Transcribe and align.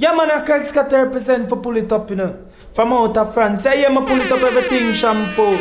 Yeah, 0.00 0.14
man, 0.14 0.30
I 0.30 0.40
Craig 0.40 0.64
Scott 0.64 0.90
represent 0.92 1.50
for 1.50 1.58
Pull 1.58 1.76
It 1.76 1.92
Up, 1.92 2.08
you 2.08 2.16
know. 2.16 2.34
From 2.72 2.90
out 2.94 3.18
of 3.18 3.34
France. 3.34 3.64
Say, 3.64 3.82
yeah, 3.82 3.90
man, 3.90 4.06
pull 4.06 4.18
it 4.18 4.32
up 4.32 4.40
everything, 4.40 4.94
shampoo. 4.94 5.58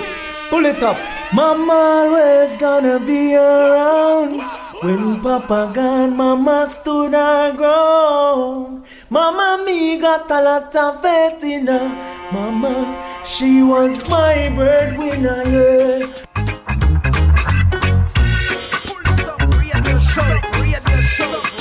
Pull 0.50 0.66
it 0.66 0.82
up. 0.82 0.98
Mama 1.34 1.74
always 1.74 2.56
gonna 2.56 3.02
be 3.02 3.36
around. 3.36 4.40
When 4.82 5.22
Papa 5.22 5.74
gone, 5.76 6.16
Mama 6.16 6.68
stood 6.70 7.12
her 7.12 7.54
ground. 7.58 8.86
Mama, 9.12 9.62
me 9.66 10.00
got 10.00 10.32
a 10.32 10.42
lot 10.42 10.74
of 10.74 11.02
faith 11.02 11.44
in 11.44 11.68
her. 11.68 11.90
Mama, 12.32 13.24
she 13.26 13.62
was 13.62 14.08
my 14.08 14.48
breadwinner, 14.56 15.44
yeah. 15.52 16.00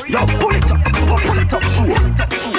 Yo, 0.07 0.25
pull 0.39 0.55
it 0.55 0.71
up, 0.71 0.81
pull 0.85 1.39
it 1.39 1.53
up, 1.53 1.63
pull 1.63 2.58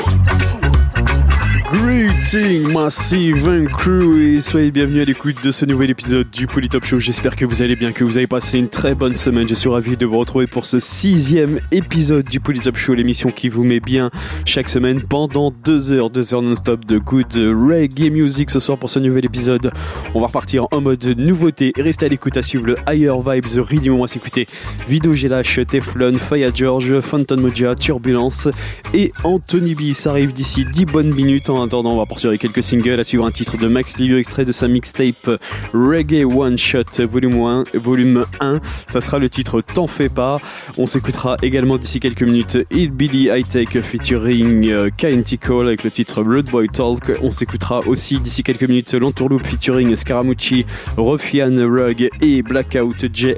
Greeting 1.72 2.74
Massive 2.74 3.48
and 3.48 3.66
Crew 3.66 4.20
et 4.20 4.42
soyez 4.42 4.72
bienvenus 4.72 5.04
à 5.04 5.06
l'écoute 5.06 5.36
de 5.44 5.52
ce 5.52 5.68
nouvel 5.68 5.92
épisode 5.92 6.28
du 6.32 6.48
Polytop 6.48 6.84
Show. 6.84 7.00
J'espère 7.00 7.36
que 7.36 7.46
vous 7.46 7.62
allez 7.62 7.76
bien, 7.76 7.92
que 7.92 8.04
vous 8.04 8.18
avez 8.18 8.26
passé 8.26 8.58
une 8.58 8.70
très 8.70 8.96
bonne 8.96 9.16
semaine. 9.16 9.48
Je 9.48 9.54
suis 9.54 9.70
ravi 9.70 9.96
de 9.96 10.06
vous 10.08 10.18
retrouver 10.18 10.48
pour 10.48 10.66
ce 10.66 10.80
sixième 10.80 11.60
épisode 11.72 12.28
du 12.28 12.40
Polytop 12.40 12.76
Show, 12.76 12.96
l'émission 12.96 13.30
qui 13.30 13.50
vous 13.50 13.64
met 13.64 13.80
bien 13.80 14.10
chaque 14.46 14.68
semaine 14.68 15.04
pendant 15.04 15.52
deux 15.64 15.92
heures, 15.92 16.10
deux 16.10 16.34
heures 16.34 16.42
non-stop 16.42 16.86
de 16.86 16.98
good 16.98 17.34
reggae 17.36 18.10
music. 18.10 18.50
Ce 18.50 18.60
soir 18.60 18.80
pour 18.80 18.90
ce 18.90 18.98
nouvel 18.98 19.26
épisode, 19.26 19.72
on 20.16 20.22
va 20.22 20.28
repartir 20.28 20.66
en 20.72 20.82
mode 20.82 21.06
nouveauté. 21.18 21.72
Restez 21.78 22.08
à 22.08 22.10
l'écoute 22.10 22.36
à 22.36 22.42
suivre 22.42 22.66
le 22.66 22.78
Higher 22.88 23.14
Vibes 23.24 23.60
Redeem. 23.60 23.94
On 23.94 24.02
va 24.02 24.08
s'écouter 24.08 24.48
Vido 24.88 25.14
Teflon, 25.14 26.14
Faya 26.14 26.50
George, 26.52 27.00
Phantom 27.02 27.40
Moja, 27.40 27.76
Turbulence 27.76 28.48
et 28.96 29.12
Anthony 29.24 29.76
B. 29.76 29.94
Ça 29.94 30.10
arrive 30.10 30.34
d'ici 30.34 30.66
10 30.66 30.86
bonnes 30.86 31.14
minutes. 31.14 31.50
Attendant, 31.66 31.92
on 31.92 31.98
va 31.98 32.06
poursuivre 32.06 32.30
avec 32.30 32.42
quelques 32.42 32.64
singles 32.64 33.00
à 33.00 33.04
suivre 33.04 33.26
un 33.26 33.32
titre 33.32 33.58
de 33.58 33.68
Max 33.68 33.98
Livio 33.98 34.18
extrait 34.18 34.46
de 34.46 34.52
sa 34.52 34.68
mixtape 34.68 35.40
Reggae 35.74 36.26
One 36.26 36.58
Shot 36.58 37.06
volume 37.12 37.42
1, 37.42 37.64
volume 37.76 38.26
1. 38.40 38.58
Ça 38.88 39.02
sera 39.02 39.20
le 39.20 39.30
titre 39.30 39.62
T'en 39.62 39.88
fais 39.88 40.10
pas. 40.10 40.38
On 40.78 40.86
s'écoutera 40.86 41.38
également 41.42 41.78
d'ici 41.78 42.00
quelques 42.00 42.24
minutes 42.24 42.58
Billy 42.72 43.30
High 43.30 43.48
Tech 43.48 43.70
featuring 43.82 44.70
euh, 44.70 44.90
KNT 44.90 45.38
Cole 45.44 45.68
avec 45.68 45.84
le 45.84 45.92
titre 45.92 46.24
Blood 46.24 46.50
Boy 46.50 46.68
Talk. 46.68 47.18
On 47.22 47.32
s'écoutera 47.32 47.82
aussi 47.88 48.20
d'ici 48.20 48.44
quelques 48.44 48.68
minutes 48.68 48.94
L'Entourloupe 48.94 49.44
featuring 49.44 49.96
Scaramucci, 49.96 50.66
Rufian 50.98 51.56
Rug 51.68 52.10
et 52.22 52.42
Blackout 52.42 53.06
JA. 53.14 53.34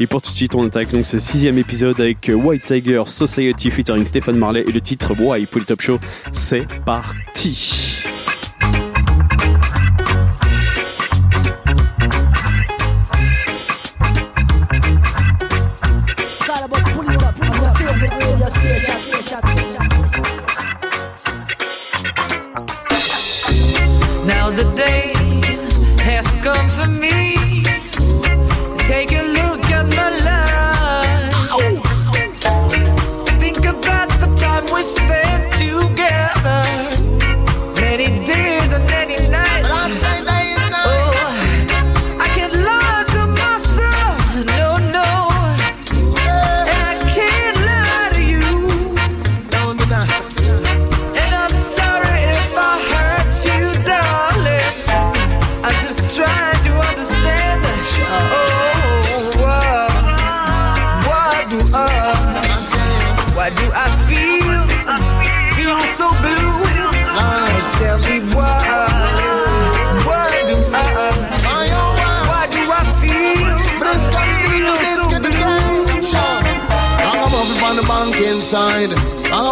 Et 0.00 0.06
pour 0.08 0.22
tout 0.22 0.30
de 0.32 0.36
suite, 0.36 0.54
on 0.54 0.66
attaque 0.66 0.90
donc 0.92 1.06
ce 1.06 1.18
sixième 1.18 1.58
épisode 1.58 2.00
avec 2.00 2.30
White 2.32 2.64
Tiger 2.66 3.02
Society 3.06 3.70
featuring 3.70 4.04
Stéphane 4.04 4.36
Marley 4.36 4.64
et 4.66 4.72
le 4.72 4.80
titre 4.80 5.14
Why 5.18 5.46
pour 5.46 5.60
le 5.60 5.66
Top 5.66 5.80
Show. 5.80 5.98
C'est 6.32 6.66
parti. 6.84 7.49
It's 7.50 7.99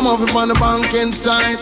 Ragamuffin 0.08 0.36
on 0.40 0.48
the 0.48 0.56
bank 0.56 0.94
inside. 0.96 1.60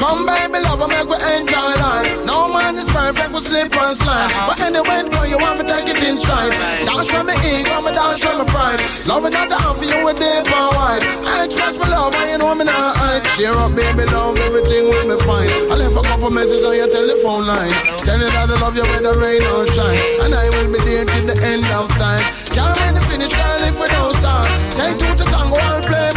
Come 0.00 0.24
baby, 0.24 0.64
love, 0.64 0.80
I 0.80 0.88
make 0.88 1.04
we 1.04 1.20
enjoy 1.36 1.76
life. 1.76 2.24
No 2.24 2.48
man 2.48 2.72
is 2.80 2.88
perfect, 2.88 3.36
we 3.36 3.40
slip 3.44 3.68
and 3.68 3.92
slide. 3.92 4.32
Uh-huh. 4.32 4.48
But 4.48 4.64
anyway, 4.64 5.04
go, 5.12 5.28
you 5.28 5.36
want 5.36 5.60
to 5.60 5.64
take 5.68 5.92
it 5.92 6.00
in 6.00 6.16
stride. 6.16 6.56
Dance 6.88 7.12
from 7.12 7.28
me 7.28 7.36
ego, 7.44 7.84
me 7.84 7.92
dance 7.92 8.24
from 8.24 8.40
my 8.40 8.48
pride. 8.48 8.80
Love 9.04 9.28
it 9.28 9.36
not 9.36 9.52
to 9.52 9.60
offer 9.60 9.84
you 9.84 10.00
with 10.00 10.16
deep 10.16 10.48
and 10.48 10.70
wide. 10.72 11.04
I 11.04 11.44
express 11.44 11.76
my 11.76 11.84
love, 11.92 12.16
and 12.16 12.32
you 12.32 12.38
know 12.40 12.56
me 12.56 12.64
not 12.64 12.96
hide. 12.96 13.28
Cheer 13.36 13.52
up, 13.52 13.76
baby, 13.76 14.08
love, 14.08 14.40
everything 14.40 14.88
will 14.88 15.12
be 15.12 15.20
fine. 15.28 15.52
I 15.68 15.76
left 15.76 15.92
a 15.92 16.02
couple 16.08 16.32
messages 16.32 16.64
on 16.64 16.72
your 16.72 16.88
telephone 16.88 17.44
line. 17.44 17.76
Telling 18.08 18.32
that 18.32 18.48
I 18.48 18.56
love 18.56 18.72
you 18.72 18.88
whether 18.88 19.12
rain 19.20 19.44
or 19.52 19.68
shine. 19.68 20.00
And 20.24 20.32
I 20.32 20.48
will 20.48 20.72
be 20.72 20.80
there 20.88 21.04
till 21.04 21.28
the 21.28 21.36
end 21.44 21.68
of 21.76 21.92
time. 22.00 22.24
Can't 22.56 22.72
make 22.80 22.96
the 22.96 23.04
finish, 23.04 23.36
girl, 23.36 23.68
if 23.68 23.76
we 23.76 23.84
don't 23.92 24.16
start. 24.16 24.48
Take 24.80 24.96
two 24.96 25.12
to 25.12 25.24
tango, 25.28 25.60
I'll 25.60 25.84
play 25.84 26.08
my 26.08 26.11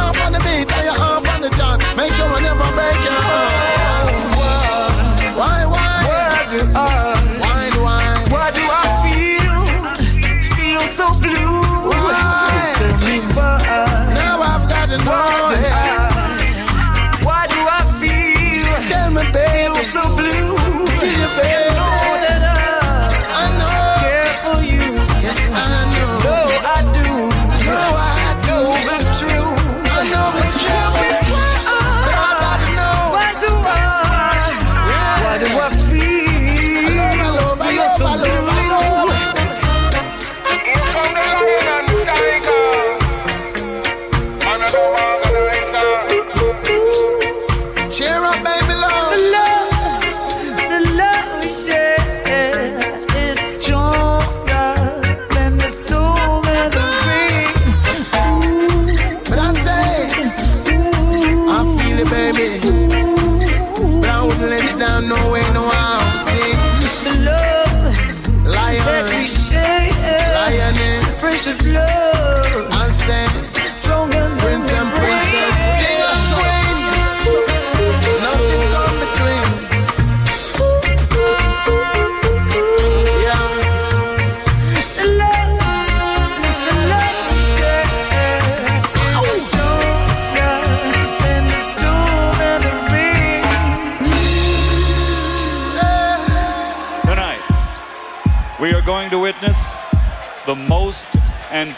off 0.00 0.20
on 0.24 0.32
the 0.32 0.40
beat, 0.40 0.70
and 0.76 0.84
you're 0.88 1.00
off 1.00 1.28
on 1.34 1.40
the 1.40 1.50
chart. 1.50 1.78
Make 1.96 2.12
sure 2.14 2.26
I 2.26 2.40
never 2.40 2.68
break 2.76 3.00
your 3.04 3.20
heart. 3.28 3.59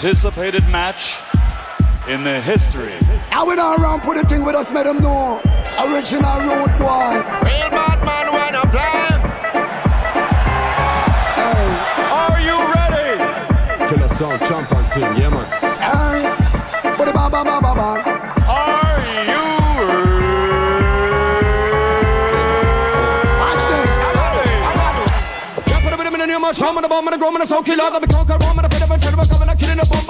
Anticipated 0.05 0.67
match 0.69 1.15
in 2.09 2.25
the 2.25 2.41
history 2.41 2.91
I 3.31 3.45
went 3.47 3.61
around 3.61 4.01
put 4.01 4.17
the 4.21 4.25
thing 4.29 4.45
with 4.45 4.57
us, 4.57 4.69
made 4.73 4.85
them 4.87 4.99
know. 5.01 5.41
Original 5.79 6.39
road 6.43 6.75
boy. 6.77 7.23
Real 7.47 7.71
bad 7.71 7.99
man 8.03 8.27
wanna 8.35 8.67
play. 8.67 9.07
Hey, 11.39 11.65
Are 12.19 12.41
you 12.43 12.59
ready? 12.75 13.89
Killer 13.95 14.09
sound, 14.09 14.43
champion 14.43 14.85
thing, 14.91 15.23
yeah 15.23 15.31
man. 15.31 15.47
hey. 15.87 16.19
Bada 16.99 17.13
ba 17.15 17.31
ba 17.31 17.41
ba 17.47 17.57
ba 17.63 17.73
ba. 17.79 17.91
Are 18.51 18.99
you 19.31 19.47
Watch 23.39 23.65
this. 23.71 23.95
ready? 24.19 24.51
Yeah, 25.71 25.81
put 25.85 25.93
a 25.95 25.97
bit 25.97 26.07
of 26.09 26.15
in 26.15 26.21
the 26.21 26.27
name 26.27 26.43
of 26.45 26.57
Sham 26.57 26.75
and 26.77 26.85
the 26.85 26.89
bomb 26.89 27.07
and 27.07 27.15
the 27.15 27.19
grom 27.19 27.35
and 27.37 27.43
the 27.43 27.47
soul 27.47 27.63
killer. 27.63 27.89
That 27.89 28.03
be 28.03 28.09
conquer 28.13 28.37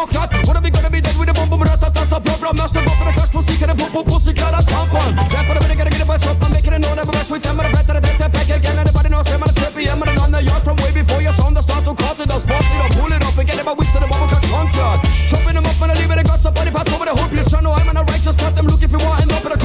and 0.03 0.11
killing 0.11 0.33
a 0.33 0.33
bomb 0.33 0.33
clot. 0.33 0.47
Wanna 0.47 0.71
gonna 0.71 0.91
be 0.91 1.01
dead 1.01 1.17
with 1.19 1.29
a 1.29 1.35
bomb 1.35 1.63
tat 1.63 1.81
tat 1.81 1.95
tat 1.95 2.23
problem. 2.25 2.57
Master 2.57 2.83
bomb 2.83 3.01
and 3.03 3.09
a 3.09 3.13
crash 3.13 3.31
pussy 3.31 3.55
can 3.59 3.71
a 3.71 3.75
boom 3.75 3.93
boom 3.93 4.05
pussy 4.05 4.33
cat 4.33 4.55
a 4.55 4.61
tampon. 4.65 5.15
Yeah, 5.31 5.47
put 5.47 5.57
a 5.57 5.61
bit 5.61 5.71
of 5.71 5.79
gotta 5.79 5.91
get 5.91 6.07
bus 6.07 6.27
up. 6.27 6.43
I'm 6.43 6.53
making 6.53 6.73
it 6.73 6.81
known 6.83 6.97
that 6.97 7.07
we 7.07 7.13
mess 7.13 7.31
with 7.31 7.43
them 7.43 7.61
and 7.61 7.67
the 7.69 7.71
better 7.77 8.01
the 8.01 8.01
death 8.01 8.33
back 8.33 8.49
again. 8.51 8.79
Everybody 8.79 9.09
knows 9.11 9.31
I'm 9.31 9.43
on 9.43 9.51
a 9.51 9.53
trip. 9.53 9.73
I'm 9.73 10.03
on 10.03 10.31
the 10.31 10.43
yard 10.43 10.63
from 10.63 10.77
way 10.83 10.93
before 10.93 11.23
your 11.23 11.33
son. 11.33 11.55
The 11.55 11.63
start 11.63 11.85
to 11.85 11.95
cut 11.95 12.19
it. 12.19 12.29
The 12.29 12.39
sports 12.39 12.71
it 12.71 12.81
up, 12.83 12.91
pull 12.99 13.13
it 13.13 13.23
up 13.23 13.37
and 13.39 13.47
get 13.47 13.59
it 13.59 13.67
by 13.67 13.73
which 13.73 13.91
to 13.93 13.99
the 14.01 14.09
bomb 14.09 14.29
clot 14.29 14.43
conquered. 14.51 15.01
Chopping 15.29 15.55
them 15.55 15.67
up 15.67 15.81
and 15.83 15.93
I 15.93 15.95
leave 16.01 16.11
it. 16.11 16.19
I 16.19 16.23
got 16.23 16.41
somebody 16.41 16.71
pass 16.71 16.89
over 16.93 17.07
the. 17.07 17.13
Trying 17.33 17.65
to 17.65 17.71
I'm 17.71 17.89
on 17.89 17.97
a 17.97 18.03
righteous 18.05 18.37
path. 18.37 18.55
Them 18.55 18.67
look 18.67 18.83
if 18.83 18.93
you 18.93 18.99
want 18.99 19.23
end 19.23 19.33
up 19.33 19.45
in 19.45 19.53
a. 19.53 19.63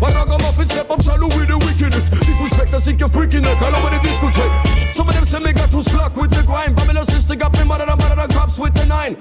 I 0.00 0.08
rock 0.14 0.28
'em 0.32 0.40
up 0.44 0.58
and 0.58 0.70
step 0.70 0.90
up. 0.90 1.02
Salute 1.02 1.34
with 1.36 1.48
the 1.48 1.58
wickedest. 1.58 2.10
Disrespect, 2.10 2.74
I 2.74 2.78
think 2.80 3.00
you're 3.00 3.08
freaking 3.08 3.44
the 3.44 3.54
color 3.56 3.80
with 3.84 3.92
the 3.92 4.00
discotheque. 4.08 4.92
Some 4.94 5.08
of 5.08 5.14
them 5.14 5.24
say 5.24 5.38
me 5.38 5.52
got 5.52 5.70
too 5.70 5.82
slack 5.82 6.16
with 6.16 6.30
the 6.30 6.42
grind. 6.42 6.76
Babylon 6.76 7.04
sister 7.04 7.36
got 7.36 7.52
me 7.52 7.64
mother, 7.64 7.86
mother, 7.86 8.16
the 8.16 8.34
cops 8.34 8.58
with 8.58 8.74
the 8.74 8.86
nine. 8.86 9.16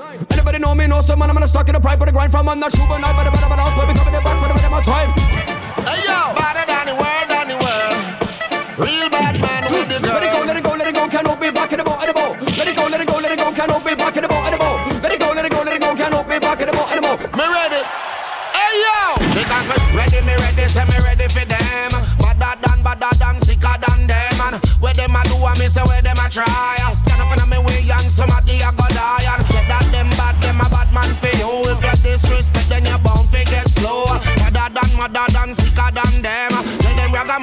Know 0.60 0.76
me? 0.76 0.88
Know 0.88 1.00
some 1.00 1.20
man, 1.20 1.30
I'm 1.30 1.36
gonna 1.36 1.48
stuck 1.48 1.70
in 1.70 1.74
the 1.74 1.80
pride, 1.80 2.00
but 2.00 2.06
the 2.06 2.12
grind 2.12 2.32
from 2.32 2.50
I'm 2.50 2.60
not 2.60 2.76
sure, 2.76 2.86
but 2.86 3.00
out, 3.02 3.16
but 3.16 3.88
we 3.88 3.94
coming 3.94 4.12
back, 4.12 4.24
but 4.24 4.52
I'm 4.52 4.72
my 4.72 4.82
time. 4.84 5.12
Hey 5.88 6.04
yo, 6.04 6.36
better 6.36 6.54
than 6.54 6.68
the 6.68 6.69
world, 6.69 6.69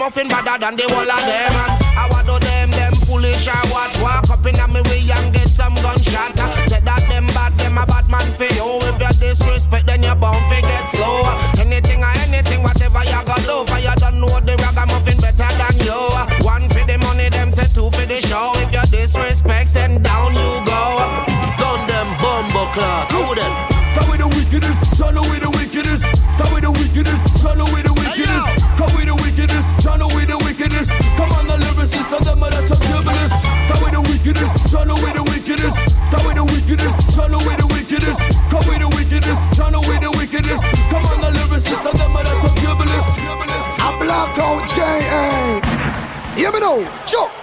ragamuffin 0.07 0.29
badder 0.29 0.59
than 0.61 0.77
the 0.77 0.83
whole 0.85 1.11
of 1.11 1.27
them. 1.27 1.86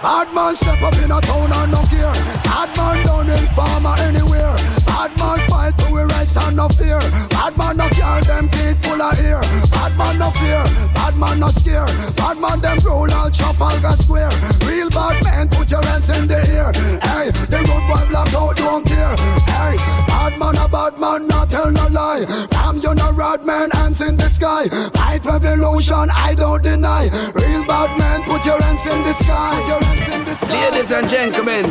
Bad 0.04 0.34
man 0.34 0.54
step 0.54 0.82
up 0.82 0.94
in 0.96 1.10
a 1.10 1.18
town 1.18 1.50
and 1.50 1.72
no 1.72 1.80
care. 1.88 2.12
Bad 2.44 2.76
man 2.76 3.06
down 3.06 3.30
in 3.30 3.46
farmer 3.56 3.94
anywhere. 4.04 4.52
Bad 4.84 5.10
man 5.16 5.48
fight 5.48 5.80
for 5.80 5.94
we 5.94 6.02
rights 6.02 6.36
and 6.36 6.58
no 6.58 6.68
fear. 6.68 7.00
Bad 7.32 7.56
man 7.56 7.78
no 7.78 7.88
care, 7.88 8.20
them 8.20 8.46
teeth 8.50 8.84
full 8.84 9.00
of 9.00 9.18
ear. 9.18 9.40
Bad 9.72 9.96
man 9.96 10.18
no 10.18 10.30
fear, 10.32 10.62
bad 10.92 11.16
man 11.16 11.40
no 11.40 11.48
scare. 11.48 11.88
Bad 12.20 12.36
man 12.36 12.60
them 12.60 12.78
roll 12.84 13.10
on 13.14 13.32
Trafalgar 13.32 13.96
Square. 13.96 14.28
Real 14.68 14.90
bad 14.90 15.24
man, 15.24 15.48
put 15.48 15.70
your 15.70 15.82
hands 15.82 16.10
in 16.10 16.28
the 16.28 16.36
air. 16.52 16.68
Hey, 17.00 17.32
the 17.48 17.64
road 17.64 17.84
boy 17.88 18.04
blackout 18.12 18.56
don't 18.56 18.84
care. 18.84 19.16
Hey, 19.48 19.80
bad 20.04 20.38
man 20.38 20.56
a 20.58 20.68
bad 20.68 21.00
man, 21.00 21.26
not 21.28 21.48
tell 21.48 21.72
no 21.72 21.88
lie. 21.88 22.26
From 22.52 22.76
you 22.76 22.94
no 22.94 23.10
rod 23.12 23.46
man, 23.46 23.70
hands 23.70 24.02
in 24.02 24.18
the 24.18 24.28
sky. 24.28 24.68
Fight 24.92 25.24
revolution, 25.24 26.10
I 26.12 26.34
don't 26.34 26.62
deny. 26.62 27.08
Real 27.34 27.64
bad 27.64 27.96
man, 27.98 28.22
put 28.24 28.44
your 28.44 28.60
hands 28.60 28.84
in 28.84 29.02
the 29.02 29.14
sky. 29.14 29.93
Ladies 30.42 30.90
and 30.90 31.08
gentlemen, 31.08 31.64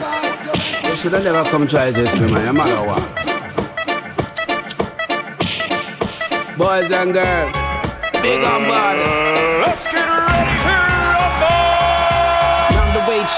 you 0.85 0.95
should 0.95 1.11
have 1.11 1.23
never 1.23 1.43
come 1.49 1.67
try 1.67 1.91
this 1.91 2.17
with 2.17 2.31
my 2.31 2.47
what. 2.85 3.03
Boys 6.57 6.89
and 6.91 7.13
girls, 7.13 7.51
big 8.21 8.41
bad. 8.63 8.97
Let's 9.67 9.85
get 9.87 10.07
ready 10.07 10.22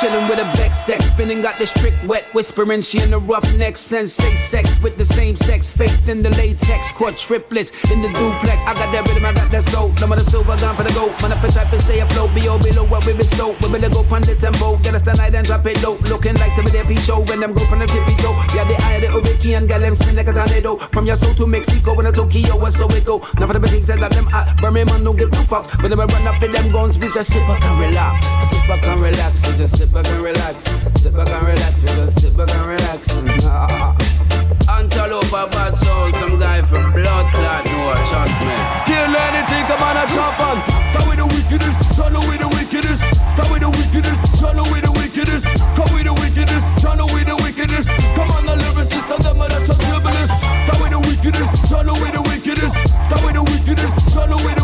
Chilling 0.01 0.27
with 0.27 0.39
a 0.39 0.43
Bex 0.57 0.83
deck, 0.83 1.01
spinning, 1.01 1.41
got 1.41 1.55
this 1.57 1.71
trick 1.71 1.93
wet, 2.05 2.25
whispering. 2.33 2.81
She 2.81 3.01
in 3.01 3.11
the 3.11 3.17
rough 3.17 3.47
neck, 3.55 3.77
sensei 3.77 4.35
sex 4.35 4.81
with 4.83 4.97
the 4.97 5.05
same 5.05 5.37
sex, 5.37 5.71
faith 5.71 6.09
in 6.09 6.21
the 6.21 6.29
latex, 6.31 6.91
quad 6.91 7.15
triplets 7.15 7.71
in 7.89 8.01
the 8.01 8.09
duplex. 8.09 8.59
I 8.67 8.73
got 8.73 8.91
that 8.91 9.07
rhythm, 9.07 9.25
I 9.25 9.31
got 9.31 9.49
that 9.51 9.63
soul. 9.63 9.93
No 10.01 10.07
matter 10.07 10.21
silver 10.21 10.57
gun 10.57 10.75
for 10.75 10.83
the 10.83 10.91
goat, 10.91 11.15
man, 11.21 11.31
if 11.31 11.43
I 11.45 11.49
try 11.49 11.71
to 11.71 11.79
stay 11.79 11.99
afloat, 12.01 12.35
be 12.35 12.45
all 12.49 12.59
below 12.59 12.83
what 12.85 13.05
we 13.07 13.13
be 13.13 13.23
slow. 13.23 13.55
We 13.63 13.71
better 13.71 13.87
go 13.87 14.03
pon 14.03 14.21
the 14.21 14.35
tempo, 14.35 14.75
get 14.83 14.95
us 14.95 15.03
the 15.03 15.13
night 15.13 15.33
and 15.33 15.47
drop 15.47 15.65
it 15.65 15.81
low. 15.81 15.95
Looking 16.11 16.35
like 16.35 16.51
some 16.51 16.65
of 16.65 16.73
their 16.73 16.83
show 16.97 17.23
when 17.31 17.39
them 17.39 17.53
go 17.53 17.63
from 17.65 17.79
the 17.79 17.87
tippy 17.87 18.19
toe. 18.19 18.35
Yeah, 18.51 18.67
the 18.67 18.75
eye 18.83 18.99
of 18.99 19.01
the 19.01 19.09
hurricane, 19.15 19.65
got 19.65 19.79
them 19.79 19.95
spin 19.95 20.17
like 20.17 20.27
a 20.27 20.33
tornado. 20.33 20.75
From 20.91 21.05
your 21.07 21.15
soul 21.15 21.33
to 21.35 21.47
Mexico 21.47 21.95
and 21.95 22.11
to 22.11 22.11
Tokyo, 22.11 22.59
and 22.59 22.73
so 22.73 22.85
it 22.91 23.05
go. 23.05 23.23
Now 23.39 23.47
for 23.47 23.55
the 23.55 23.63
big 23.63 23.71
things 23.71 23.87
that 23.87 24.03
them 24.11 24.27
hot, 24.27 24.59
Birmingham 24.59 25.07
don't 25.07 25.15
give 25.15 25.31
two 25.31 25.47
fucks. 25.47 25.71
When 25.79 25.87
they 25.87 25.95
run 25.95 26.27
up 26.27 26.43
in 26.43 26.51
them 26.51 26.67
guns, 26.71 26.99
we 26.99 27.07
just 27.07 27.31
sit 27.31 27.47
back 27.47 27.63
and 27.63 27.79
relax. 27.79 28.27
Sit 28.51 28.67
back 28.67 28.83
and 28.91 28.99
relax, 28.99 29.47
we 29.47 29.55
just 29.55 29.84
sit 29.85 29.93
back 29.93 30.07
and 30.07 30.23
relax. 30.23 30.55
Sit 31.01 31.13
back 31.13 31.29
and 31.29 31.47
relax, 31.47 31.81
we 31.81 31.87
just 31.87 32.21
sit 32.21 32.37
back 32.37 32.49
and 32.49 32.65
relax. 32.65 33.13
Antelope 34.67 35.51
bad 35.51 35.77
soul, 35.77 36.11
some 36.13 36.39
guy 36.39 36.61
from 36.61 36.91
blood 36.93 37.27
clot, 37.31 37.65
no, 37.65 37.93
trust 38.09 38.39
me. 38.41 38.55
Kill 38.85 39.13
anything, 39.13 39.65
come 39.69 39.83
on 39.83 39.97
and 39.97 40.09
chop 40.09 40.39
on. 40.39 40.57
Come 40.93 41.07
with 41.09 41.19
the 41.21 41.27
wickedest, 41.27 41.77
John 41.95 42.13
with 42.13 42.41
the 42.41 42.49
wickedest. 42.49 43.03
Come 43.37 43.51
with 43.51 43.61
the 43.61 43.69
wickedest, 43.69 44.21
John 44.39 44.57
with 44.57 44.83
the 44.83 44.91
wickedest. 44.91 45.45
Come 45.77 45.91
with 45.93 46.05
the 46.05 46.13
wickedest, 46.13 46.65
John 46.81 46.99
with 47.13 47.27
the 47.29 47.35
wickedest. 47.35 47.89
Come 48.15 48.31
on, 48.31 48.45
the 48.45 48.55
lyricist, 48.57 49.09
and 49.13 49.23
them 49.23 49.41
are 49.41 49.49
the 49.49 49.59
top 49.67 49.77
dribblist. 49.85 50.33
Come 50.65 50.81
with 50.81 50.93
the 50.95 51.01
wickedest, 51.05 51.51
John 51.69 51.87
with 51.87 52.13
the 52.13 52.21
wickedest. 52.25 52.75
Come 53.11 53.21
with 53.25 53.35
the 53.37 53.43
wickedest, 53.43 53.93
John 54.13 54.31
with 54.31 54.54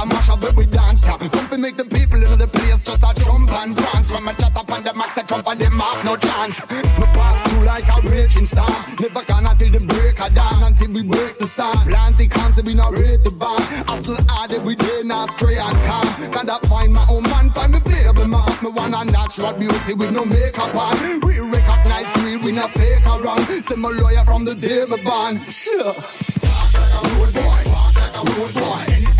a 0.00 0.06
mash 0.06 0.28
up 0.28 0.40
but 0.40 0.56
we 0.56 0.66
dance. 0.66 1.04
Come 1.04 1.48
to 1.50 1.58
make 1.58 1.76
the 1.76 1.84
people 1.84 2.22
in 2.22 2.38
the 2.38 2.48
place 2.48 2.80
just 2.82 3.02
a 3.02 3.12
jump 3.22 3.52
and 3.52 3.76
dance. 3.76 4.10
From 4.10 4.28
a 4.28 4.34
chat 4.34 4.56
up 4.56 4.72
on 4.72 4.82
the 4.82 4.94
max, 4.94 5.18
I 5.18 5.22
jump 5.22 5.46
on 5.46 5.58
the 5.58 5.70
mark, 5.70 6.04
no 6.04 6.16
chance. 6.16 6.60
We 6.70 7.06
pass 7.16 7.50
through 7.50 7.64
like 7.64 7.88
a 7.88 8.00
raging 8.08 8.46
storm. 8.46 8.70
Never 8.98 9.24
gone 9.24 9.46
until 9.46 9.70
the 9.70 9.80
break 9.80 10.20
of 10.20 10.34
dawn, 10.34 10.62
until 10.62 10.92
we 10.92 11.02
break 11.02 11.38
the 11.38 11.46
sun. 11.46 11.76
Plant 11.86 12.16
the 12.18 12.26
concept, 12.28 12.66
we 12.66 12.74
not 12.74 12.92
rate 12.92 13.22
the 13.24 13.30
band. 13.30 13.62
Hustle 13.88 14.16
hard 14.28 14.52
every 14.52 14.76
day, 14.76 15.02
not 15.04 15.30
stray 15.32 15.58
and 15.58 15.76
calm. 15.86 16.32
Can 16.32 16.48
I 16.48 16.58
find 16.60 16.92
my 16.92 17.06
own 17.08 17.22
man, 17.24 17.50
find 17.50 17.72
me 17.72 17.80
playable 17.80 18.28
man. 18.28 18.48
Me 18.62 18.70
want 18.70 18.94
a 18.94 19.04
natural 19.04 19.52
beauty 19.52 19.92
with 19.94 20.12
no 20.12 20.24
makeup 20.24 20.74
on. 20.74 21.20
We 21.26 21.40
recognize 21.40 22.08
real, 22.24 22.40
we 22.40 22.52
not 22.52 22.70
fake 22.72 23.06
around. 23.06 23.40
Same 23.64 23.80
my 23.80 23.90
lawyer 23.90 24.24
from 24.24 24.44
the 24.44 24.54
day 24.54 24.84
me 24.86 25.02
born. 25.02 25.40
Sure. 25.50 25.92
Talk 25.92 26.72
like 26.74 26.94
a 26.96 27.08
road 27.16 27.34
boy, 27.34 27.62
walk 27.72 27.94
like 27.96 28.16
a 28.16 28.22
road 28.40 28.54
boy. 28.54 29.19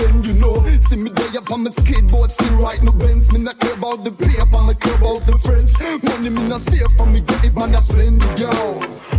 know. 0.41 0.79
See 0.89 0.97
me 0.97 1.09
day 1.11 1.37
up 1.37 1.51
on 1.51 1.63
my 1.63 1.71
skateboard, 1.71 2.29
still 2.29 2.55
right 2.57 2.81
no 2.83 2.91
bends. 2.91 3.31
Me 3.31 3.39
not 3.39 3.59
care 3.59 3.73
about 3.73 4.03
the 4.03 4.11
paper, 4.11 4.61
me 4.63 4.73
care 4.73 4.95
about 4.95 5.25
the 5.25 5.37
friends. 5.37 5.79
Money 5.79 6.29
me 6.29 6.47
not 6.47 6.61
save 6.61 6.91
for 6.97 7.05
me 7.05 7.21
get 7.21 7.45
it, 7.45 7.55
man, 7.55 7.75
I 7.75 7.79
spend 7.79 8.21
it, 8.23 8.39
yo. 8.39 8.49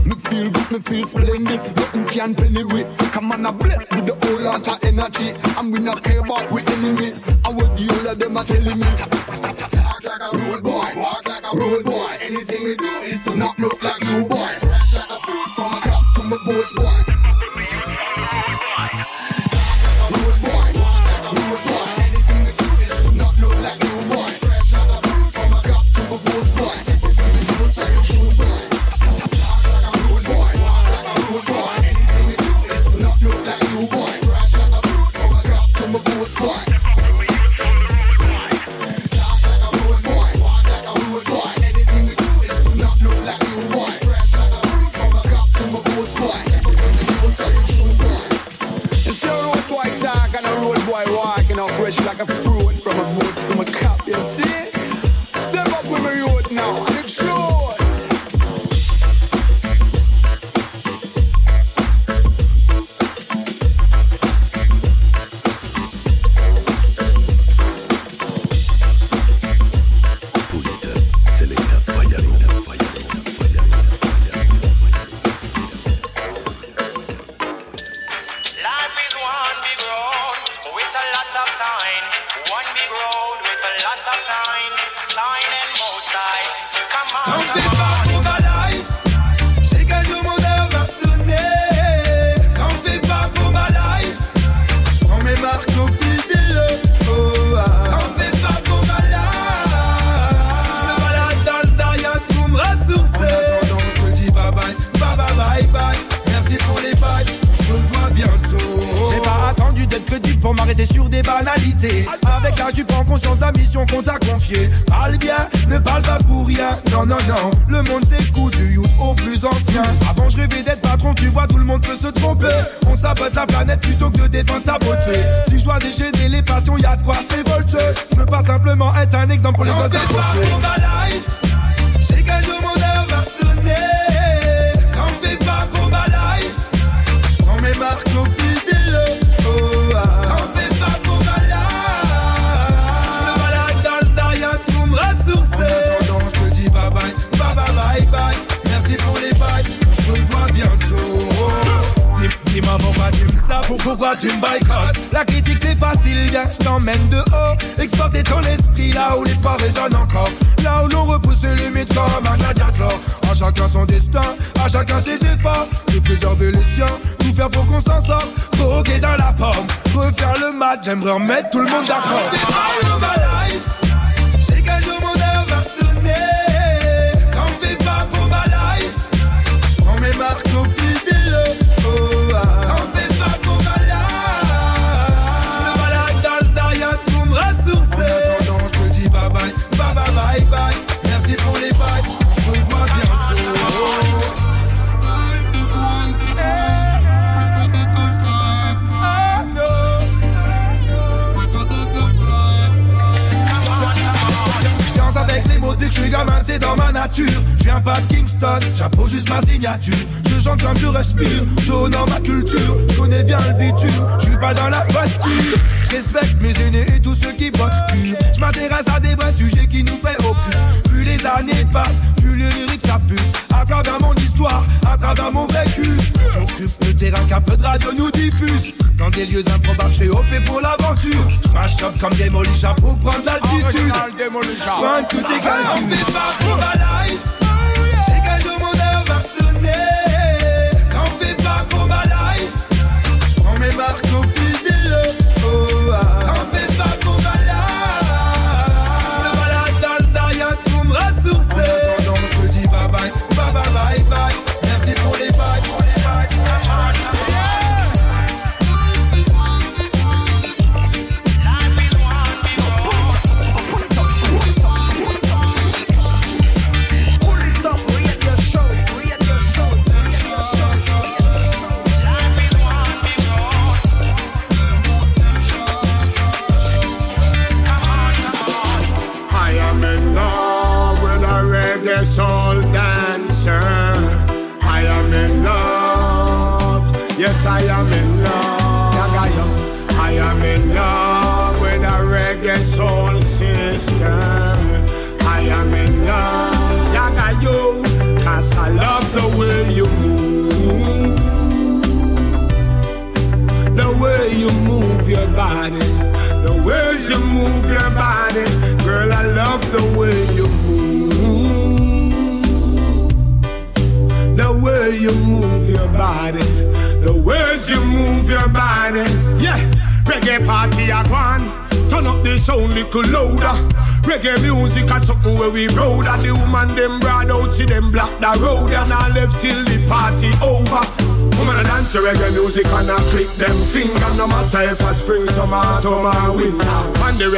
Me 0.05 0.15
feel 0.27 0.51
good, 0.51 0.71
me 0.73 0.79
feel 0.81 1.07
splendid. 1.07 1.63
Nothing 1.77 2.07
can 2.07 2.35
penny 2.35 2.65
with. 2.65 2.89
Come 3.13 3.33
on, 3.33 3.47
I 3.47 3.51
bless 3.53 3.89
with 3.95 4.07
the 4.07 4.15
whole 4.27 4.41
lot 4.43 4.69
of 4.69 4.85
energy. 4.85 5.31
And 5.57 5.73
we 5.73 5.79
not 5.79 6.03
care 6.03 6.21
about 6.21 6.51
we 6.51 6.61
enemy. 6.75 7.15
I 7.45 7.49
what 7.51 7.79
you 7.79 7.89
all 7.91 8.09
of 8.09 8.19
them 8.19 8.37
are 8.37 8.45
telling 8.45 8.79
me. 8.79 8.91
Talk 8.97 10.05
like 10.05 10.21
a 10.21 10.37
road 10.37 10.63
boy, 10.63 10.93
walk 10.97 11.29
like 11.29 11.45
a 11.45 11.57
road 11.57 11.85
boy. 11.85 12.19
Anything 12.21 12.65
we 12.65 12.77
do 12.77 12.93
is 13.05 13.23
to 13.25 13.35
not 13.35 13.59
look 13.59 13.83
like 13.83 14.03
you, 14.05 14.25
boy. 14.25 14.55
Fresh 14.61 14.95
out 14.97 15.11
of 15.11 15.23
food 15.23 15.51
from 15.55 15.75
a 15.75 15.81
cup 15.81 16.05
to 16.17 16.23
my 16.25 16.39
boys, 16.45 16.73
wife. 16.77 17.12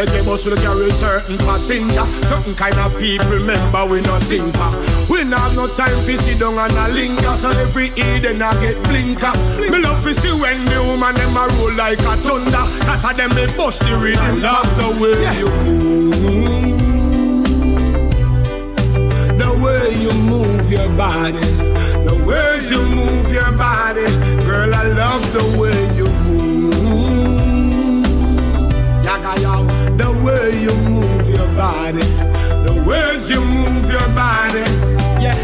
Reggae 0.04 0.24
bus 0.24 0.46
will 0.46 0.56
carry 0.56 0.90
certain 0.90 1.38
passenger. 1.38 2.04
Certain 2.26 2.54
kind 2.54 2.78
of 2.78 2.96
people 2.98 3.28
remember 3.28 3.86
we 3.86 4.00
no 4.02 4.18
sing 4.18 4.52
for 4.52 4.70
We 5.10 5.24
no 5.24 5.36
have 5.36 5.54
no 5.56 5.66
time 5.68 5.98
for 6.04 6.16
sit 6.16 6.38
down 6.38 6.58
and 6.58 6.72
a 6.72 6.88
linger. 6.88 7.36
So 7.36 7.50
every 7.50 7.88
Eden 7.96 8.42
I 8.42 8.52
get 8.60 8.76
blinker. 8.84 9.32
Me 9.70 9.78
love 9.80 10.02
to 10.04 10.14
see 10.14 10.32
when 10.32 10.64
the 10.66 10.82
woman 10.82 11.14
them 11.14 11.36
a 11.36 11.46
roll 11.58 11.72
like 11.74 11.98
a 12.00 12.16
thunder. 12.16 12.64
Cause 12.86 13.04
of 13.04 13.16
them 13.16 13.34
me 13.34 13.46
bust 13.56 13.80
the 13.82 13.96
rhythm. 13.96 14.42
Love 14.42 14.68
the 14.76 14.88
way 15.00 15.38
you 15.38 15.50
move. 15.64 16.54
The 19.38 19.50
way 19.62 19.94
you 20.00 20.12
move 20.12 20.70
your 20.70 20.88
body, 20.96 21.38
the 22.04 22.14
ways 22.26 22.70
you 22.70 22.82
move 22.84 23.32
your 23.32 23.52
body, 23.52 23.83
ways 32.84 33.30
you 33.30 33.40
move 33.44 33.90
your 33.90 34.08
body, 34.14 34.64
yeah, 35.24 35.36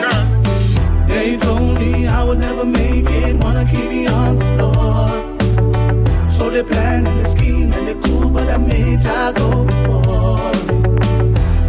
girl. 0.00 1.06
They 1.06 1.36
told 1.36 1.78
me 1.78 2.06
I 2.06 2.22
would 2.24 2.38
never 2.38 2.64
make 2.64 3.06
it, 3.08 3.36
wanna 3.36 3.64
keep 3.64 3.88
me 3.88 4.06
on 4.06 4.38
the 4.38 4.44
floor. 4.54 6.30
So 6.30 6.50
they 6.50 6.62
plan 6.62 7.06
and 7.06 7.20
they 7.20 7.28
scheme 7.28 7.72
and 7.72 7.86
they 7.88 7.94
cool, 8.08 8.30
but 8.30 8.48
I 8.48 8.56
made 8.58 9.04
I 9.04 9.32
go 9.32 9.64
before. 9.64 10.52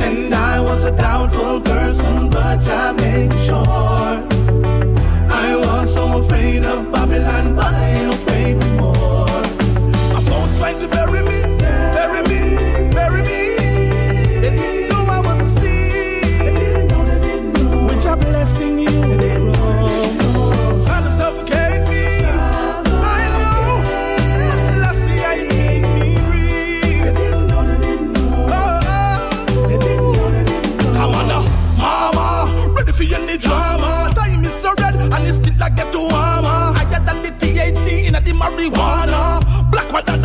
And 0.06 0.34
I 0.34 0.62
was 0.62 0.84
a 0.86 0.92
doubtful 0.96 1.62
person, 1.62 2.30
but 2.30 2.60
I 2.68 2.92
made 2.94 3.34
sure. 3.46 3.97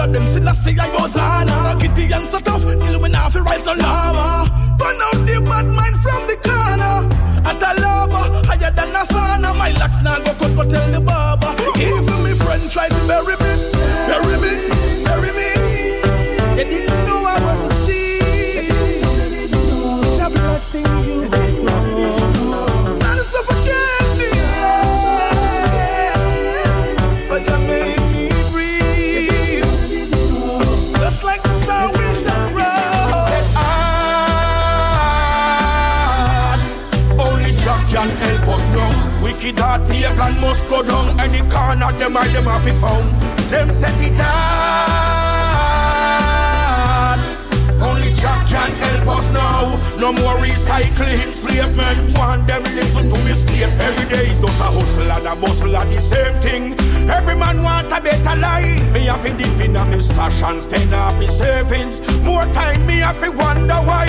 Black 0.03 0.15
them 0.15 0.49
I 0.49 0.53
say 0.53 0.75
I 0.81 0.89
goes 0.91 1.17
on. 1.17 1.81
Kitty 1.81 2.13
and 2.13 2.29
so 2.29 2.41
tough, 2.41 2.63
still 2.63 3.01
we 3.01 3.09
not 3.09 3.33
fi 3.33 3.39
rise 3.39 3.65
no 3.65 3.73
llama. 3.73 4.22
Heart 40.23 40.41
must 40.41 40.69
go 40.69 40.83
down. 40.83 41.21
Any 41.21 41.41
corner 41.51 41.93
them 41.99 42.17
I 42.17 42.29
them 42.29 42.45
have 42.45 42.81
found. 42.81 43.23
Them 43.51 43.71
set 43.71 44.01
it 44.01 44.17
down. 44.17 44.33
Only 47.83 48.13
Jah 48.13 48.45
can 48.47 48.73
help 48.85 49.09
us 49.17 49.31
now. 49.31 49.79
No 49.99 50.13
more 50.13 50.37
recycling, 50.39 51.21
enslavement. 51.27 52.17
Want 52.17 52.47
them 52.47 52.63
listen 52.75 53.09
to 53.11 53.19
me 53.25 53.35
state 53.35 53.81
every 53.89 54.09
day. 54.09 54.27
Is 54.27 54.41
just 54.41 54.61
a 54.61 54.65
hustle 54.65 55.13
and 55.13 55.27
a 55.27 55.35
bustle 55.37 55.77
and 55.77 55.93
the 55.93 56.01
same 56.01 56.41
thing. 56.41 56.75
Every 57.11 57.35
man 57.35 57.63
want 57.63 57.93
a 57.93 58.01
better 58.01 58.37
life. 58.37 58.93
Me 58.93 59.07
have 59.07 59.25
to 59.25 59.33
dip 59.33 59.61
in 59.65 59.77
a 59.77 59.85
me 59.85 60.01
stash 60.01 60.43
and 60.43 60.63
spend 60.63 60.95
off 60.95 61.19
me 61.19 61.27
savings. 61.27 62.01
More 62.23 62.47
time 62.53 62.87
me 62.87 62.99
have 62.99 63.21
to 63.21 63.31
wonder 63.31 63.81
why. 63.89 64.07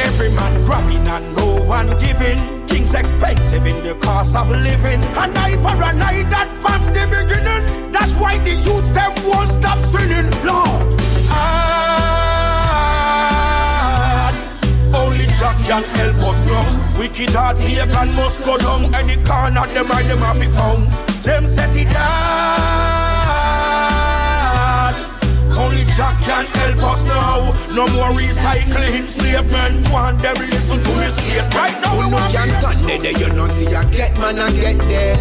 Every 0.00 0.30
man 0.30 0.64
grabbing 0.64 1.08
and 1.08 1.36
no 1.36 1.46
one 1.62 1.96
giving. 1.98 2.53
Things 2.74 2.92
expensive 2.92 3.66
in 3.66 3.84
the 3.84 3.94
cost 3.94 4.34
of 4.34 4.50
living. 4.50 5.00
A 5.00 5.28
night 5.28 5.62
for 5.62 5.76
a 5.80 5.92
night 5.92 6.28
that 6.30 6.48
from 6.60 6.82
the 6.92 7.06
beginning. 7.06 7.92
That's 7.92 8.12
why 8.14 8.38
the 8.38 8.50
youths 8.50 8.90
them 8.90 9.14
won't 9.24 9.52
stop 9.52 9.78
sinning. 9.78 10.28
Lord, 10.44 11.00
ah, 11.30 11.54
only 14.92 15.26
Jah 15.38 15.54
can 15.62 15.84
help 15.84 16.16
us 16.16 16.42
now. 16.42 16.98
Wicked 16.98 17.30
heart 17.30 17.58
pagan 17.58 18.12
must 18.16 18.42
go 18.42 18.58
down. 18.58 18.92
Any 18.92 19.22
corner 19.22 19.68
them 19.72 19.92
I 19.92 20.02
them 20.02 20.18
have 20.18 20.40
to 20.40 20.48
found. 20.50 20.92
Them 21.22 21.46
set 21.46 21.76
it 21.76 21.90
down. 21.92 23.03
Only 25.56 25.84
Jack 25.96 26.20
can 26.22 26.46
help 26.46 26.82
us 26.90 27.04
now. 27.04 27.52
No 27.72 27.86
more 27.88 28.10
recycling, 28.10 28.96
enslavement. 28.96 29.88
Want 29.90 30.20
them 30.22 30.34
listen 30.50 30.82
to 30.82 30.92
me 30.96 31.08
state. 31.08 31.54
Right 31.54 31.76
now 31.80 31.94
we 31.98 32.12
want 32.12 32.32
can 32.32 32.48
turn 32.60 33.02
there, 33.02 33.12
you 33.12 33.32
know 33.34 33.46
see 33.46 33.74
I 33.74 33.84
get 33.90 34.18
man, 34.18 34.38
I 34.38 34.50
get 34.52 34.78
there. 34.78 35.16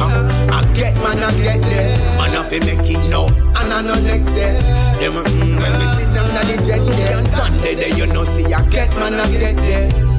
I 0.00 0.64
get 0.74 0.94
man, 0.96 1.18
I 1.18 1.30
get 1.42 1.60
there. 1.62 1.98
Man, 2.16 2.34
I 2.36 2.42
fi 2.42 2.58
make 2.60 2.88
it 2.90 3.10
now, 3.10 3.26
and 3.28 3.72
I 3.72 3.82
know 3.82 4.00
next 4.00 4.34
year. 4.34 4.52
Them 4.98 5.14
mm, 5.14 5.60
when 5.60 5.72
we 5.78 5.86
sit 5.96 6.12
down 6.14 6.30
on 6.30 6.46
the 6.48 6.56
jet, 6.64 6.80
who 6.80 6.94
can 7.36 7.58
there, 7.58 7.74
there, 7.76 7.96
you 7.96 8.06
know 8.12 8.24
see 8.24 8.52
I 8.52 8.66
get 8.68 8.90
man, 8.96 9.14
I 9.14 9.30
get 9.30 9.56
there. 9.56 10.09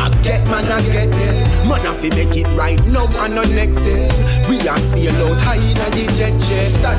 I 0.00 0.08
get 0.22 0.42
man, 0.48 0.64
I 0.64 0.80
get 0.80 1.10
there. 1.10 1.44
Man, 1.68 1.84
I 1.84 1.92
fi 1.92 2.08
make 2.16 2.34
it 2.34 2.48
right 2.56 2.80
now, 2.86 3.04
and 3.04 3.34
not 3.34 3.48
next 3.50 3.84
year. 3.84 4.08
We 4.48 4.56
are 4.66 4.78
sail 4.78 5.12
out 5.28 5.36
high 5.44 5.60
in 5.60 5.76
the 5.76 6.08
jet 6.16 6.32
jet. 6.40 6.72
That 6.80 6.96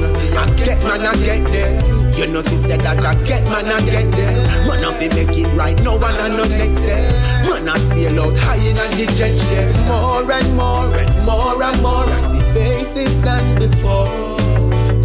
know 0.00 0.12
see 0.16 0.32
I 0.32 0.48
get 0.56 0.82
man, 0.82 1.04
I 1.04 1.14
get 1.22 1.44
there. 1.52 2.00
You 2.16 2.32
know, 2.32 2.40
she 2.40 2.56
said 2.56 2.80
that 2.80 3.04
I 3.04 3.14
get 3.24 3.44
man, 3.44 3.66
I 3.66 3.78
get 3.84 4.10
there. 4.12 4.36
Man, 4.66 4.82
I 4.82 4.92
fi 4.96 5.08
make 5.14 5.36
it 5.36 5.52
right 5.54 5.78
now, 5.82 5.96
and 5.96 6.04
I 6.04 6.28
know 6.28 6.44
next 6.44 6.80
year. 6.86 7.04
Man, 7.44 7.68
I 7.68 7.78
sail 7.78 8.18
out 8.20 8.36
high 8.38 8.56
in 8.56 8.74
the 8.74 9.12
jet 9.12 9.36
jet. 9.48 9.76
More 9.86 10.32
and 10.32 10.56
more 10.56 10.88
and 10.96 11.26
more 11.26 11.62
and 11.62 11.82
more, 11.82 12.08
I 12.08 12.20
see 12.22 12.40
faces 12.54 13.20
than 13.20 13.58
before. 13.58 14.08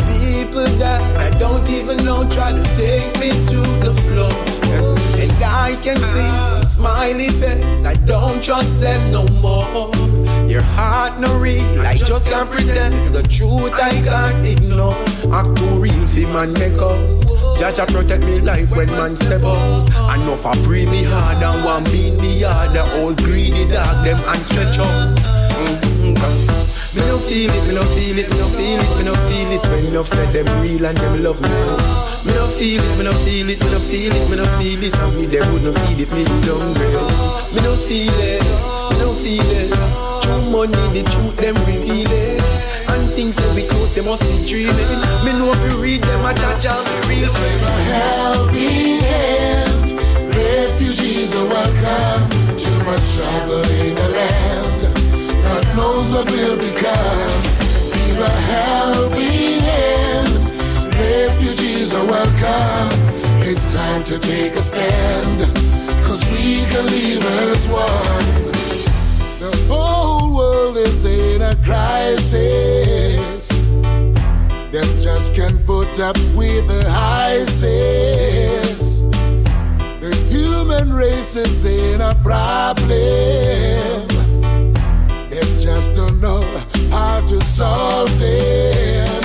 People 0.07 0.67
that 0.79 1.01
I 1.17 1.37
don't 1.37 1.67
even 1.69 1.97
know 2.05 2.23
try 2.29 2.53
to 2.53 2.63
take 2.79 3.11
me 3.19 3.31
to 3.51 3.59
the 3.83 3.93
floor. 4.07 5.14
And 5.35 5.43
I 5.43 5.75
can 5.81 5.97
see 5.97 6.49
some 6.49 6.63
smiley 6.63 7.27
face. 7.27 7.83
I 7.85 7.95
don't 7.95 8.41
trust 8.41 8.79
them 8.79 9.11
no 9.11 9.27
more. 9.41 9.91
Your 10.47 10.61
heart 10.61 11.19
no 11.19 11.37
real, 11.37 11.81
I 11.81 11.95
just 11.95 12.29
can't 12.29 12.49
pretend. 12.49 13.13
The 13.13 13.23
truth 13.23 13.73
I 13.73 13.91
can't 14.01 14.45
ignore. 14.45 14.95
Act 15.33 15.57
too 15.57 15.81
real 15.81 16.07
fi 16.07 16.25
man 16.25 16.53
make 16.53 16.81
up. 16.81 16.99
Jaja 17.59 17.85
protect 17.87 18.23
me 18.23 18.39
life 18.39 18.75
when 18.75 18.87
man 18.91 19.09
step 19.09 19.43
up. 19.43 19.89
I 19.95 20.17
know 20.25 20.37
for 20.37 20.53
pray 20.63 20.85
me 20.85 21.03
hard 21.03 21.43
and 21.43 21.65
one 21.65 21.83
beat 21.85 22.13
me 22.21 22.41
hard. 22.41 22.71
The 22.71 23.01
old 23.01 23.17
greedy 23.17 23.65
dog 23.69 24.05
them 24.05 24.21
and 24.27 24.45
stretch 24.45 24.79
up. 24.79 25.44
Mm, 26.15 26.47
Cause 26.47 26.69
me 26.95 27.01
no 27.07 27.17
feel 27.17 27.49
it, 27.51 27.63
me 27.67 27.73
no 27.75 27.83
feel 27.95 28.17
it, 28.19 28.29
me 28.31 28.37
no 28.39 28.47
feel 28.47 28.79
it, 28.79 28.91
me 28.97 29.03
no 29.03 29.13
feel 29.27 29.51
it 29.51 29.63
When 29.69 29.93
love 29.93 30.07
said 30.07 30.31
them 30.33 30.47
real 30.61 30.85
and 30.85 30.97
them 30.97 31.23
love 31.23 31.41
me 31.41 31.49
Me 32.25 32.33
no 32.33 32.47
feel 32.47 32.83
it, 32.83 32.97
me 32.97 33.03
no 33.03 33.13
feel 33.25 33.49
it, 33.49 33.59
me 33.59 33.69
no 33.71 33.79
feel 33.79 34.15
it, 34.15 34.29
me 34.29 34.35
no 34.37 34.45
feel 34.57 34.83
it 34.83 34.95
And 34.95 35.13
me 35.17 35.25
them 35.25 35.45
would 35.53 35.63
no 35.63 35.71
feel 35.73 35.99
if 35.99 36.11
me 36.13 36.23
did 36.23 36.47
hungry 36.47 36.89
Me 37.53 37.59
no 37.61 37.75
feel 37.75 38.19
it, 38.19 38.43
me 38.91 38.95
no 38.99 39.13
feel 39.13 39.51
it 39.51 39.71
True 40.23 40.45
money, 40.51 40.85
the 40.95 41.03
truth 41.11 41.37
them 41.37 41.55
reveal 41.67 42.09
it 42.09 42.41
And 42.89 43.03
things 43.11 43.35
that 43.37 43.51
we 43.55 43.67
close, 43.67 43.95
they 43.95 44.01
must 44.01 44.23
be 44.23 44.45
dreaming 44.47 44.89
Me 45.25 45.31
know 45.35 45.51
if 45.51 45.61
you 45.69 45.77
read 45.81 46.01
them, 46.01 46.25
I 46.25 46.33
judge 46.33 46.65
all 46.65 46.81
the 46.83 46.95
real 47.07 47.29
friends 47.29 47.63
helping 47.91 48.99
hand. 48.99 50.35
Refugees 50.35 51.35
are 51.35 51.47
welcome. 51.47 52.29
Trouble 52.57 53.63
in 53.71 53.95
the 53.95 54.09
land. 54.09 54.84
Knows 55.75 56.13
what 56.13 56.31
will 56.31 56.55
become. 56.55 57.43
Give 57.91 58.19
a 58.21 58.29
helping 58.29 59.59
hand. 59.59 60.45
Refugees 60.95 61.93
are 61.93 62.07
welcome. 62.07 62.89
It's 63.41 63.65
time 63.73 64.01
to 64.03 64.17
take 64.17 64.53
a 64.53 64.61
stand. 64.61 65.41
Cause 66.05 66.23
we 66.31 66.63
can 66.71 66.87
leave 66.87 67.25
as 67.25 67.67
one. 67.69 68.51
The 69.41 69.51
whole 69.67 70.33
world 70.33 70.77
is 70.77 71.03
in 71.03 71.41
a 71.41 71.57
crisis. 71.57 73.49
Them 74.71 74.99
just 75.01 75.33
can't 75.35 75.65
put 75.65 75.99
up 75.99 76.15
with 76.37 76.69
the 76.69 76.87
ISIS. 76.87 79.01
The 79.99 80.15
human 80.29 80.93
race 80.93 81.35
is 81.35 81.65
in 81.65 81.99
a 81.99 82.15
problem. 82.23 83.94
Just 85.85 85.97
don't 85.97 86.19
know 86.19 86.41
how 86.89 87.21
to 87.21 87.39
solve 87.45 88.09
them. 88.17 89.21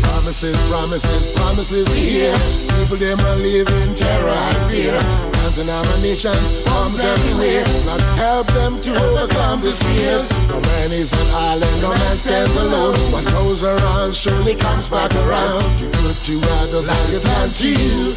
Promises, 0.00 0.56
promises, 0.70 1.34
promises 1.36 1.86
we 1.92 2.24
hear. 2.24 2.32
People 2.80 2.96
them 2.96 3.20
are 3.20 3.36
living 3.36 3.92
terror 3.92 4.32
and 4.32 4.56
fear. 4.72 4.96
Guns 5.36 5.58
and 5.58 5.68
ammunitions, 5.68 6.64
bombs 6.64 6.98
everywhere. 7.00 7.68
Not 7.84 8.00
help 8.16 8.46
them 8.56 8.80
to 8.80 8.96
overcome 8.96 9.60
these 9.60 9.82
fears. 9.82 10.32
No 10.48 10.58
man 10.72 10.90
is 10.92 11.12
an 11.12 11.28
island, 11.52 11.76
no 11.82 11.90
man 11.90 12.16
stands 12.16 12.56
alone. 12.56 12.96
What 13.12 13.28
goes 13.36 13.62
around 13.62 14.14
surely 14.14 14.54
comes 14.54 14.88
back 14.88 15.12
around. 15.28 15.60
Do 15.76 15.92
good 16.00 16.16
to 16.16 16.40
others 16.64 16.88
like 16.88 17.08
it's 17.12 17.28
done 17.28 17.50
to 17.60 17.68
you. 17.68 18.16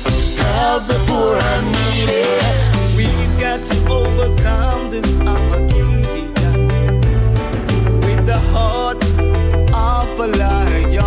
Help 0.55 0.87
the 0.87 0.95
poor 1.03 1.35
and 1.35 1.67
needy. 1.75 2.23
We've 2.95 3.39
got 3.41 3.65
to 3.65 3.77
overcome 3.91 4.89
this 4.89 5.05
Armageddon 5.19 5.86
lion. 10.25 10.97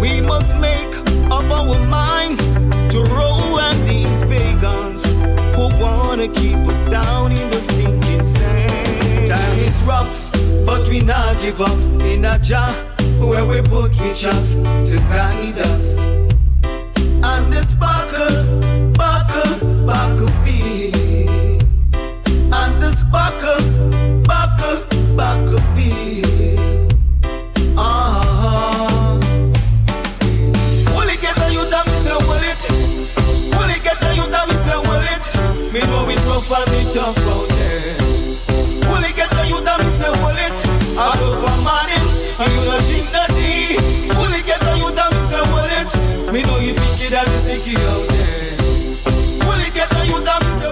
We 0.00 0.20
must 0.22 0.56
make 0.56 0.94
up 1.30 1.44
our 1.50 1.78
mind 1.86 2.38
to 2.92 2.98
roll 3.14 3.60
at 3.60 3.76
these 3.86 4.22
pagans 4.24 5.04
who 5.54 5.68
wanna 5.82 6.28
keep 6.28 6.56
us 6.66 6.82
down 6.84 7.32
in 7.32 7.50
the 7.50 7.60
sinking 7.60 8.22
sand. 8.22 9.28
Time 9.28 9.58
is 9.58 9.78
rough, 9.82 10.32
but 10.64 10.88
we 10.88 11.00
not 11.00 11.38
give 11.40 11.60
up 11.60 11.78
in 12.04 12.24
a 12.24 12.38
jar 12.38 12.72
where 13.20 13.44
we 13.44 13.60
put 13.60 13.90
we 14.00 14.14
trust 14.14 14.64
to 14.64 14.96
guide 15.10 15.58
us. 15.70 15.98
And 17.22 17.52
the 17.52 17.62
sparkle, 17.64 18.49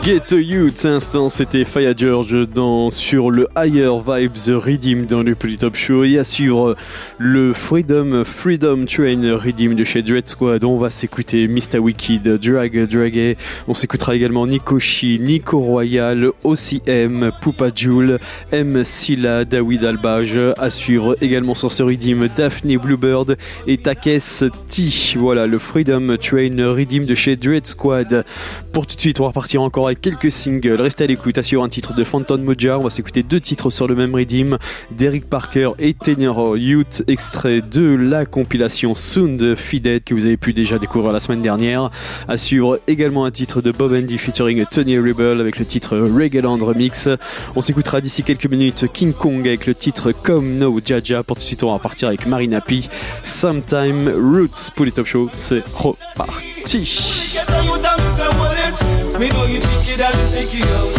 Get 0.08 0.32
a 0.32 0.36
Youth, 0.36 0.86
instant, 0.86 1.28
c'était 1.28 1.66
Faya 1.66 1.92
George 1.94 2.48
dans, 2.48 2.88
sur 2.88 3.30
le 3.30 3.46
Higher 3.54 3.92
Vibes 3.98 4.56
Redeem 4.56 5.04
dans 5.04 5.22
le 5.22 5.34
Polytop 5.34 5.76
Show 5.76 6.02
et 6.02 6.24
sur 6.24 6.74
le 7.18 7.52
Freedom 7.52 8.24
Freedom 8.24 8.86
Train 8.86 9.36
Redeem 9.36 9.74
de 9.74 9.84
chez 9.84 10.00
Dread 10.00 10.26
Squad. 10.26 10.64
On 10.64 10.78
va 10.78 10.88
s'écouter 10.88 11.46
Mr. 11.46 11.76
Wicked, 11.78 12.22
Drag 12.22 12.88
Dragé. 12.88 13.36
On 13.66 13.74
s'écoutera 13.74 14.16
également 14.16 14.46
Nico 14.46 14.78
Shi, 14.78 15.18
Nico 15.20 15.58
Royal, 15.58 16.30
OCM, 16.42 17.30
Poupa 17.42 17.68
Joule, 17.74 18.18
M. 18.50 18.84
Silla, 18.84 19.44
David 19.44 19.84
Albage. 19.84 20.38
À 20.56 20.70
suivre 20.70 21.16
également 21.20 21.54
sur 21.54 21.70
ce 21.70 21.82
Redeem 21.82 22.30
Daphne 22.34 22.78
Bluebird 22.78 23.36
et 23.66 23.76
Takes 23.76 24.44
T. 24.70 24.88
Voilà 25.16 25.46
le 25.46 25.58
Freedom 25.58 26.16
Train 26.16 26.72
Redeem 26.72 27.04
de 27.04 27.14
chez 27.14 27.36
Dread 27.36 27.66
Squad. 27.66 28.24
Pour 28.72 28.86
tout 28.86 28.96
de 28.96 29.00
suite, 29.02 29.20
on 29.20 29.24
va 29.24 29.28
repartir 29.28 29.60
encore 29.60 29.84
avec 29.84 29.97
quelques 30.00 30.30
singles. 30.30 30.80
Restez 30.80 31.04
à 31.04 31.06
l'écoute, 31.06 31.38
assure 31.38 31.62
un 31.62 31.68
titre 31.68 31.94
de 31.94 32.04
Phantom 32.04 32.42
Moja. 32.42 32.78
On 32.78 32.82
va 32.82 32.90
s'écouter 32.90 33.22
deux 33.22 33.40
titres 33.40 33.70
sur 33.70 33.86
le 33.86 33.94
même 33.94 34.14
Redeem 34.14 34.58
d'Eric 34.90 35.28
Parker 35.28 35.70
et 35.78 35.94
Tenero 35.94 36.56
Youth, 36.56 37.02
extrait 37.06 37.60
de 37.60 37.94
la 37.94 38.26
compilation 38.26 38.94
Soon 38.94 39.36
de 39.36 39.54
que 40.04 40.14
vous 40.14 40.26
avez 40.26 40.36
pu 40.36 40.52
déjà 40.52 40.78
découvrir 40.78 41.12
la 41.12 41.18
semaine 41.18 41.42
dernière. 41.42 41.90
À 42.26 42.36
suivre 42.36 42.80
également 42.86 43.24
un 43.24 43.30
titre 43.30 43.60
de 43.60 43.70
Bob 43.70 43.92
Andy 43.92 44.18
featuring 44.18 44.64
Tony 44.70 44.98
Rebel 44.98 45.40
avec 45.40 45.58
le 45.58 45.64
titre 45.64 45.96
Regaland 45.98 46.56
Remix. 46.56 47.08
On 47.54 47.60
s'écoutera 47.60 48.00
d'ici 48.00 48.22
quelques 48.22 48.46
minutes 48.46 48.86
King 48.92 49.12
Kong 49.12 49.46
avec 49.46 49.66
le 49.66 49.74
titre 49.74 50.12
Come 50.12 50.56
No 50.58 50.80
Jaja. 50.84 51.22
Pour 51.22 51.36
tout 51.36 51.42
de 51.42 51.46
suite, 51.46 51.62
on 51.62 51.72
va 51.72 51.78
partir 51.78 52.08
avec 52.08 52.26
Marina 52.26 52.60
P. 52.60 52.80
Sometime 53.22 54.08
Roots 54.08 54.70
pour 54.74 54.84
les 54.84 54.92
Top 54.92 55.06
Show. 55.06 55.30
C'est 55.36 55.62
reparti. 55.74 57.36
Me 59.18 59.28
know 59.30 59.46
you 59.46 59.58
pick 59.58 59.88
it 59.88 60.00
and 60.00 60.14
you 60.14 60.26
stick 60.26 60.97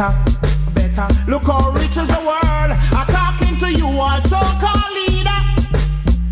better, 0.00 0.16
better. 0.74 1.30
Look 1.30 1.44
how 1.44 1.72
rich 1.72 1.96
is 1.96 2.08
the 2.08 2.20
world. 2.24 2.72
I'm 2.96 3.06
talking 3.06 3.58
to 3.58 3.72
you, 3.72 3.86
all 3.86 4.20
so-called 4.22 4.92
leader. 4.96 5.40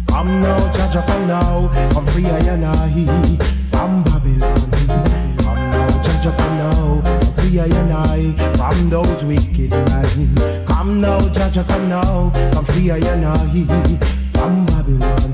Come 0.09 0.41
now, 0.41 0.73
judge 0.73 1.05
come 1.07 1.27
now. 1.27 1.69
Come 1.93 2.07
free, 2.07 2.27
I 2.27 2.39
and 2.49 2.65
I 2.65 2.89
from 3.71 4.03
Babylon. 4.05 4.71
Come 5.45 5.71
now, 5.71 6.01
judge 6.01 6.37
come 6.37 6.57
now. 6.57 7.03
Come 7.05 7.33
free, 7.35 7.61
I 7.61 7.67
and 7.67 7.93
I 7.93 8.33
from 8.57 8.91
those 8.91 9.25
wicked 9.25 9.73
men. 9.73 10.67
Come 10.67 11.01
now, 11.01 11.21
judge 11.29 11.67
come 11.67 11.89
now. 11.89 12.31
Come 12.53 12.65
free, 12.65 12.91
I 12.91 12.97
and 12.97 13.25
I 13.25 13.37
from 14.33 14.65
Babylon. 14.67 15.33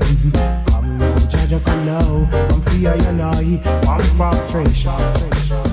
Come 0.67 0.97
now, 0.97 1.15
judge 1.27 1.63
come 1.63 1.85
now. 1.85 2.27
Come 2.49 2.61
free, 2.61 2.87
I 2.87 2.95
and 3.07 3.21
I 3.21 3.57
from 3.85 3.99
frustration. 4.17 5.64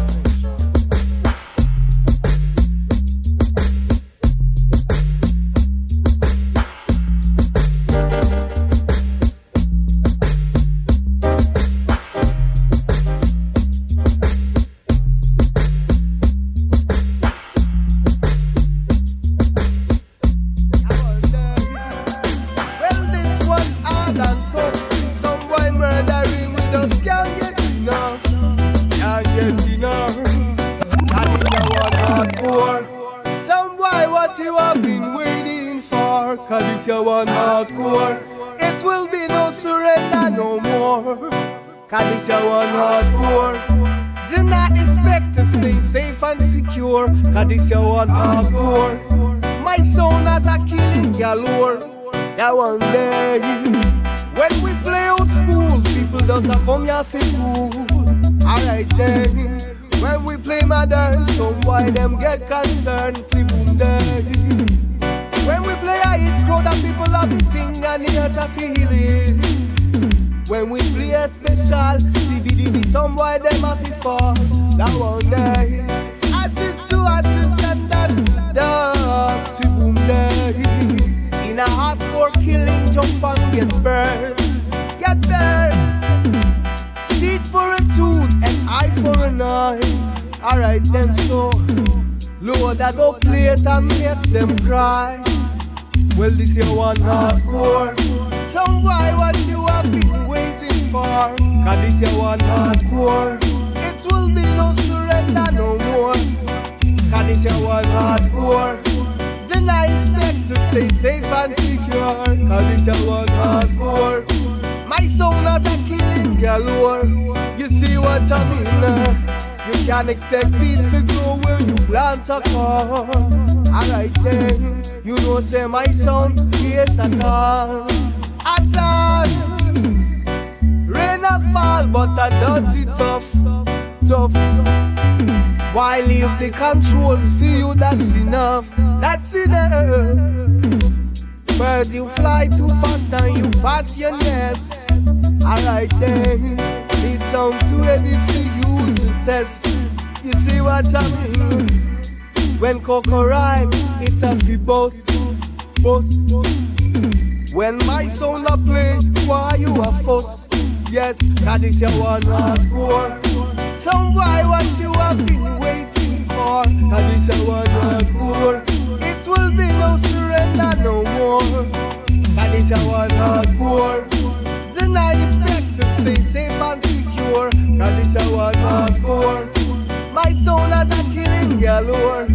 Is 172.93 172.99
one 172.99 173.11
hardcore. 173.11 174.75
Deny 174.75 175.13
respect 175.13 175.77
to 175.77 175.85
stay 176.03 176.21
safe 176.21 176.61
and 176.61 176.85
secure. 176.85 177.51
That 177.79 177.99
is 177.99 178.13
your 178.13 178.37
one 178.37 178.55
hardcore. 178.55 180.13
My 180.13 180.31
soul 180.45 180.59
has 180.59 180.91
a 180.91 181.15
killing 181.15 181.59
galore. 181.59 182.27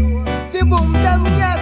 Tiboom 0.49 0.93
them 0.93 1.25
yes. 1.37 1.61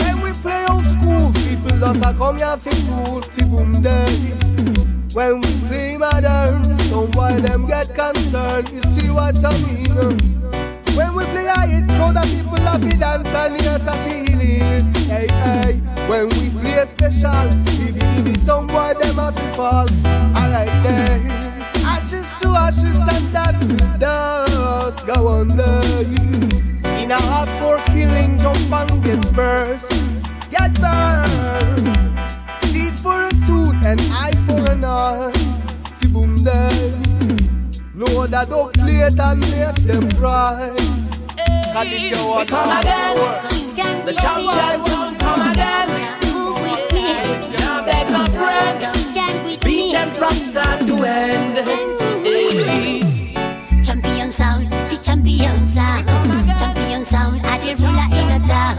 When 0.00 0.22
we 0.22 0.32
play 0.32 0.64
old 0.70 0.86
school, 0.88 1.32
people 1.34 1.84
a 1.84 2.14
come 2.14 2.38
here 2.38 2.56
for 2.56 2.70
cool. 2.88 3.20
Tiboom 3.20 3.82
them. 3.82 5.08
When 5.12 5.42
we 5.42 5.68
play 5.68 5.96
modern, 5.98 6.64
some 6.78 7.10
why 7.12 7.38
them 7.40 7.66
get 7.66 7.94
concerned. 7.94 8.70
You 8.70 8.80
see 8.94 9.10
what 9.10 9.36
I 9.44 9.52
mean? 9.66 10.41
When 10.96 11.14
we 11.14 11.24
play 11.24 11.46
a 11.46 11.60
hit, 11.66 11.88
crowd 11.88 12.16
of 12.16 12.24
people 12.24 12.58
to 12.58 12.96
dance 12.98 13.32
and 13.34 13.60
here 13.60 13.78
to 13.78 13.92
feel 14.04 14.40
it. 14.40 14.96
Hey, 15.08 15.26
hey. 15.28 15.72
When 16.06 16.28
we 16.28 16.50
play 16.60 16.84
special, 16.84 17.48
BBB, 17.80 18.38
some 18.38 18.66
boy 18.66 18.92
them 19.00 19.34
to 19.34 19.42
fall. 19.56 19.88
Alright 20.36 20.68
then. 20.84 21.30
Ashes 21.84 22.28
to 22.40 22.48
ashes 22.48 23.00
and 23.00 23.32
dust 23.32 23.70
to 23.70 23.98
dust. 23.98 25.06
Go 25.06 25.28
on. 25.28 25.50
In 27.00 27.10
a 27.10 27.16
hardcore 27.16 27.84
killing, 27.86 28.36
jump 28.38 28.72
and 28.72 29.04
get 29.04 29.34
burst. 29.34 29.90
Get 30.50 30.74
burned. 30.78 31.86
Teeth 32.70 33.02
for 33.02 33.24
a 33.24 33.30
tooth 33.46 33.84
and 33.86 34.00
eye 34.12 34.32
for 34.46 34.70
an 34.70 34.84
eye. 34.84 35.32
Tiboom 35.98 36.38
there. 36.44 37.01
Lord, 38.08 38.34
I 38.34 38.44
don't 38.44 38.72
play 38.72 38.98
it 39.06 39.18
and 39.18 39.38
make 39.38 39.76
them 39.86 40.10
cry. 40.18 40.74
Cause 41.72 41.90
We 41.90 42.10
come 42.10 42.70
again. 42.80 43.16
The 44.04 44.12
champions 44.18 44.86
sound 44.90 45.20
come 45.20 45.50
again. 45.52 45.86
Move 46.34 46.58
with 46.66 46.82
me, 46.90 47.14
Now 47.58 47.84
beg 47.86 48.10
my 48.10 48.26
friend. 48.34 49.62
Beat 49.62 49.92
them 49.92 50.10
from 50.10 50.32
start 50.32 50.80
to 50.86 51.04
end. 51.04 51.58
Hey. 52.26 53.02
Champion 53.84 54.30
sound, 54.32 54.66
the 54.90 54.98
champion 55.00 55.64
sound. 55.64 56.06
Champion 56.58 57.04
sound, 57.04 57.40
I 57.46 57.58
the 57.58 57.74
ruler 57.82 58.08
in 58.18 58.28
a 58.34 58.40
town. 58.48 58.76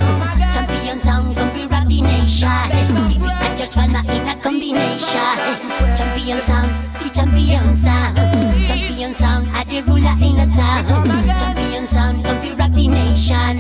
Champion 0.51 0.99
sound, 0.99 1.37
come 1.37 1.49
fi 1.51 1.65
rock 1.67 1.87
the 1.87 2.01
nation. 2.01 2.49
I 2.49 3.55
just 3.57 3.77
wanna 3.77 4.01
in 4.11 4.27
a 4.27 4.35
combination. 4.41 5.37
Champion 5.95 6.41
sound, 6.41 6.71
the 6.99 7.09
champion 7.09 7.75
sound. 7.75 8.32
Champion 9.13 9.45
sound, 9.45 9.69
the 9.69 9.81
ruler 9.81 10.15
in 10.21 10.39
a 10.39 10.55
town. 10.55 10.85
Champion 11.37 11.85
sound, 11.85 12.23
come 12.23 12.41
fi 12.41 12.51
rock 12.53 12.71
the 12.71 12.87
nation. 12.87 13.59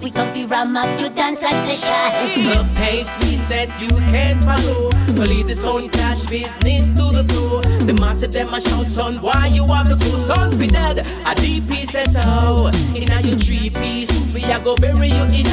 We 0.00 0.10
come 0.10 0.30
fi 0.32 0.44
ram 0.44 0.76
up 0.76 1.00
your 1.00 1.10
dance 1.10 1.40
session. 1.40 2.50
The 2.50 2.68
pace 2.74 3.16
we 3.20 3.36
set 3.36 3.68
you 3.80 3.88
can't 4.12 4.42
follow. 4.44 4.90
So 5.12 5.24
lead 5.24 5.46
the 5.46 5.54
sound 5.54 5.92
clash 5.92 6.26
business 6.26 6.90
to 6.90 7.16
the 7.16 7.24
floor. 7.32 7.62
The 7.86 7.94
massive 7.94 8.32
them 8.32 8.52
a 8.52 8.60
shout 8.60 8.86
son, 8.86 9.22
why 9.22 9.46
you 9.46 9.66
have 9.66 9.88
to 9.88 9.96
go 9.96 10.18
son 10.18 10.58
be 10.58 10.66
dead? 10.66 10.98
A 10.98 11.34
DP 11.34 11.86
says 11.86 12.12
so. 12.14 12.68
In 12.94 13.10
a 13.10 13.20
your 13.22 13.38
three 13.38 13.70
piece, 13.70 14.10
we 14.34 14.44
a 14.44 14.60
go 14.60 14.76
bury 14.76 15.08
you 15.08 15.24
in. 15.32 15.46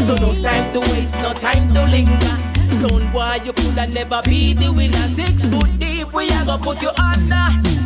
So 0.00 0.16
no 0.16 0.32
time 0.40 0.72
to 0.72 0.80
waste, 0.80 1.16
no 1.16 1.34
time 1.34 1.72
to 1.74 1.84
linger. 1.86 2.36
Son 2.72 3.12
why 3.12 3.40
you 3.44 3.52
coulda 3.52 3.86
never 3.88 4.22
be 4.24 4.54
the 4.54 4.72
winner. 4.72 4.96
Six 4.96 5.46
foot 5.46 5.78
deep, 5.78 6.12
we 6.12 6.28
a 6.28 6.44
go 6.46 6.56
put 6.58 6.80
you 6.80 6.90
under. 6.96 7.83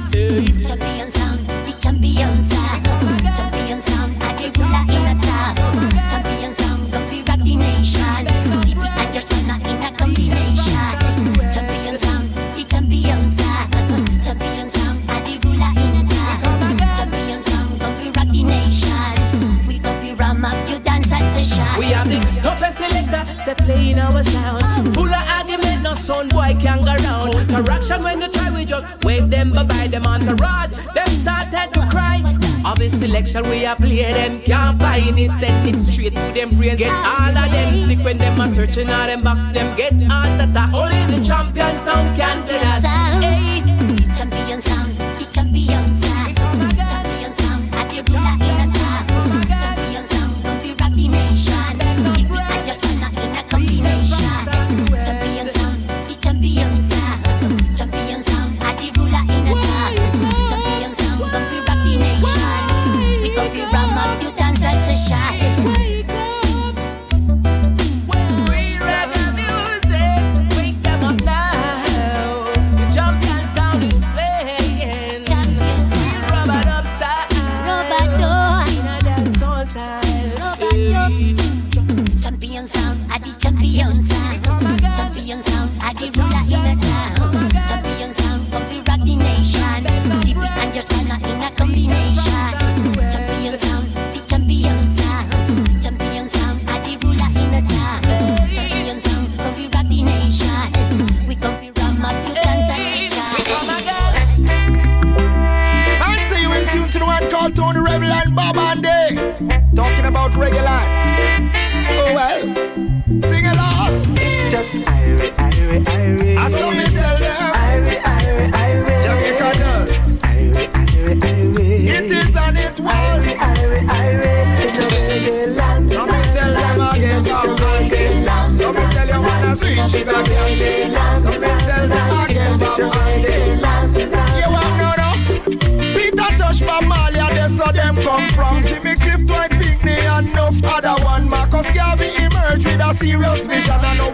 We 21.79 21.87
have 21.95 22.11
the 22.11 22.19
toughest 22.43 22.79
selector, 22.79 23.25
say 23.45 23.55
playing 23.55 23.99
our 23.99 24.23
sound. 24.25 24.95
Full 24.95 25.09
of 25.09 25.38
son 26.09 26.27
boy 26.31 26.57
can 26.59 26.81
go 26.81 26.95
round. 27.05 27.35
Interaction 27.35 28.03
when 28.03 28.23
you 28.23 28.29
try, 28.29 28.51
we 28.55 28.65
just 28.65 28.87
wave 29.05 29.29
them 29.29 29.53
bye 29.53 29.63
bye 29.63 29.89
them 29.89 30.07
on 30.07 30.25
the 30.25 30.35
rod. 30.37 30.71
Them 30.97 31.09
started 31.23 31.69
to 31.75 31.81
cry. 31.93 32.19
Of 32.65 32.79
the 32.79 32.89
selection 32.89 33.43
we 33.51 33.59
have 33.69 33.77
play 33.77 34.13
them 34.19 34.41
can't 34.41 34.79
find 34.81 35.19
it. 35.19 35.31
Send 35.33 35.69
it 35.69 35.79
straight 35.79 36.15
to 36.15 36.33
them 36.37 36.57
brain. 36.57 36.77
Get 36.79 36.93
all 37.15 37.37
of 37.37 37.51
them 37.53 37.77
sick 37.77 37.99
when 38.07 38.17
them 38.17 38.41
are 38.41 38.49
searching 38.49 38.89
all 38.89 39.07
them 39.07 39.23
box. 39.23 39.45
Them 39.53 39.77
get 39.77 40.01
heart 40.11 40.41
attack. 40.41 40.73
Only 40.73 41.03
the 41.13 41.23
champion 41.23 41.77
sound 41.77 42.19
can 42.19 42.41
do 42.47 42.55
that. 42.55 42.81
Hey. 43.23 43.48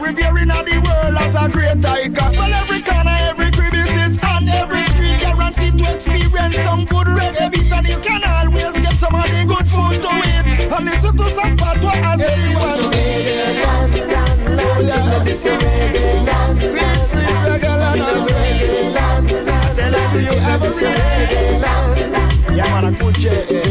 revere 0.05 0.37
in 0.39 0.49
the 0.49 0.77
world 0.85 1.17
as 1.17 1.35
a 1.35 1.49
great 1.49 1.85
icon. 1.85 2.37
Well, 2.37 2.53
every 2.53 2.83
corner, 2.83 3.17
every 3.31 3.51
crevice 3.51 4.19
and 4.21 4.49
every 4.49 4.81
street 4.93 5.19
guaranteed 5.21 5.79
to 5.79 5.85
experience 5.95 6.57
some 6.67 6.85
good 6.85 7.09
reggae 7.09 7.51
beat, 7.51 7.73
and 7.73 7.87
you 7.89 7.99
can 8.01 8.23
always 8.25 8.79
get 8.79 8.97
some 8.97 9.15
of 9.15 9.25
the 9.25 9.45
good 9.49 9.67
food 9.67 10.03
to 10.05 10.13
eat. 10.29 10.45
And 10.73 10.85
listen 10.85 11.17
to 11.17 11.27
some 11.31 11.57
fatwa 11.57 11.93
as 12.11 12.21
anyone. 12.21 12.79
This 15.25 15.47
is 15.47 15.57
reggae 15.63 16.27
land, 16.27 16.61
this 16.61 16.71
is. 16.71 18.29
Tell 19.75 19.95
it 19.95 20.07
to 20.13 20.19
you 20.23 20.37
every 20.53 20.71
day. 20.81 21.61
Yeah. 22.55 23.64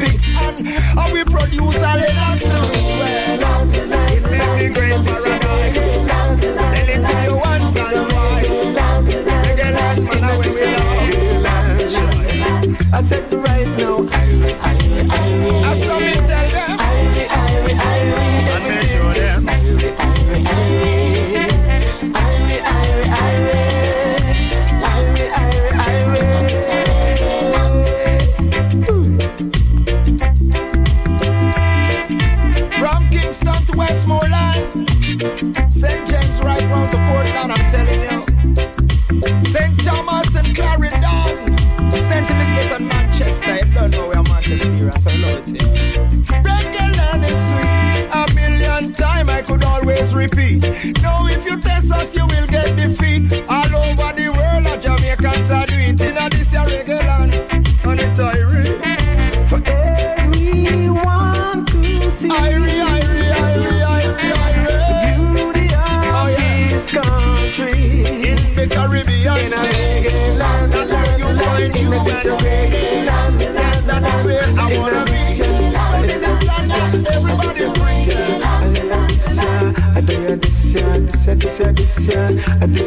Olympics. 0.00 0.24
And 0.36 0.66
how 0.66 1.12
we 1.12 1.24
produce 1.24 1.82
all 1.82 1.96
let 1.96 2.16
us 2.16 2.44
well. 2.46 3.66
This 3.66 4.24
is 4.24 4.30
the 4.30 4.70
great 4.74 5.04
paradise. 5.04 6.04
Tell 6.06 6.88
it 6.88 7.00
to 7.06 7.14
you 7.24 7.36
once 7.36 7.76
and 7.76 8.10
twice. 8.10 8.76
Love. 8.76 9.08
I 12.92 13.00
said 13.02 13.32
right 13.32 13.66
now. 13.78 13.99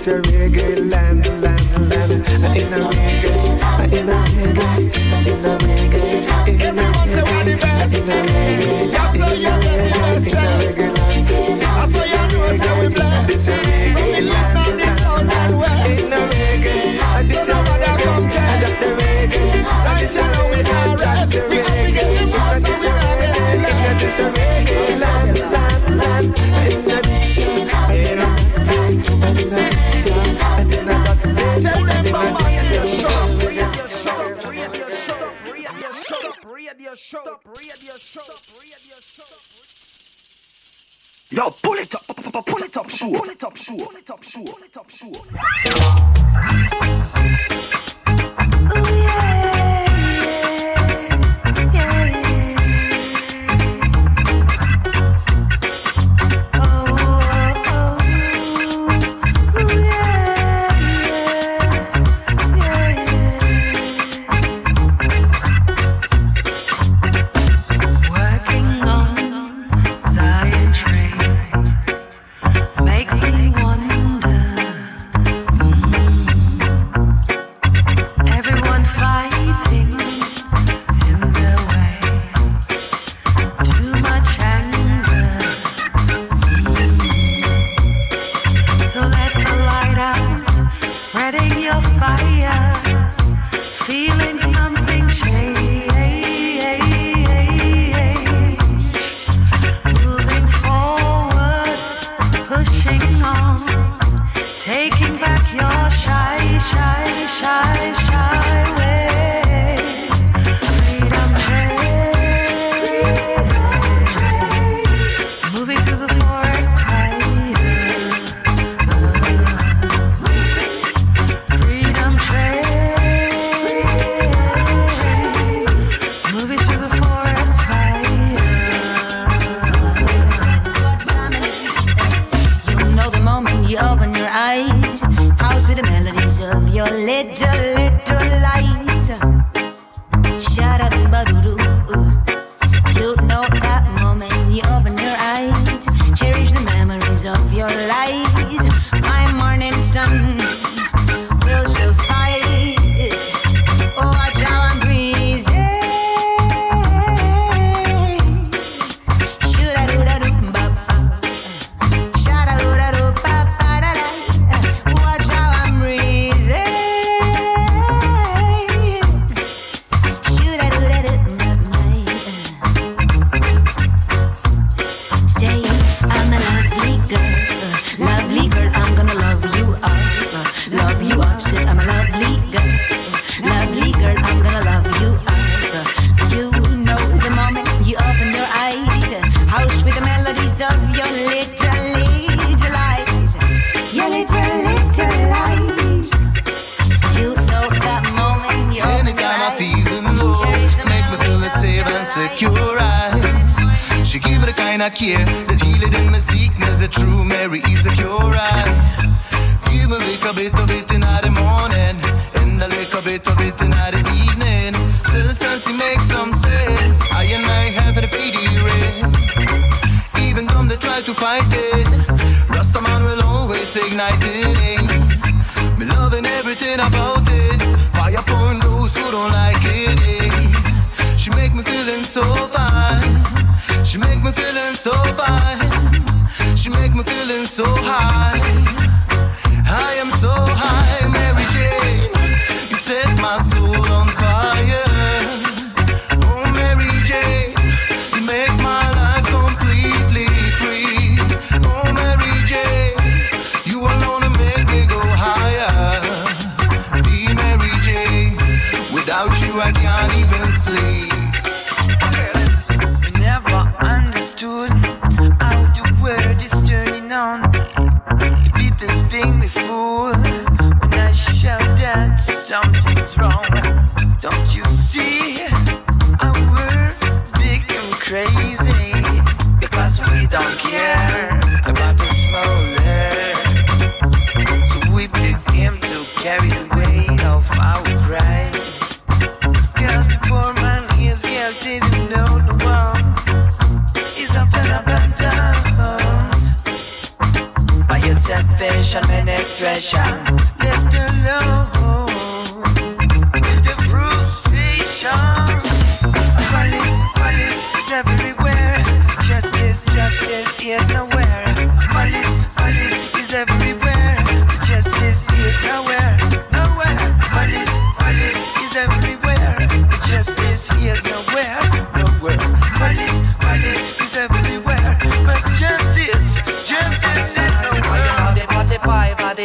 It's 0.06 0.12
a 0.12 0.20
reggae 0.20 0.92
land, 0.92 1.26
land, 1.42 1.90
land. 1.90 2.12
In 2.12 2.20
a 2.20 2.92
reggae, 2.92 3.32
in 3.94 4.10
a 4.10 4.20
reggae, 4.20 4.92
in 5.00 5.32
a 5.32 5.56
reggae. 5.64 6.60
Everyone 6.62 7.08
say 7.08 7.24
we're 7.24 7.44
the 7.46 7.56
best. 7.56 7.96
In 7.96 8.10
a 8.12 8.28
reggae, 8.28 8.92
yes, 8.92 9.16
so. 9.16 10.44
I 11.64 11.88
saw 11.88 12.04
you 12.04 12.24
know 12.34 12.52
say 12.52 12.74
we 12.82 12.88
blessed. 12.94 13.48
From 13.48 14.08
the 14.12 14.20
east 14.28 14.52
and 14.52 14.76
the 14.76 14.90
south 15.00 15.24
west. 15.56 16.04
In 16.04 16.12
a 16.12 16.28
reggae, 16.36 17.30
this 17.30 17.48
a 17.48 17.56
mother 17.64 17.96
contest. 18.04 18.60
That's 18.60 18.84
a 18.84 18.92
reggae. 19.00 19.64
We 21.50 21.56
have 21.56 21.80
to 21.80 21.92
get 21.94 22.10
the 22.20 22.26
most 22.28 22.66
and 22.68 22.76
we 22.76 23.24
can 23.24 23.62
get. 23.62 24.00
This 24.00 24.20
a 24.20 24.30
reggae 24.34 25.00
land. 25.00 25.63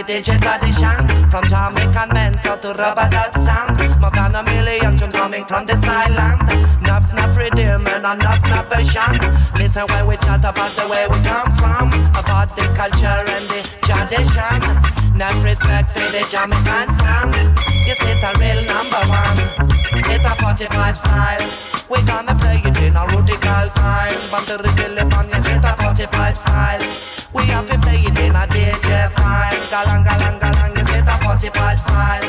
45 0.08 0.16
are 0.16 0.16
the 0.16 0.20
digit 0.22 0.42
tradition. 0.42 1.30
From 1.30 1.46
Jamaican 1.48 2.08
mental 2.14 2.56
to 2.58 2.68
rubber 2.74 3.08
dub 3.10 3.34
sound 3.36 3.78
a 4.38 4.42
million 4.44 4.96
tune 4.96 5.10
coming 5.10 5.44
from 5.44 5.66
this 5.66 5.82
island 5.82 6.38
Nuff, 6.82 7.12
nuff 7.14 7.36
rhythm 7.36 7.86
and 7.86 8.04
enough, 8.06 8.42
nuff 8.44 8.70
passion 8.70 9.18
Listen 9.58 9.82
when 9.90 10.06
we 10.06 10.14
chat 10.22 10.44
about 10.46 10.70
the 10.78 10.86
way 10.86 11.04
we 11.10 11.18
come 11.26 11.50
from 11.58 11.90
About 12.14 12.48
the 12.54 12.62
culture 12.78 13.18
and 13.18 13.44
the 13.50 13.60
tradition. 13.82 14.58
Enough 15.14 15.42
respect 15.42 15.90
to 15.90 16.00
the 16.14 16.22
Jamaican 16.30 16.88
sound. 16.94 17.34
Is 17.90 17.98
it 18.06 18.22
a 18.22 18.30
real 18.38 18.62
number 18.70 19.02
one? 19.10 19.38
It's 20.06 20.22
a 20.22 20.34
45 20.38 20.96
style. 20.96 21.44
We 21.90 21.98
gonna 22.06 22.34
play 22.38 22.62
it 22.62 22.78
in 22.82 22.94
a 22.94 23.02
radical 23.10 23.66
time. 23.74 24.18
But 24.30 24.46
the 24.46 24.62
rhythm 24.62 25.10
on 25.18 25.28
yes, 25.28 25.48
it's 25.50 25.66
a 25.66 25.72
45 25.82 26.38
style. 26.38 26.82
We 27.34 27.42
have 27.50 27.66
to 27.66 27.76
play 27.82 27.98
it 28.06 28.18
in 28.22 28.36
a 28.36 28.44
DJ 28.46 29.10
time 29.10 29.58
Galang, 29.72 30.04
galang, 30.06 30.38
galang, 30.38 30.87
a 31.08 31.16
45 31.24 31.80
style. 31.80 32.26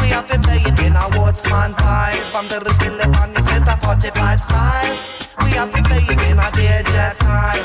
We 0.00 0.08
have 0.12 0.28
to 0.28 0.36
play 0.44 0.60
it 0.60 0.78
in 0.84 0.94
a 0.94 1.06
woodsman 1.16 1.70
time 1.72 2.20
From 2.30 2.44
the 2.52 2.60
on 2.60 3.32
yes, 3.32 3.48
it's 3.56 3.68
a 3.68 3.76
45 3.80 4.40
style. 4.40 4.92
We 5.44 5.50
have 5.56 5.72
to 5.72 5.80
play 5.88 6.04
it 6.04 6.20
in 6.28 6.38
a 6.38 6.48
DJ 6.52 6.92
time. 7.18 7.62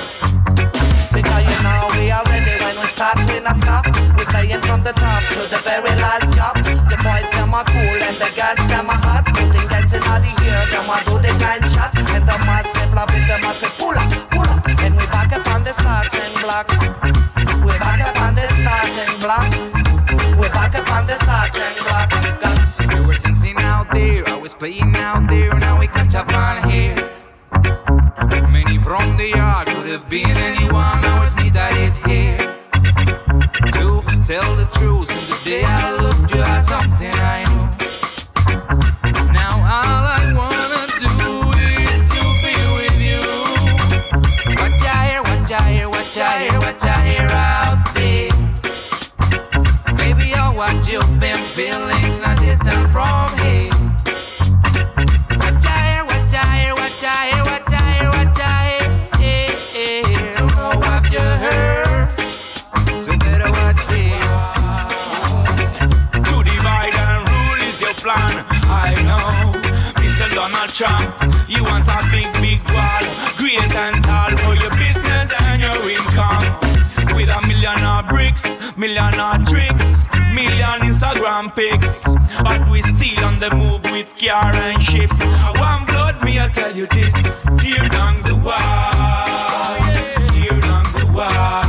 Because 1.11 1.43
you 1.45 1.59
know 1.61 1.91
we 1.93 2.09
are 2.09 2.26
ready 2.32 2.55
when 2.57 2.76
we 2.80 2.88
start, 2.89 3.20
we 3.30 3.39
not 3.43 3.59
stop. 3.59 3.86
We 4.18 4.24
playing 4.32 4.64
from 4.64 4.82
the 4.82 4.93
top 4.95 5.24
to 5.28 5.41
the 5.51 5.59
very 5.68 5.93
last 5.99 6.32
drop. 6.34 6.55
The 6.57 6.97
boys 7.03 7.30
them 7.36 7.53
are 7.53 7.68
cool 7.68 7.99
and 7.99 8.18
the 8.18 8.30
girls 8.34 8.66
them 8.72 8.89
are 8.89 9.01
hot. 9.03 9.28
Putting 9.30 9.68
dance 9.68 9.93
in 9.93 10.01
the 10.01 10.32
ear, 10.47 10.64
them 10.64 10.89
a 10.89 10.97
do 11.05 11.16
the 11.20 11.32
kind 11.43 11.64
shot. 11.68 11.91
And 12.16 12.26
the 12.26 12.36
massive 12.47 12.91
love 12.95 13.11
with 13.11 13.28
the 13.28 13.38
massive 13.43 13.74
pull 13.78 13.95
up, 13.99 14.09
pull 14.32 14.47
up. 14.47 14.64
And 14.82 14.95
we 14.95 15.05
back 15.11 15.34
up 15.36 15.45
on 15.53 15.64
the 15.64 15.74
starting 15.76 16.34
block 16.41 17.03
We 22.89 23.06
were 23.06 23.14
dancing 23.14 23.58
out 23.58 23.91
there, 23.91 24.28
I 24.28 24.36
was 24.36 24.54
playing 24.54 24.95
out 24.95 25.30
there, 25.30 25.51
and 25.51 25.60
now 25.60 25.80
we 25.80 25.88
catch 25.88 26.16
up 26.16 26.30
on 26.30 26.70
here. 26.70 27.10
Many 28.49 28.78
from 28.78 29.18
the 29.18 29.30
yard, 29.30 29.68
could 29.68 29.88
have 29.88 30.08
been 30.10 30.38
anyone, 30.38 31.01
now 31.01 31.24
it's 31.24 31.36
me 31.36 31.49
that 31.49 31.76
is 31.76 31.97
here. 31.97 32.38
To 33.74 34.24
tell 34.26 34.56
the 34.56 34.66
truth, 34.78 35.10
Trump. 70.74 71.13
You 71.47 71.63
want 71.65 71.88
a 71.88 71.99
big, 72.09 72.26
big 72.41 72.59
wall, 72.74 73.05
great 73.38 73.76
and 73.76 74.03
tall 74.03 74.30
for 74.41 74.55
your 74.55 74.71
business 74.71 75.30
and 75.41 75.61
your 75.61 75.78
income. 75.86 77.15
With 77.15 77.30
a 77.30 77.45
million 77.45 77.84
of 77.84 78.09
bricks, 78.09 78.43
million 78.76 79.19
of 79.19 79.47
tricks, 79.47 80.07
million 80.34 80.82
Instagram 80.82 81.55
pics. 81.55 82.11
But 82.41 82.67
we 82.71 82.82
still 82.82 83.24
on 83.24 83.39
the 83.39 83.51
move 83.53 83.84
with 83.84 84.17
car 84.17 84.51
and 84.51 84.82
ships. 84.82 85.19
One 85.19 85.86
blood, 85.86 86.24
me 86.24 86.39
I 86.39 86.49
tell 86.49 86.76
you 86.76 86.88
this. 86.88 87.43
Tear 87.59 87.88
down 87.89 88.15
the 88.15 88.34
wall, 88.43 89.78
tear 90.34 90.59
down 90.59 90.84
the 90.97 91.05
wall. 91.13 91.62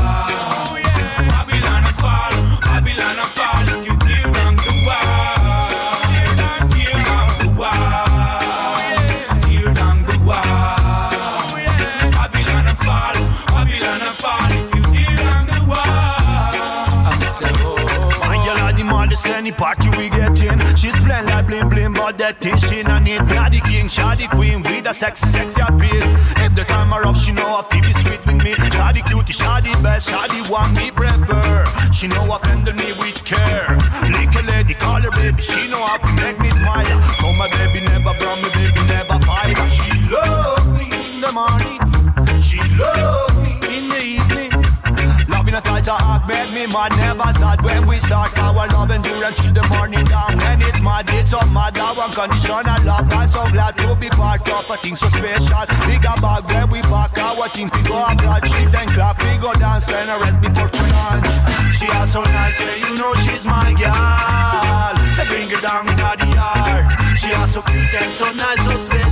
But 22.04 22.18
that 22.18 22.36
thing 22.36 22.52
she 22.60 22.84
not 22.84 23.00
need. 23.00 23.24
Me 23.24 23.36
are 23.40 23.48
the 23.48 23.64
king, 23.64 23.88
she 23.88 24.02
are 24.04 24.12
the 24.12 24.28
queen 24.28 24.60
with 24.60 24.84
a 24.84 24.92
sexy, 24.92 25.24
sexy 25.32 25.60
appeal. 25.64 26.04
If 26.44 26.52
the 26.52 26.64
are 26.68 27.06
up, 27.08 27.16
she 27.16 27.32
know 27.32 27.48
how 27.48 27.64
to 27.64 27.80
be 27.80 27.92
sweet 28.04 28.20
with 28.28 28.44
me. 28.44 28.52
She 28.60 28.76
are 28.76 28.92
the 28.92 29.00
cutie, 29.08 29.32
she 29.32 29.46
are 29.48 29.64
the 29.64 29.72
best, 29.80 30.12
she 30.12 30.14
are 30.14 30.28
the 30.28 30.40
one 30.52 30.68
me 30.76 30.92
prefer. 30.92 31.64
She 31.96 32.12
know 32.12 32.28
to 32.28 32.36
handle 32.44 32.76
me 32.76 32.92
with 33.00 33.24
care. 33.24 33.72
Little 34.04 34.44
lady, 34.52 34.76
call 34.76 35.00
her 35.00 35.14
baby, 35.16 35.40
she 35.40 35.64
know 35.72 35.80
how 35.80 35.96
to 35.96 36.10
make 36.20 36.36
me 36.44 36.52
smile. 36.52 37.00
So 37.24 37.32
my 37.32 37.48
baby 37.56 37.80
never 37.88 38.12
brown, 38.20 38.36
my 38.44 38.52
baby 38.52 38.82
never 38.84 39.16
fight. 39.24 39.56
She 39.72 39.96
loves 40.12 40.68
me 40.76 40.84
in 40.84 41.24
the 41.24 41.32
morning, 41.32 41.73
mad, 46.74 46.90
never 46.98 47.30
sad 47.38 47.62
when 47.62 47.86
we 47.86 47.94
start 48.02 48.34
our 48.42 48.66
love 48.74 48.90
endurance 48.90 49.38
till 49.38 49.54
the 49.54 49.62
morning 49.70 50.04
down. 50.10 50.34
When 50.42 50.58
it's 50.60 50.82
mad, 50.82 51.06
it's 51.14 51.32
up 51.32 51.46
mad, 51.54 51.78
our 51.78 52.10
conditional 52.10 52.66
love. 52.82 53.06
I'm 53.14 53.30
so 53.30 53.46
glad 53.54 53.78
to 53.78 53.94
be 53.94 54.10
part 54.10 54.42
of 54.42 54.66
a 54.66 54.76
thing 54.82 54.98
so 54.98 55.06
special. 55.14 55.62
Big 55.86 56.02
a 56.02 56.14
bag 56.18 56.42
when 56.50 56.66
we 56.74 56.82
back 56.90 57.14
our 57.14 57.46
team, 57.54 57.70
we 57.70 57.80
go 57.86 58.02
abroad, 58.02 58.42
shit 58.42 58.74
and 58.74 58.90
clap, 58.90 59.14
we 59.22 59.38
go 59.38 59.54
dance, 59.54 59.86
then 59.86 60.10
a 60.10 60.16
rest 60.18 60.42
before 60.42 60.70
lunch. 60.74 61.30
She 61.78 61.86
has 61.94 62.10
so 62.10 62.20
nice, 62.34 62.58
say 62.58 62.74
you 62.82 62.92
know 62.98 63.14
she's 63.22 63.46
my 63.46 63.70
girl. 63.78 64.90
Say 65.14 65.26
bring 65.30 65.48
her 65.54 65.62
down 65.62 65.86
in 65.86 65.94
the 65.94 66.26
yard. 66.34 66.90
She 67.14 67.30
has 67.38 67.54
so 67.54 67.62
and 67.62 68.10
so 68.10 68.26
nice, 68.34 68.60
so 68.66 68.74
special. 68.82 69.03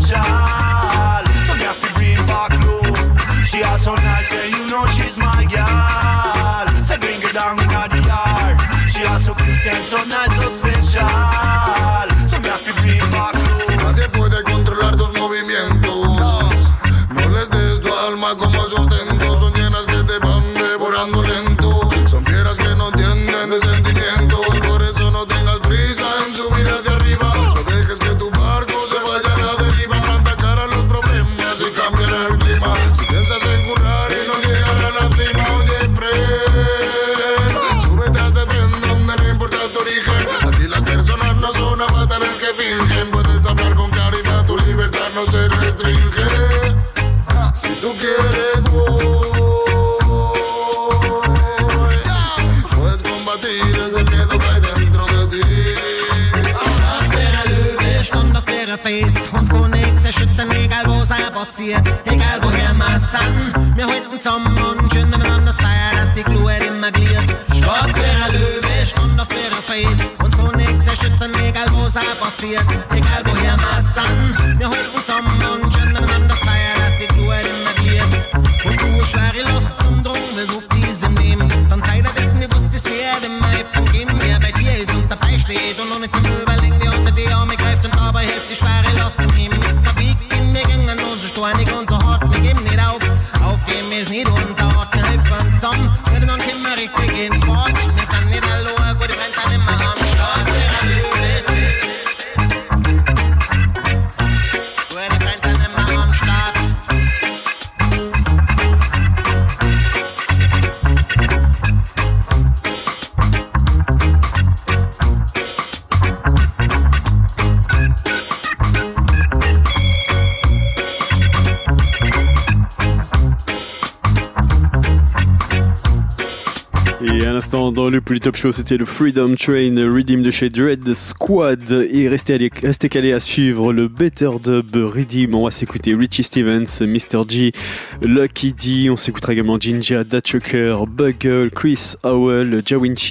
Le 127.92 128.00
plus 128.00 128.20
top 128.20 128.36
show, 128.36 128.52
c'était 128.52 128.78
le 128.78 128.86
Freedom 128.86 129.34
Train 129.34 129.74
Redeem 129.76 130.22
de 130.22 130.30
chez 130.30 130.48
Dread 130.48 130.94
Squad. 130.94 131.86
Et 131.92 132.08
restez, 132.08 132.32
allé- 132.32 132.48
calés 132.50 133.12
à 133.12 133.20
suivre 133.20 133.70
le 133.74 133.86
Better 133.86 134.30
Dub 134.42 134.74
Redeem. 134.74 135.34
On 135.34 135.44
va 135.44 135.50
s'écouter 135.50 135.94
Richie 135.94 136.22
Stevens, 136.22 136.80
Mr. 136.80 137.22
G, 137.28 137.52
Lucky 138.00 138.54
D. 138.54 138.88
On 138.88 138.96
s'écoutera 138.96 139.34
également 139.34 139.60
Jinja, 139.60 140.04
Datchucker, 140.04 140.86
Bugle, 140.88 141.50
Chris 141.54 141.92
Howell, 142.02 142.62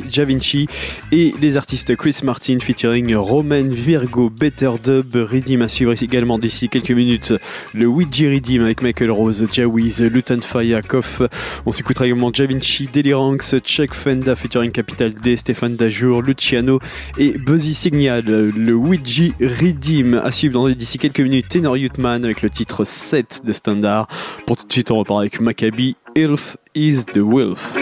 Javinci, 0.09 0.67
et 1.11 1.34
les 1.39 1.57
artistes 1.57 1.95
Chris 1.95 2.17
Martin 2.23 2.57
featuring 2.59 3.13
Roman 3.15 3.69
Virgo. 3.69 4.29
Better 4.29 4.71
Dub 4.84 5.13
Redeem 5.13 5.61
à 5.61 5.67
suivre 5.67 5.93
également 6.01 6.39
d'ici 6.39 6.69
quelques 6.69 6.91
minutes. 6.91 7.34
Le 7.75 7.86
Ouija 7.86 8.29
Redeem 8.32 8.63
avec 8.63 8.82
Michael 8.82 9.11
Rose, 9.11 9.45
Jawiz, 9.51 10.01
Lutan 10.01 10.41
Faya, 10.41 10.82
Koff. 10.82 11.21
On 11.67 11.71
s'écoutera 11.71 12.07
également 12.07 12.34
Javinci, 12.34 12.89
Deliranx, 12.91 13.57
Chuck 13.63 13.93
Fenda 13.93 14.36
featuring 14.36 14.70
Capital 14.72 15.11
D, 15.13 15.36
Stéphane 15.38 15.76
Dajour, 15.76 16.22
Luciano 16.22 16.80
et 17.17 17.38
Buzzy 17.38 17.74
Signal. 17.74 18.24
Le 18.26 18.74
Ouija 18.74 19.26
Redeem 19.39 20.15
à 20.24 20.32
suivre 20.32 20.53
dans- 20.53 20.69
d'ici 20.69 20.97
quelques 20.97 21.19
minutes. 21.19 21.47
Tenor 21.49 21.78
Youthman 21.78 22.24
avec 22.24 22.41
le 22.41 22.49
titre 22.49 22.84
7 22.84 23.41
de 23.45 23.53
Standard. 23.53 24.07
Pour 24.47 24.57
tout 24.57 24.67
de 24.67 24.72
suite, 24.74 24.91
on 24.91 24.97
repart 24.97 25.19
avec 25.19 25.39
Maccabi. 25.39 25.95
Ilf 26.15 26.57
is 26.76 27.05
the 27.13 27.19
Wolf. 27.19 27.74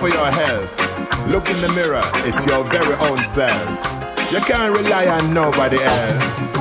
For 0.00 0.08
your 0.08 0.32
health? 0.32 0.80
Look 1.28 1.44
in 1.52 1.60
the 1.60 1.70
mirror, 1.76 2.02
it's 2.24 2.46
your 2.46 2.64
very 2.64 2.96
own 3.04 3.18
self. 3.18 3.76
You 4.32 4.40
can't 4.40 4.74
rely 4.74 5.06
on 5.06 5.34
nobody 5.34 5.76
else. 5.76 6.52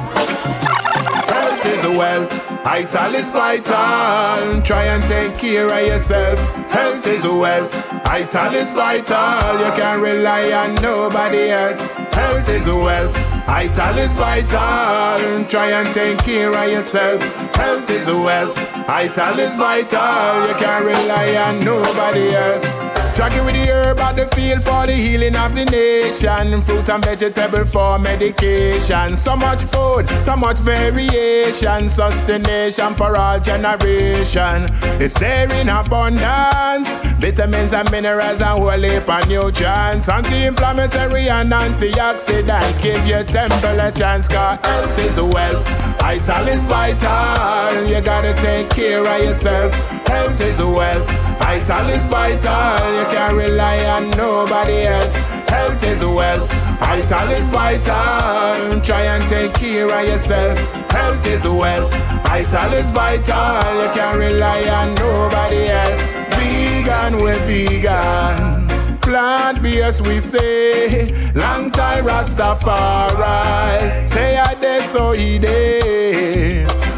Health 1.32 1.66
is 1.66 1.84
a 1.86 1.98
wealth, 1.98 2.34
vital 2.64 3.16
is 3.16 3.30
vital. 3.32 4.62
Try 4.62 4.84
and 4.92 5.04
take 5.04 5.38
care 5.38 5.72
of 5.72 5.88
yourself. 5.88 6.38
Health 6.70 7.08
is 7.08 7.24
wealth, 7.24 7.74
vital 8.04 8.54
is 8.56 8.72
vital. 8.74 9.60
You 9.64 9.72
can't 9.80 10.02
rely 10.02 10.52
on 10.52 10.76
nobody 10.82 11.50
else. 11.50 11.82
Health 12.12 12.50
is 12.50 12.68
wealth, 12.68 13.16
vital 13.46 13.98
is 13.98 14.14
vital. 14.14 15.46
Try 15.46 15.72
and 15.72 15.94
take 15.94 16.20
care 16.20 16.52
of 16.52 16.70
yourself. 16.70 17.24
Health 17.56 17.90
is 17.90 18.08
wealth, 18.08 18.58
vital 18.86 19.40
is 19.40 19.56
vital. 19.56 20.48
You 20.48 20.56
can't 20.56 20.84
rely 20.84 21.38
on 21.38 21.64
nobody 21.64 22.32
else. 22.36 22.89
Tracking 23.20 23.43
with 23.43 23.55
the 23.55 23.70
herb 23.70 23.99
at 23.99 24.15
the 24.15 24.28
field 24.34 24.63
for 24.63 24.88
the 24.88 24.93
healing 24.93 25.36
of 25.36 25.53
the 25.53 25.65
nation. 25.65 26.61
Fruit 26.61 26.88
and 26.88 27.03
vegetable 27.03 27.65
for 27.65 27.99
medication. 27.99 29.17
So 29.17 29.36
much 29.36 29.65
food, 29.65 30.07
so 30.24 30.38
much 30.38 30.59
variation. 30.59 31.89
Sustenance 31.89 32.80
for 32.95 33.17
all 33.17 33.38
generation. 33.41 34.70
It's 35.03 35.20
there 35.20 35.53
in 35.53 35.67
abundance. 35.67 36.95
Vitamins 37.20 37.74
and 37.74 37.91
minerals 37.91 38.39
and 38.39 38.57
whole 38.57 38.72
heap 38.72 39.09
of 39.09 39.28
nutrients. 39.28 40.07
Anti-inflammatory 40.07 41.28
and 41.28 41.51
antioxidants. 41.51 42.82
Give 42.82 43.05
your 43.05 43.26
temple 43.26 43.82
a 43.82 43.91
chance, 43.91 44.30
cause 44.30 44.59
health 44.63 44.97
is 44.97 45.22
wealth. 45.22 45.67
Vital 45.99 46.47
is 46.47 46.63
vital. 46.63 47.86
You 47.86 47.99
gotta 47.99 48.34
take 48.36 48.70
care 48.70 49.05
of 49.05 49.22
yourself. 49.22 49.89
Health 50.10 50.41
is 50.41 50.60
wealth. 50.60 51.10
Vital 51.39 51.89
is 51.89 52.05
vital. 52.10 52.80
You 52.97 53.05
can't 53.14 53.36
rely 53.38 53.78
on 53.95 54.10
nobody 54.12 54.82
else. 54.84 55.16
Health 55.47 55.84
is 55.84 56.03
wealth. 56.03 56.51
Vital 56.80 57.30
is 57.30 57.49
vital. 57.49 58.82
Try 58.82 59.03
and 59.14 59.24
take 59.30 59.53
care 59.53 59.86
of 59.86 60.07
yourself. 60.07 60.57
Health 60.91 61.26
is 61.28 61.43
wealth. 61.47 61.93
Vital 62.24 62.74
is 62.74 62.89
vital. 62.91 63.64
You 63.82 63.89
can't 63.97 64.18
rely 64.18 64.62
on 64.80 64.95
nobody 64.95 65.68
else. 65.82 66.01
Vegan, 66.38 67.18
we're 67.22 67.39
vegan. 67.47 68.68
Plant 69.01 69.62
based, 69.62 70.01
we 70.07 70.20
say. 70.20 71.12
Long 71.34 71.70
time 71.72 72.05
Rastafari. 72.05 74.05
Say 74.05 74.38
I 74.38 74.53
dey 74.55 74.82
so 74.82 75.12
he 75.12 75.39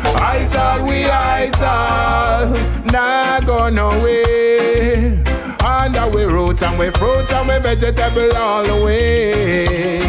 dey. 0.03 0.13
Ital, 0.15 0.85
we 0.87 1.05
ital. 1.05 2.49
Nah 2.91 3.39
go 3.41 3.69
no 3.69 3.89
way. 4.03 5.17
Under 5.63 6.09
we 6.09 6.23
root 6.25 6.61
and 6.63 6.77
we 6.79 6.89
fruit 6.91 7.31
and 7.33 7.47
we 7.47 7.57
vegetable 7.59 8.35
all 8.35 8.63
the 8.63 8.83
way. 8.83 10.03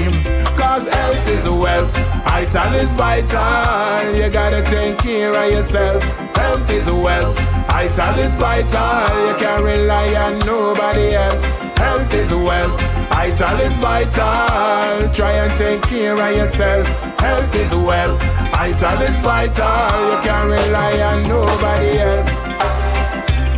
Cause 0.56 0.88
health 0.88 1.28
is 1.28 1.48
wealth, 1.48 1.94
vital 2.24 2.74
is 2.74 2.92
vital. 2.92 4.14
You 4.16 4.30
gotta 4.30 4.62
take 4.70 4.98
care 4.98 5.34
of 5.34 5.50
yourself. 5.52 6.02
Health 6.36 6.70
is 6.70 6.86
wealth, 6.90 7.38
vital 7.68 8.18
is 8.18 8.34
vital. 8.34 9.28
You 9.28 9.34
can't 9.38 9.64
rely 9.64 10.14
on 10.14 10.38
nobody 10.40 11.14
else. 11.14 11.44
Health 11.76 12.12
is 12.14 12.30
wealth, 12.32 12.80
vital 13.10 13.58
is 13.60 13.76
vital. 13.78 15.12
Try 15.12 15.32
and 15.32 15.52
take 15.58 15.82
care 15.82 16.14
of 16.14 16.36
yourself. 16.36 16.86
Health 17.18 17.54
is 17.54 17.74
wealth, 17.74 18.22
vital 18.52 19.00
is 19.02 19.18
vital. 19.18 19.90
You 20.08 20.18
can't 20.22 20.48
rely 20.48 21.00
on 21.10 21.22
nobody 21.24 21.98
else. 21.98 22.30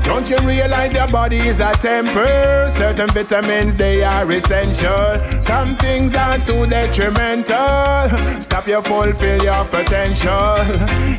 Don't 0.04 0.28
you 0.28 0.36
realize 0.46 0.94
your 0.94 1.08
body 1.08 1.38
is 1.38 1.60
a 1.60 1.72
temper? 1.72 2.68
Certain 2.70 3.08
vitamins 3.08 3.74
they 3.74 4.02
are 4.04 4.30
essential. 4.30 5.18
Some 5.40 5.76
things 5.76 6.14
are 6.14 6.38
too 6.44 6.66
detrimental. 6.66 8.10
Stop 8.40 8.68
you 8.68 8.82
fulfill 8.82 9.42
your 9.42 9.64
potential. 9.64 10.60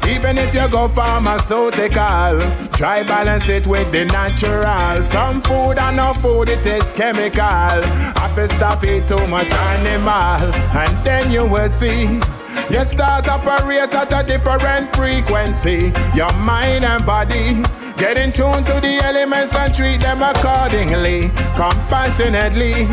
Even 0.07 0.37
if 0.37 0.53
you 0.53 0.69
go 0.69 0.87
pharmaceutical, 0.87 2.39
try 2.77 3.03
balance 3.03 3.49
it 3.49 3.65
with 3.65 3.91
the 3.91 4.05
natural. 4.05 5.01
Some 5.01 5.41
food 5.41 5.77
and 5.79 5.97
no 5.97 6.13
food 6.13 6.49
it 6.49 6.65
is 6.65 6.91
chemical. 6.91 7.81
Have 8.21 8.35
to 8.35 8.47
stop 8.47 8.83
it 8.83 9.07
too 9.07 9.27
much 9.27 9.51
animal, 9.51 10.53
and 10.77 11.05
then 11.05 11.31
you 11.31 11.45
will 11.45 11.69
see. 11.69 12.21
You 12.69 12.79
start 12.85 13.27
operate 13.27 13.93
at 13.93 14.13
a 14.13 14.23
different 14.23 14.95
frequency. 14.95 15.91
Your 16.15 16.33
mind 16.33 16.85
and 16.85 17.05
body 17.05 17.61
get 17.97 18.17
in 18.17 18.31
tune 18.31 18.63
to 18.63 18.79
the 18.81 18.99
elements 19.03 19.55
and 19.55 19.73
treat 19.73 20.01
them 20.01 20.21
accordingly, 20.21 21.29
compassionately. 21.55 22.87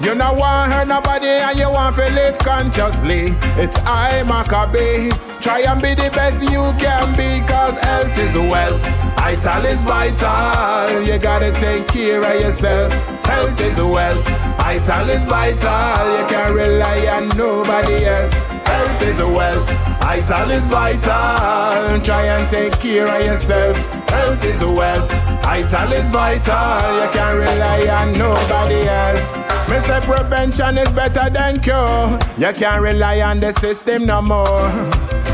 You 0.00 0.14
don't 0.14 0.38
want 0.38 0.72
hurt 0.72 0.86
nobody 0.86 1.26
and 1.26 1.58
you 1.58 1.70
want 1.70 1.96
to 1.96 2.08
live 2.12 2.38
consciously. 2.38 3.34
It's 3.60 3.76
I, 3.78 4.22
Macka 4.24 4.72
B. 4.72 5.10
Try 5.40 5.60
and 5.62 5.82
be 5.82 5.94
the 5.94 6.10
best 6.10 6.42
you 6.42 6.72
can 6.78 7.12
be, 7.16 7.44
cause 7.46 7.78
health 7.80 8.16
is 8.18 8.34
wealth. 8.34 8.82
Vital 9.16 9.64
is 9.66 9.82
vital. 9.82 11.02
You 11.02 11.18
gotta 11.18 11.52
take 11.52 11.86
care 11.88 12.22
of 12.22 12.40
yourself. 12.40 12.92
Health 13.26 13.60
is 13.60 13.78
wealth. 13.78 14.26
Vital 14.58 15.10
is 15.10 15.26
vital. 15.26 16.18
You 16.18 16.26
can't 16.28 16.54
rely 16.54 17.06
on 17.08 17.36
nobody 17.36 18.04
else. 18.04 18.32
Health 18.32 19.02
is 19.02 19.18
wealth. 19.18 19.68
Vital 20.00 20.50
is 20.50 20.66
vital. 20.66 22.00
Try 22.00 22.24
and 22.26 22.48
take 22.48 22.72
care 22.80 23.08
of 23.08 23.24
yourself. 23.24 23.97
Health 24.10 24.44
is 24.44 24.60
wealth. 24.62 25.10
Vital 25.42 25.92
is 25.92 26.10
vital. 26.10 27.02
You 27.02 27.10
can't 27.12 27.38
rely 27.38 27.86
on 27.88 28.12
nobody 28.12 28.82
else. 28.88 29.36
Say 29.84 30.00
prevention 30.00 30.76
is 30.76 30.90
better 30.90 31.30
than 31.30 31.60
cure. 31.60 32.18
You 32.36 32.52
can't 32.52 32.82
rely 32.82 33.20
on 33.20 33.40
the 33.40 33.52
system 33.52 34.06
no 34.06 34.20
more. 34.20 34.68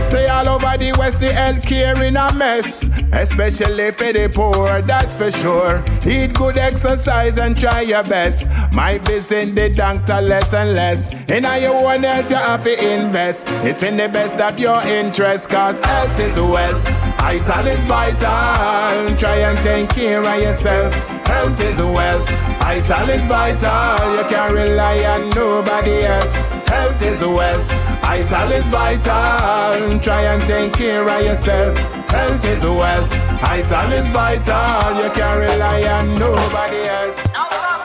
Say 0.06 0.28
all 0.28 0.48
over 0.48 0.76
the 0.78 0.94
West, 0.98 1.20
the 1.20 1.26
healthcare 1.26 1.96
in 2.06 2.16
a 2.16 2.32
mess, 2.34 2.88
especially 3.12 3.90
for 3.92 4.12
the 4.12 4.30
poor, 4.32 4.80
that's 4.82 5.14
for 5.14 5.30
sure. 5.30 5.82
Eat 6.06 6.34
good 6.34 6.58
exercise 6.58 7.38
and 7.38 7.58
try 7.58 7.80
your 7.80 8.04
best. 8.04 8.48
Might 8.74 9.02
visit 9.02 9.54
the 9.54 9.70
doctor 9.70 10.20
less 10.20 10.52
and 10.54 10.74
less. 10.74 11.12
In 11.28 11.42
your 11.44 11.74
own 11.74 12.02
health, 12.02 12.30
you 12.30 12.36
have 12.36 12.62
to 12.64 13.02
invest. 13.02 13.48
It's 13.64 13.82
in 13.82 13.96
the 13.96 14.08
best 14.08 14.38
of 14.40 14.58
your 14.58 14.82
interest, 14.82 15.48
cause 15.48 15.78
health 15.84 16.20
is 16.20 16.36
wealth. 16.36 16.86
Vital 17.18 17.66
is 17.66 17.84
vital. 17.86 19.16
Try 19.16 19.36
and 19.38 19.58
take 19.58 19.88
care 19.90 20.20
of 20.22 20.40
yourself. 20.40 21.23
Health 21.26 21.60
is 21.60 21.78
wealth. 21.78 22.28
Vital 22.60 23.08
is 23.10 23.24
vital. 23.26 24.16
You 24.16 24.24
can't 24.30 24.54
rely 24.54 25.04
on 25.04 25.30
nobody 25.30 26.02
else. 26.04 26.34
Health 26.66 27.02
is 27.02 27.20
wealth. 27.20 27.68
Vital 28.02 28.52
is 28.52 28.66
vital. 28.68 29.98
Try 30.00 30.22
and 30.32 30.42
take 30.46 30.72
care 30.72 31.08
of 31.08 31.22
yourself. 31.22 31.78
Health 32.10 32.44
is 32.44 32.64
wealth. 32.64 33.12
Vital 33.40 33.92
is 33.92 34.06
vital. 34.08 35.02
You 35.02 35.10
can't 35.10 35.40
rely 35.40 35.82
on 35.96 36.14
nobody 36.18 36.82
else. 36.84 37.26
Alright. 37.34 37.83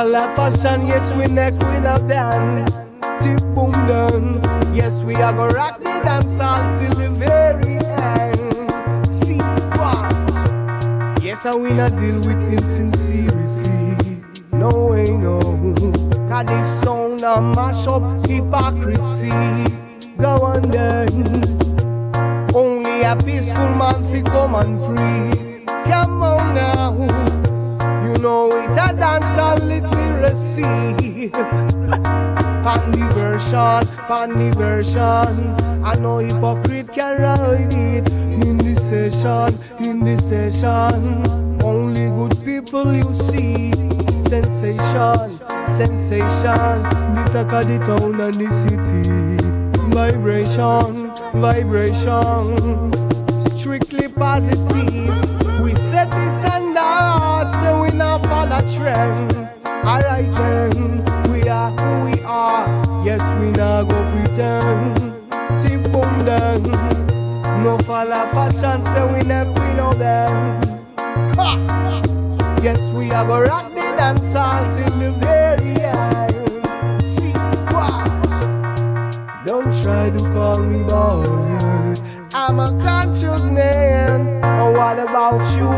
Follow 0.00 0.34
fashion, 0.34 0.86
yes, 0.86 1.12
we 1.12 1.26
neck, 1.26 1.52
we 1.52 1.78
not 1.80 2.08
band. 2.08 2.68
Tip 3.20 3.42
boom 3.54 3.72
down. 3.86 4.40
Yes, 4.74 5.02
we 5.02 5.14
are 5.16 5.32
gonna 5.32 5.52
rock 5.52 5.78
the 5.78 6.00
dance 6.02 6.38
until 6.40 6.92
the 7.00 7.10
very 7.20 7.76
end. 8.08 9.06
See 9.06 9.40
what? 9.76 11.22
Yes, 11.22 11.44
I 11.44 11.54
will 11.54 11.74
not 11.74 11.90
deal 11.98 12.16
with 12.16 12.40
insincerity. 12.50 14.22
No 14.52 14.70
way, 14.86 15.04
no. 15.04 15.38
Cause 16.28 16.46
this 16.46 16.82
sound 16.82 17.22
a 17.22 17.38
mash 17.54 17.86
up 17.86 18.02
hypocrisy. 18.26 19.28
Go 20.16 20.32
on 20.46 20.62
then. 20.70 21.10
Only 22.54 23.02
a 23.02 23.16
peaceful 23.16 23.68
man 23.68 24.00
fi 24.10 24.22
come 24.22 24.54
and 24.54 24.80
Pan 31.28 32.92
version, 33.12 33.86
pan 34.08 34.52
version. 34.54 35.54
I 35.84 35.94
know 36.00 36.16
hypocrite 36.16 36.90
can 36.94 37.20
ride 37.20 37.74
it 37.74 38.10
in 38.10 38.56
the 38.56 38.74
session, 38.88 39.52
in 39.86 40.00
the 40.00 40.16
session. 40.18 41.60
Only 41.62 42.08
good 42.08 42.42
people 42.42 42.94
you 42.94 43.12
see. 43.12 43.72
Sensation, 44.30 45.38
sensation. 45.68 46.82
The 47.12 47.24
talk 47.30 47.52
of 47.52 47.66
the 47.66 47.78
town 47.84 48.18
and 48.18 48.34
the 48.34 48.48
city. 48.64 49.36
Vibration, 49.92 51.12
vibration. 51.38 52.92
Strictly 53.58 54.08
positive. 54.08 55.62
We 55.62 55.74
set 55.74 56.10
the 56.10 56.30
standard, 56.40 57.52
so 57.60 57.82
we 57.82 57.90
not 57.98 58.22
follow 58.24 58.60
trend. 58.74 59.36
Alright 59.66 60.34
then, 60.36 60.99
so 68.92 69.12
we 69.12 69.20
never 69.22 69.74
know 69.74 69.92
them. 69.92 70.62
Ha! 71.36 71.50
Yes, 72.62 72.80
we 72.92 73.08
go 73.08 73.40
rock 73.40 73.72
the 73.74 73.80
than 73.96 74.16
salt 74.18 74.76
in 74.76 74.98
the 74.98 75.12
very 75.20 75.74
end. 75.80 77.02
See. 77.02 77.32
Don't 79.44 79.72
try 79.82 80.10
to 80.10 80.22
call 80.34 80.60
me 80.62 80.82
bold. 80.88 81.40
I'm 82.34 82.58
a 82.60 82.70
conscious 82.82 83.42
man. 83.44 84.40
Oh, 84.60 84.72
what 84.72 84.98
about 84.98 85.44
you 85.56 85.68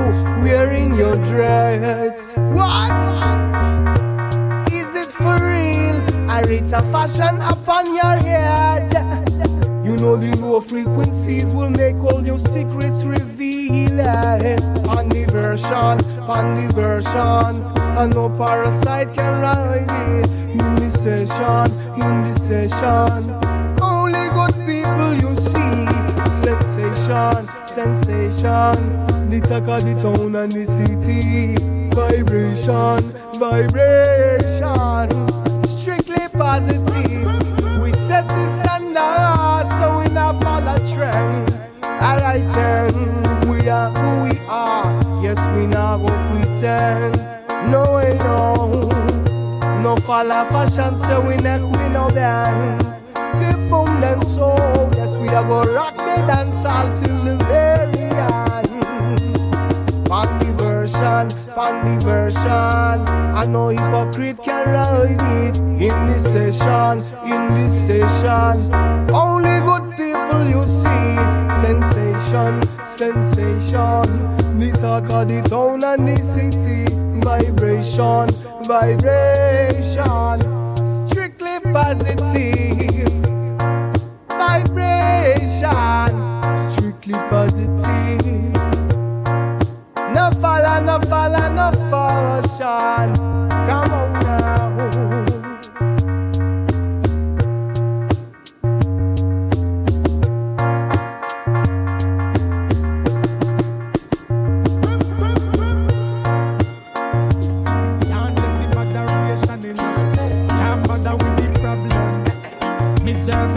wearing 0.43 0.95
your 0.95 1.17
dress? 1.17 2.33
What? 2.37 2.93
Is 4.73 4.95
it 4.95 5.11
for 5.11 5.35
real? 5.35 5.99
I 6.31 6.43
it's 6.49 6.73
a 6.73 6.83
fashion 6.93 7.41
parasite 18.47 19.15
can 19.15 19.41
ride 19.41 19.87
it. 19.89 20.29
In 20.53 20.75
the 20.81 20.91
session, 20.91 21.67
in 22.03 22.15
the 22.27 22.35
session, 22.47 23.21
only 23.81 24.27
good 24.37 24.55
people 24.67 25.13
you 25.23 25.33
see. 25.37 25.87
Sensation, 26.43 27.41
sensation, 27.67 28.75
the 29.31 29.39
talk 29.41 29.69
of 29.69 29.83
the 29.87 29.95
town 30.03 30.35
and 30.35 30.53
the 30.53 30.65
city. 30.67 31.55
Vibration, 31.95 33.01
vibration, 33.39 34.02
till 56.99 57.19
the 57.25 57.37
very 57.49 58.07
end. 58.33 58.71
Pan 60.09 60.43
version, 60.59 61.29
pan 61.55 62.01
version. 62.01 63.01
I 63.41 63.47
know 63.49 63.69
hypocrite 63.69 64.39
can 64.43 64.69
ride 64.69 65.23
it 65.47 65.59
in 65.61 66.07
this 66.07 66.25
session, 66.25 67.01
in 67.33 67.43
this 67.55 67.75
session. 67.87 68.75
Only 69.15 69.61
good 69.61 69.87
people 69.97 70.45
you 70.47 70.65
see. 70.65 71.17
Sensation, 71.63 72.63
sensation. 72.87 74.07
The 74.59 74.71
talk 74.81 75.11
of 75.13 75.29
the 75.29 75.41
town 75.49 75.83
and 75.85 76.09
the 76.09 76.17
city. 76.17 76.87
Vibration, 77.23 78.29
vibration. 78.67 80.39
Strictly 81.09 81.61
positive. 81.73 82.22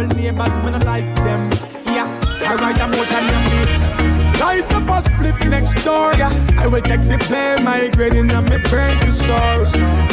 Neighbors, 0.08 0.54
me 0.64 0.72
no 0.72 0.80
like 0.86 1.08
them. 1.24 1.50
Yeah, 1.94 2.08
I 2.46 2.56
ride 2.62 2.80
a 2.80 2.88
motor 2.88 3.16
and 3.16 3.46
me. 3.50 4.06
Light 4.40 4.72
up 4.74 4.84
a 4.84 5.00
spliff 5.02 5.40
next 5.50 5.84
door. 5.84 6.12
I 6.58 6.68
will 6.68 6.82
take 6.82 7.02
the 7.02 7.18
blame, 7.28 7.64
my 7.64 7.90
grading 7.96 8.30
and 8.30 8.50
me 8.50 8.58
brain 8.70 9.00
for 9.00 9.12
sure. 9.12 9.64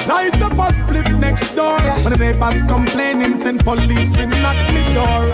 Light 0.06 0.40
up 0.40 0.52
a 0.52 0.68
spliff 0.72 1.20
next 1.20 1.54
door. 1.54 1.80
When 2.02 2.12
the 2.12 2.18
neighbors 2.18 2.62
complaining, 2.62 3.38
send 3.40 3.64
police 3.64 4.12
to 4.12 4.26
knock 4.26 4.56
me 4.72 4.82
door. 4.94 5.26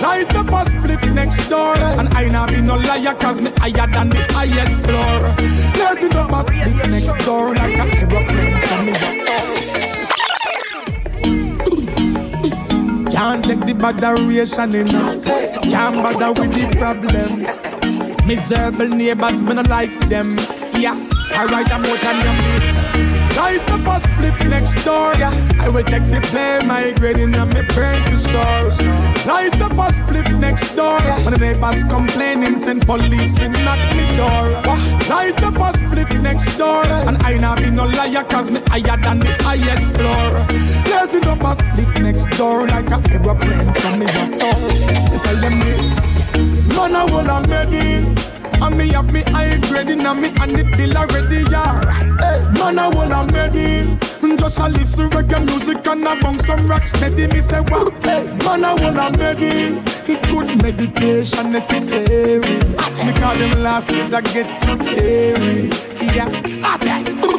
Light 0.00 0.34
up 0.36 0.48
a 0.48 0.62
spliff 0.70 1.02
next 1.14 1.48
door. 1.48 1.76
And 1.76 2.08
I 2.14 2.28
not 2.28 2.50
be 2.50 2.60
no 2.60 2.76
liar, 2.76 3.14
cause 3.14 3.40
me 3.40 3.50
higher 3.58 3.86
than 3.90 4.10
the 4.10 4.24
highest 4.30 4.84
floor. 4.84 5.34
Blazing 5.74 6.16
up 6.16 6.30
a 6.30 6.44
spliff 6.46 6.90
next 6.90 7.14
door 7.24 7.54
like 7.54 7.74
a 7.74 7.84
aeroplane 7.98 8.60
from 8.62 8.86
me. 8.86 9.87
Can't 13.18 13.44
take 13.44 13.66
the 13.66 13.74
botheration 13.74 14.76
in 14.76 14.86
Can't 14.86 15.96
bother 15.96 16.40
with 16.40 16.54
the 16.54 16.68
problem. 16.78 18.28
Miserable 18.28 18.86
neighbors, 18.88 19.42
me 19.42 19.54
no 19.54 19.62
like 19.62 19.90
them. 20.08 20.36
Yeah, 20.78 20.94
I 21.34 21.44
ride 21.50 21.68
a 21.72 21.78
motor 21.80 22.87
Light 23.38 23.70
up 23.70 23.86
a 23.86 23.96
spliff 24.02 24.38
next 24.50 24.74
door. 24.84 25.14
I 25.62 25.68
will 25.68 25.84
take 25.84 26.04
the 26.10 26.20
blame, 26.30 26.66
my 26.66 26.92
grading 26.98 27.34
and 27.34 27.54
me 27.54 27.62
burn 27.74 28.02
for 28.04 28.18
sure 28.18 28.66
Light 29.30 29.54
up 29.62 29.72
a 29.72 29.86
spliff 29.94 30.28
next 30.40 30.74
door. 30.74 31.00
When 31.22 31.32
the 31.32 31.38
neighbors 31.38 31.84
complaining, 31.84 32.60
send 32.60 32.84
police 32.84 33.34
to 33.36 33.48
knock 33.64 33.80
me 33.94 34.04
door. 34.18 34.46
Light 35.08 35.38
up 35.42 35.54
a 35.54 35.70
spliff 35.78 36.10
next 36.20 36.56
door. 36.58 36.84
And 37.08 37.16
I 37.22 37.38
not 37.38 37.58
be 37.58 37.70
no 37.70 37.86
liar 37.86 38.24
cause 38.24 38.50
me 38.50 38.60
higher 38.66 38.98
than 39.00 39.20
the 39.20 39.32
highest 39.46 39.94
floor. 39.94 40.28
Blazing 40.84 41.28
up 41.28 41.40
a 41.40 41.54
spliff 41.54 42.02
next 42.02 42.26
door 42.36 42.66
Like 42.66 42.90
a 42.90 42.98
aeroplane 43.12 43.72
from 43.74 43.98
me 44.00 44.06
soar 44.26 44.52
Tell 45.22 45.36
them 45.36 45.60
this. 45.60 45.94
Man 46.74 46.94
I 46.94 47.04
wanna 47.10 47.46
made 47.46 47.72
it 47.72 48.37
and 48.62 48.76
me 48.76 48.88
have 48.88 49.12
me 49.12 49.22
high 49.32 49.58
grading 49.68 50.06
and 50.06 50.20
me 50.20 50.28
and 50.28 50.52
the 50.54 50.64
bill 50.76 50.96
already, 50.96 51.44
yeah. 51.50 52.52
Man, 52.58 52.78
I 52.78 52.88
wanna 52.88 53.26
it. 53.54 54.08
Just 54.48 54.60
a 54.60 54.68
listen 54.70 55.10
reggae 55.10 55.44
music 55.44 55.86
and 55.86 56.08
I 56.08 56.18
bang 56.20 56.38
some 56.38 56.66
rock 56.68 56.86
steady. 56.86 57.26
Me 57.26 57.38
say, 57.42 57.60
wow. 57.68 57.90
Man, 58.02 58.64
I 58.64 58.72
wanna 58.80 59.10
made 59.18 59.42
it. 59.42 60.22
Good 60.22 60.62
meditation 60.62 61.52
necessary. 61.52 62.40
Me 62.40 63.12
call 63.12 63.36
them 63.36 63.62
last 63.62 63.90
days 63.90 64.14
I 64.14 64.22
get 64.22 64.50
so 64.62 64.74
scary. 64.82 65.68
Yeah, 66.16 66.28
attack. 66.74 67.37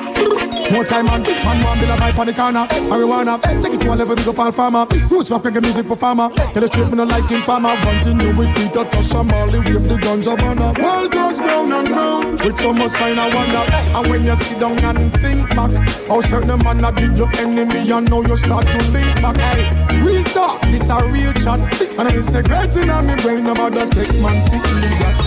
More 0.72 0.84
time 0.84 1.06
man, 1.06 1.24
man 1.24 1.58
man 1.64 1.80
build 1.80 1.92
a 1.92 1.96
vibe 1.98 2.20
on 2.20 2.28
the 2.28 2.34
corner. 2.34 2.66
Marijuana, 2.90 3.42
take 3.64 3.74
it 3.74 3.82
to 3.82 3.94
a 3.94 3.96
level 3.96 4.16
big 4.16 4.28
up 4.28 4.40
all 4.40 4.52
farmer. 4.52 4.86
Roots 5.10 5.32
reggae 5.32 5.62
music 5.62 5.88
performer. 5.88 6.30
Tell 6.30 6.62
the 6.62 6.68
straight 6.68 6.90
me 6.90 6.98
no 6.98 7.04
like 7.04 7.26
thing 7.28 7.42
new 8.18 8.36
with 8.36 8.54
Peter 8.56 8.86
Tosh 8.86 9.14
and 9.16 9.28
Marley 9.30 9.60
Wave 9.60 9.84
the 9.88 9.96
ganja 9.98 10.38
burner 10.38 10.74
World 10.78 11.12
goes 11.12 11.40
round 11.40 11.74
and 11.74 11.90
round 11.90 12.42
With 12.42 12.58
so 12.58 12.74
much 12.74 12.92
sign 12.92 13.18
I 13.18 13.34
wonder. 13.34 13.64
And 13.98 14.08
when 14.10 14.24
you 14.24 14.36
sit 14.36 14.60
down 14.60 14.78
and 14.84 15.12
think 15.22 15.50
back 15.56 15.72
How 16.08 16.22
certain 16.22 16.62
man 16.64 16.82
that 16.82 16.96
did 16.96 17.18
your 17.18 17.30
enemy 17.38 17.90
And 17.92 18.10
now 18.10 18.22
you 18.22 18.38
start 18.38 18.66
to 18.66 18.80
link 18.92 19.22
back. 19.22 19.38
Hey, 19.38 20.02
Real 20.02 20.24
talk, 20.24 20.62
this 20.64 20.90
a 20.90 21.02
real 21.10 21.34
chat. 21.34 21.62
And 21.98 22.08
I 22.08 22.22
say 22.22 22.42
great 22.44 22.76
in 22.78 22.88
my 22.88 23.16
brain 23.22 23.46
About 23.48 23.74
the 23.74 23.90
take 23.90 24.22
man 24.22 24.38
that. 25.02 25.18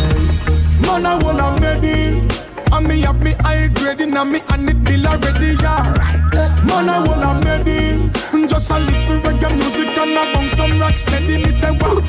Man 0.87 1.07
I 1.07 1.19
wanna 1.23 1.61
made 1.61 1.85
it 1.85 2.52
and 2.73 2.89
me 2.89 3.01
have 3.03 3.23
me 3.23 3.33
high 3.41 3.69
grading 3.69 4.17
and 4.17 4.33
me 4.33 4.41
and 4.51 4.69
it 4.69 4.83
bill 4.85 5.07
already, 5.07 5.57
yeah. 5.61 6.23
Man, 6.65 6.89
I 6.89 7.05
wanna 7.07 7.63
it. 7.67 8.49
Just 8.49 8.71
a 8.71 8.79
listen 8.79 9.21
reggae 9.21 9.55
music 9.57 9.97
and 9.99 10.19
I 10.19 10.33
bang 10.33 10.49
some 10.49 10.81
rock 10.81 10.97
steady. 10.99 11.37
Me 11.39 11.51
say, 11.51 11.71
wow. 11.81 12.01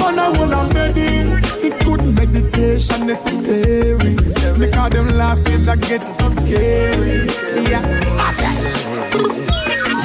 Man, 0.00 0.18
I 0.18 0.30
wanna. 0.36 0.56
It 0.96 1.84
good 1.84 2.02
meditation 2.14 3.06
necessary. 3.06 4.16
Me 4.58 4.66
call 4.68 4.88
them 4.88 5.08
last 5.16 5.44
days 5.44 5.68
I 5.68 5.76
get 5.76 6.02
so 6.06 6.28
scary. 6.28 7.26
Yeah. 7.68 7.82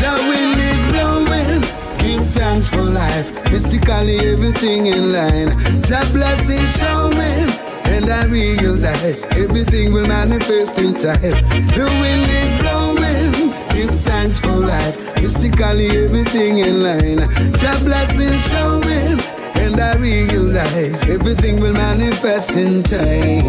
The 0.02 0.12
wind 0.28 0.60
is 0.60 0.84
blowing. 0.92 1.62
Give 2.00 2.28
thanks 2.34 2.68
for 2.70 2.82
life. 2.82 3.32
Mystically 3.52 4.20
everything 4.20 4.88
in 4.88 5.12
line. 5.12 5.82
Jah 5.84 6.06
blessing 6.12 6.66
showing. 6.66 7.71
And 8.02 8.10
I 8.10 8.26
realize 8.26 9.26
everything 9.38 9.94
will 9.94 10.08
manifest 10.08 10.80
in 10.80 10.96
time. 10.96 11.22
The 11.22 11.86
wind 12.02 12.26
is 12.26 12.56
blowing. 12.58 13.54
Give 13.78 13.94
thanks 14.02 14.40
for 14.40 14.56
life. 14.56 14.98
Mystically 15.22 15.90
everything 16.06 16.58
in 16.58 16.82
line. 16.82 17.30
Jah 17.54 17.78
blessing 17.86 18.34
showing. 18.50 19.22
And 19.54 19.80
I 19.80 19.98
realize 19.98 21.08
everything 21.08 21.60
will 21.60 21.74
manifest 21.74 22.58
in 22.58 22.82
time. 22.82 23.46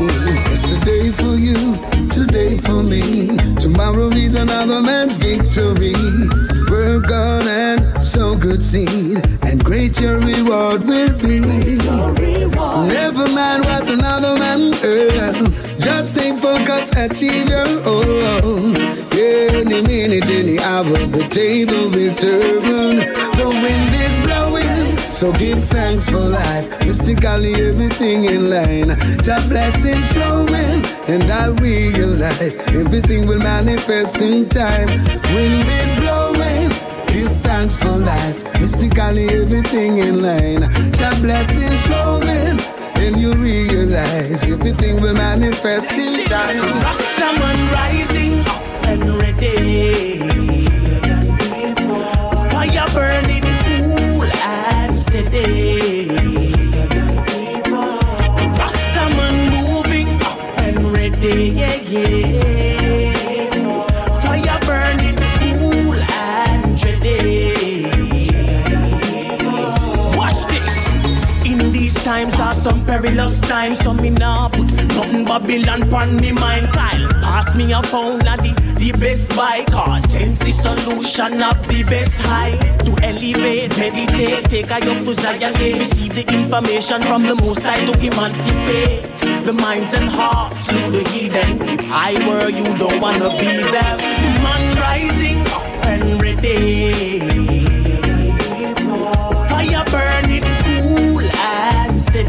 It's 0.53 0.69
today 0.69 1.13
for 1.13 1.35
you, 1.35 1.79
today 2.11 2.59
for 2.59 2.83
me. 2.83 3.35
Tomorrow 3.57 4.09
is 4.09 4.35
another 4.35 4.83
man's 4.83 5.17
victory. 5.17 5.95
Work 6.69 7.11
on 7.11 7.49
and 7.49 7.82
sow 8.01 8.37
good 8.37 8.63
seed, 8.63 9.21
and 9.43 9.65
great 9.65 10.01
your 10.01 10.19
reward 10.19 10.85
will 10.85 11.19
be. 11.19 11.41
Never 11.41 13.29
mind 13.29 13.65
what 13.65 13.91
another 13.91 14.39
man 14.39 14.75
earn. 14.85 15.55
Just 15.79 16.15
stay 16.15 16.37
focused, 16.37 16.95
achieve 16.97 17.49
your 17.49 17.69
own. 17.87 18.75
Yeah, 19.13 19.63
hour 20.73 20.99
the 21.17 21.27
table 21.29 21.91
will 21.91 22.15
turn. 22.15 22.97
The 23.39 23.49
wind 23.63 23.95
is 24.07 24.17
blowing, 24.27 25.13
so 25.13 25.33
give 25.33 25.63
thanks 25.65 26.09
for 26.09 26.19
life. 26.19 26.67
Mystically, 26.87 27.55
everything 27.55 28.25
in 28.25 28.51
line. 28.51 28.91
Just 29.23 29.49
blessing 29.49 30.01
flowing, 30.15 30.85
and 31.09 31.31
I 31.31 31.49
realize 31.61 32.57
everything 32.81 33.27
will 33.27 33.41
manifest 33.41 34.23
in 34.23 34.49
time. 34.49 34.89
Wind 35.35 35.65
is 35.81 35.95
blowing. 36.01 36.22
Give 37.13 37.37
thanks 37.43 37.77
for 37.77 37.97
life. 37.97 38.39
Mystically, 38.61 39.29
everything 39.29 39.99
in 39.99 40.23
line. 40.23 40.63
Jah 40.93 41.15
blessing 41.21 41.77
flowing, 41.87 42.59
and 42.97 43.17
you 43.21 43.33
realize 43.35 44.45
everything 44.49 45.01
will 45.03 45.15
manifest 45.15 45.93
in 45.93 46.25
time. 46.25 46.57
Rastaman 46.87 47.59
rising 47.73 48.41
up 48.41 48.87
and 48.87 49.05
ready. 49.21 50.19
Fire 52.51 52.89
burning 52.95 53.49
cool 53.65 54.23
and 54.23 54.99
steady. 54.99 56.09
Rastaman 58.61 59.35
moving 59.53 60.09
up 60.23 60.39
and 60.65 60.79
ready. 60.97 61.51
Yeah, 61.61 61.77
yeah. 61.93 62.52
Times 72.13 72.39
are 72.41 72.53
some 72.53 72.85
perilous 72.85 73.41
times, 73.41 73.79
so 73.79 73.95
me 73.95 74.11
nah 74.11 74.47
put 74.49 74.71
nothing 74.97 75.25
Babylon 75.25 75.89
pon 75.89 76.09
me 76.21 76.31
mind. 76.31 76.69
Kyle, 76.77 77.09
pass 77.27 77.57
me 77.57 77.73
a 77.73 77.83
phone 77.83 78.21
at 78.33 78.39
the, 78.45 78.53
the 78.81 78.93
best 79.01 79.35
buy, 79.35 79.65
cause 79.71 80.05
the 80.13 80.53
solution 80.67 81.43
of 81.43 81.57
the 81.69 81.83
best 81.85 82.21
high. 82.21 82.55
To 82.85 82.93
elevate, 83.03 83.73
meditate, 83.79 84.45
take 84.51 84.71
I 84.71 84.81
up 84.91 84.99
to 85.07 85.15
Zion, 85.15 85.55
receive 85.79 86.15
the 86.15 86.25
information 86.39 87.01
from 87.09 87.23
the 87.23 87.35
most 87.37 87.63
high 87.63 87.83
to 87.89 87.95
emancipate 88.09 89.03
the 89.47 89.55
minds 89.55 89.95
and 89.95 90.09
hearts 90.11 90.67
through 90.67 90.91
the 90.91 91.03
heathen. 91.13 91.51
If 91.63 91.81
I 91.89 92.13
were 92.29 92.51
you, 92.51 92.77
don't 92.77 93.01
wanna 93.01 93.31
be 93.41 93.53
there. 93.75 93.97
Man 94.45 94.65
rising 94.85 95.41
up 95.59 95.87
and 95.87 96.21
ready. 96.21 97.62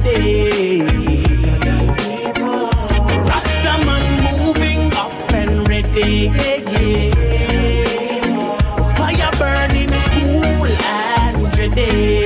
Steady. 0.03 0.81
Rastaman 3.29 4.05
moving 4.23 4.93
up 4.93 5.31
and 5.31 5.67
ready. 5.67 6.29
Fire 8.97 9.31
burning 9.39 9.93
cool 10.13 10.65
and 10.83 11.57
ready. 11.57 12.25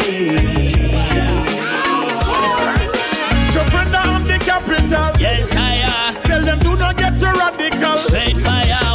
Jupiter 3.51 4.03
of 4.15 4.27
the 4.27 4.37
capital. 4.39 5.11
Yes, 5.19 5.55
I 5.55 5.81
are. 5.83 6.23
Tell 6.23 6.43
them 6.43 6.59
do 6.59 6.75
not 6.75 6.97
get 6.97 7.19
too 7.19 7.25
radical. 7.25 7.97
Straight 7.97 8.37
fire 8.37 8.86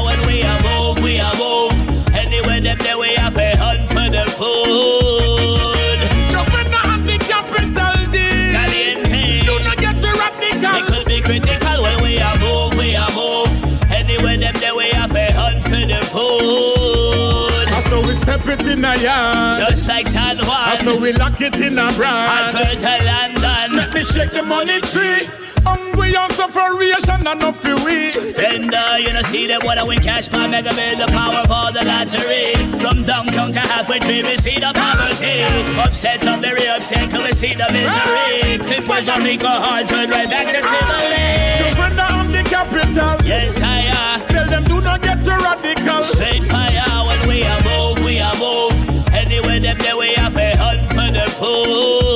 Step 18.43 18.61
it 18.61 18.67
in 18.67 18.85
a 18.85 18.97
yard. 18.97 19.57
Just 19.57 19.87
like 19.87 20.07
San 20.07 20.37
Juan. 20.39 20.77
So 20.79 20.99
we 20.99 21.13
lock 21.13 21.41
it 21.41 21.61
in 21.61 21.79
a 21.79 21.93
brand. 21.93 22.57
And 22.57 22.81
fertile 22.81 23.07
London. 23.07 23.77
Let 23.77 23.95
me 23.95 24.03
shake 24.03 24.31
the 24.31 24.43
money 24.43 24.81
tree. 24.81 25.29
Hungry 25.65 26.15
and 26.17 26.33
sufferation 26.33 27.27
and 27.27 27.41
no 27.41 27.51
we. 27.85 28.11
Fender, 28.33 28.99
you 28.99 29.13
know, 29.13 29.23
see 29.23 29.47
them 29.47 29.61
when 29.65 29.79
I 29.79 29.85
win 29.85 29.99
cash 29.99 30.29
by 30.29 30.47
mega 30.47 30.75
bill, 30.75 30.97
the 30.99 31.07
power 31.13 31.43
of 31.43 31.75
the 31.75 31.85
lottery. 31.85 32.55
From 32.81 33.05
downtown 33.05 33.53
to 33.53 33.61
halfway 33.61 33.99
tree, 33.99 34.23
we 34.23 34.37
see 34.37 34.59
the 34.59 34.73
poverty. 34.75 35.43
Upset, 35.79 36.27
I'm 36.27 36.41
very 36.41 36.67
upset, 36.69 37.11
cause 37.11 37.23
we 37.23 37.33
see 37.33 37.55
the 37.55 37.69
misery. 37.73 38.77
In 38.77 38.83
Puerto 38.85 39.21
Rico, 39.23 39.47
Hartford, 39.47 40.11
right 40.11 40.29
back 40.29 40.49
to 40.49 40.61
Timberlake. 40.61 41.59
Jupiter 41.59 42.09
of 42.19 42.33
the 42.33 42.43
capital. 42.49 43.27
Yes, 43.27 43.61
I 43.63 43.89
are. 43.89 44.27
Tell 44.29 44.49
them 44.49 44.65
do 44.65 44.81
not 44.81 45.03
get 45.03 45.25
too 45.25 45.31
radical. 45.31 46.03
Straight 46.03 46.45
fire 46.45 47.07
when 47.07 47.29
we 47.29 47.45
are 47.45 47.63
move, 47.63 48.05
we 48.05 48.21
are 48.21 48.37
move. 48.37 48.75
Anywhere 49.13 49.61
them 49.61 49.79
there 49.79 49.97
we 49.97 50.15
have 50.15 50.37
a 50.37 50.57
hunt 50.57 50.89
for 50.89 51.13
the 51.13 51.31
food. 51.39 52.12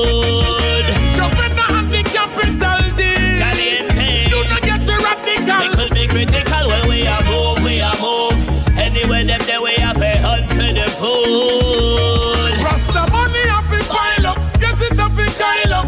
It 6.09 6.29
critical 6.29 6.67
when 6.69 6.87
we 6.87 7.05
are 7.05 7.23
move, 7.23 7.63
we 7.63 7.81
are 7.81 7.95
move. 7.99 8.77
Anywhere 8.77 9.23
them 9.25 9.41
there 9.45 9.61
we 9.61 9.73
have 9.75 10.01
a 10.01 10.17
hunt 10.19 10.47
for 10.49 10.55
the 10.55 10.87
food. 10.99 12.63
Rasta 12.63 13.11
money 13.11 13.39
have 13.47 13.67
to 13.69 13.79
pile 13.89 14.27
up. 14.27 14.37
Yes, 14.61 14.81
it 14.81 14.97
have 14.97 15.15
to 15.15 15.25
pile 15.37 15.73
up. 15.73 15.87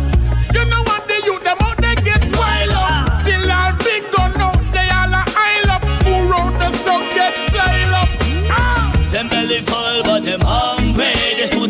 You 0.54 0.66
know 0.66 0.84
what 0.84 1.08
they 1.08 1.20
youth 1.26 1.44
them 1.44 1.58
out 1.62 1.78
they 1.78 1.96
get 1.96 2.22
wild 2.36 2.72
up. 2.72 3.24
Till 3.24 3.52
all 3.52 3.74
big 3.80 4.04
gun 4.12 4.36
out 4.42 4.60
they 4.72 4.90
all 4.90 5.14
a 5.14 5.24
aisle 5.48 5.72
up. 5.72 5.84
Who 6.04 6.30
wrote 6.30 6.58
the 6.60 6.72
song 6.72 7.08
get 7.16 7.36
sail 7.52 7.94
up. 7.96 8.10
Ah. 8.52 8.92
Them 9.10 9.30
belly 9.30 9.62
full, 9.62 10.04
but 10.04 10.24
them 10.24 10.42
hungry. 10.42 11.29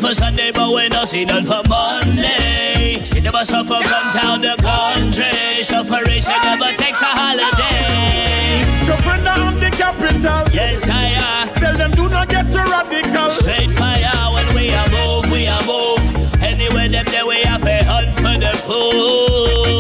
For 0.10 0.16
Sunday, 0.16 0.50
but 0.52 0.74
we 0.74 0.90
no 0.90 1.06
see 1.06 1.24
none 1.24 1.46
for 1.46 1.62
Monday. 1.70 2.96
Them 2.98 3.36
a 3.36 3.46
suffer 3.46 3.76
from 3.76 4.10
town 4.10 4.42
to 4.42 4.56
country. 4.58 5.64
Suffering 5.64 6.24
never 6.42 6.72
takes 6.76 7.00
a 7.04 7.06
holiday. 7.06 8.66
Jupiter 8.84 9.40
of 9.46 9.60
the 9.60 9.70
capital. 9.70 10.52
Yes, 10.52 10.90
I 10.90 11.14
are. 11.14 11.54
Tell 11.60 11.78
them 11.78 11.92
do 11.92 12.10
not 12.10 12.28
get 12.28 12.48
too 12.48 12.58
radical. 12.58 13.30
Straight 13.30 13.70
fire 13.70 14.34
when 14.34 14.48
we 14.56 14.72
are 14.72 14.90
move, 14.90 15.32
we 15.32 15.46
are 15.46 15.64
move. 15.68 16.42
Anywhere 16.42 16.90
them 16.90 17.06
there 17.06 17.28
we 17.28 17.44
have 17.44 17.64
a 17.64 17.84
hunt 17.84 18.16
for 18.16 18.36
the 18.40 18.58
food. 18.66 19.79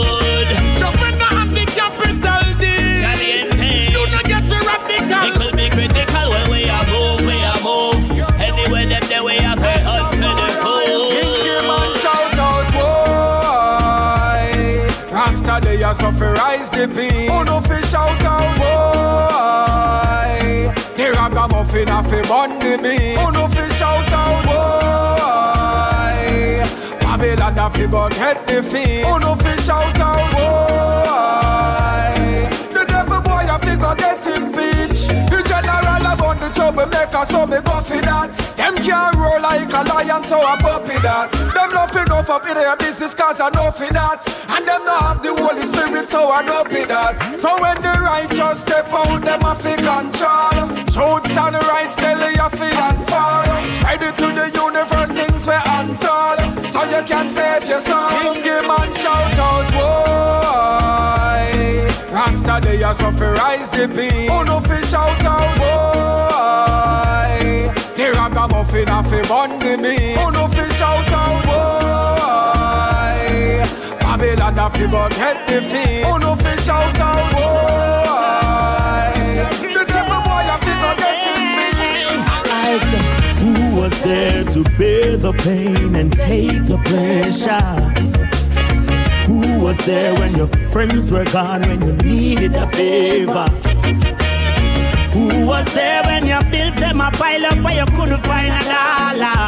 They 15.79 15.85
are 15.85 15.93
suffer 15.93 16.33
rise 16.33 16.69
the 16.71 16.89
peace. 16.89 17.29
Who 17.31 17.45
no 17.45 17.61
fi 17.61 17.79
shout 17.87 18.21
out, 18.25 18.57
boy. 18.59 18.67
The 20.97 21.11
ragamuffin 21.15 21.87
a 21.87 22.03
fi 22.03 22.21
bun 22.27 22.59
the 22.59 22.77
beast. 22.83 23.17
Who 23.17 23.31
no 23.31 23.47
fi 23.47 23.65
shout 23.79 24.11
out, 24.11 24.43
boy. 24.43 25.39
Babylon 26.99 27.57
a 27.57 27.69
fi 27.69 27.87
go 27.87 28.09
get 28.09 28.45
the 28.45 28.61
feet. 28.61 29.05
Who 29.05 29.19
no 29.21 29.35
fi 29.35 29.55
shout 29.61 29.97
out, 30.01 30.31
boy. 30.33 31.68
The 36.71 36.85
troublemaker, 36.85 37.25
so 37.25 37.45
me 37.45 37.57
go 37.61 37.81
fi 37.81 37.99
that. 38.01 38.31
Them 38.57 38.75
can't 38.77 39.15
roll 39.15 39.41
like 39.41 39.69
a 39.69 39.81
lion, 39.89 40.23
so 40.23 40.39
I 40.39 40.57
puppy 40.57 40.97
that. 41.01 41.31
Them 41.31 41.69
not 41.71 41.91
fi 41.91 42.03
enough 42.03 42.29
up 42.29 42.45
in 42.45 42.53
their 42.53 42.75
business, 42.77 43.15
cause 43.15 43.39
I 43.41 43.49
know 43.49 43.71
fi 43.71 43.89
that. 43.93 44.21
And 44.49 44.65
them 44.67 44.83
not 44.85 45.01
have 45.01 45.23
the 45.23 45.33
Holy 45.33 45.65
Spirit, 45.65 46.09
so 46.09 46.29
I 46.31 46.41
know 46.43 46.63
fi 46.65 46.85
that. 46.85 47.37
So 47.37 47.49
when 47.61 47.77
the 47.81 47.93
righteous 48.05 48.61
step 48.61 48.87
out, 48.91 49.21
them 49.21 49.41
a 49.41 49.53
fi 49.55 49.75
control. 49.77 50.67
Truths 50.89 51.37
and 51.37 51.55
rights, 51.65 51.95
tell 51.95 52.19
you 52.19 52.49
fi 52.53 52.69
and 52.69 53.01
fall. 53.07 53.49
Spread 53.79 54.03
it 54.03 54.15
to 54.21 54.27
the 54.33 54.47
universe, 54.53 55.11
things 55.13 55.47
we 55.47 55.57
untold. 55.57 56.39
So 56.69 56.81
you 56.93 57.01
can 57.05 57.29
save 57.29 57.67
your 57.67 57.81
soul. 57.81 58.09
King 58.21 58.43
him 58.43 58.69
and 58.69 58.93
shout 58.93 59.37
out, 59.39 59.67
boy. 59.73 60.08
They 62.61 62.83
are 62.83 62.93
rise 62.93 63.69
the 63.71 63.87
peace. 63.87 64.29
Who 64.29 64.43
no 64.45 64.59
fi 64.59 64.81
shout 64.81 65.23
out, 65.23 65.57
boy. 65.57 66.89
The 67.97 68.11
ragamuffin 68.13 68.89
a 68.89 69.01
bun 69.27 69.59
the 69.59 69.77
beast. 69.81 70.33
No 70.33 70.47
fi 70.47 70.65
shout 70.75 71.11
out, 71.11 71.43
boy. 71.45 72.49
Babylon 73.99 74.59
a 74.59 74.69
fi 74.69 74.85
go 74.91 75.07
get 75.09 75.47
the 75.47 75.61
feet. 75.61 76.05
Who 76.05 76.19
no 76.19 76.35
fi 76.35 76.55
shout 76.57 76.99
out, 76.99 77.31
boy. 77.31 79.13
The 79.61 79.83
devil 79.87 80.21
boy 80.27 80.47
a 80.53 80.57
fi 80.63 80.73
go 80.83 80.91
get 80.99 81.17
him. 81.25 81.43
I 82.51 82.77
said, 82.89 83.05
who 83.39 83.53
was 83.79 83.93
there 84.01 84.43
to 84.43 84.63
bear 84.77 85.17
the 85.17 85.33
pain 85.33 85.95
and 85.95 86.11
take 86.11 86.65
the 86.65 86.77
pressure? 86.83 87.89
Was 89.69 89.85
there 89.85 90.15
when 90.15 90.35
your 90.35 90.47
friends 90.73 91.11
were 91.11 91.25
gone, 91.25 91.61
when 91.61 91.79
you 91.85 91.93
needed 91.97 92.55
a 92.55 92.65
favor? 92.69 93.45
Who 95.13 95.45
was 95.45 95.71
there 95.75 96.01
when 96.05 96.25
your 96.25 96.43
bills, 96.45 96.73
them 96.73 96.99
a 96.99 97.11
pile 97.11 97.45
up 97.45 97.63
where 97.63 97.75
you 97.77 97.85
couldn't 97.95 98.17
find 98.17 98.51
a 98.51 98.63
dollar. 98.65 99.39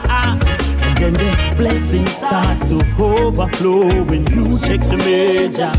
And 0.85 0.97
then 0.97 1.13
the 1.13 1.55
blessing 1.57 2.05
starts 2.05 2.67
to 2.67 2.83
overflow 3.01 4.03
when 4.03 4.27
you 4.27 4.59
check 4.59 4.81
the 4.81 4.97
major. 4.97 5.73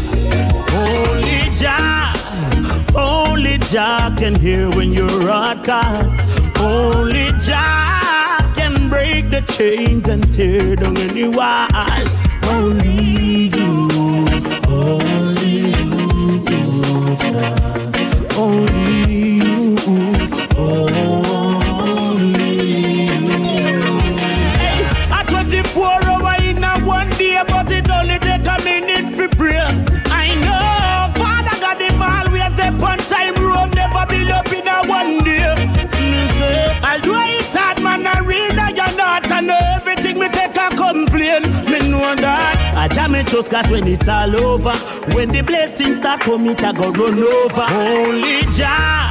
Only 0.74 1.55
Jah, 1.55 2.12
only 2.97 3.59
Jah 3.59 4.12
can 4.19 4.35
hear 4.35 4.69
when 4.70 4.90
you're 4.90 5.31
outcast. 5.31 6.19
Only 6.59 7.31
Jah 7.39 8.52
can 8.56 8.89
break 8.89 9.31
the 9.31 9.43
chains 9.56 10.09
and 10.09 10.32
tear 10.32 10.74
down 10.74 10.97
any 10.97 11.28
wall. 11.28 11.69
Only 12.47 13.02
Jam 43.33 43.43
cause 43.45 43.71
when 43.71 43.89
it's 43.89 44.09
all 44.09 44.37
over, 44.37 44.73
when 45.15 45.31
the 45.31 45.41
blessings 45.41 45.97
start 45.97 46.21
coming, 46.21 46.55
I 46.57 46.73
go 46.73 46.93
run 46.93 47.19
over. 47.19 47.67
Only 47.73 48.43
Jah. 48.53 49.11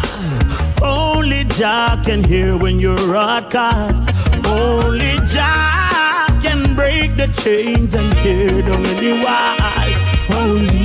Only 0.80 1.44
Jah 1.46 2.00
can 2.06 2.24
hear 2.24 2.56
when 2.56 2.78
you're 2.78 3.16
outcast. 3.16 4.30
Only 4.46 5.16
Jah 5.26 6.28
can 6.40 6.76
break 6.76 7.16
the 7.16 7.28
chains 7.42 7.96
and 7.96 8.16
tear 8.20 8.62
down 8.62 8.86
any 8.86 9.24
wall. 9.24 9.58
Only 10.40 10.81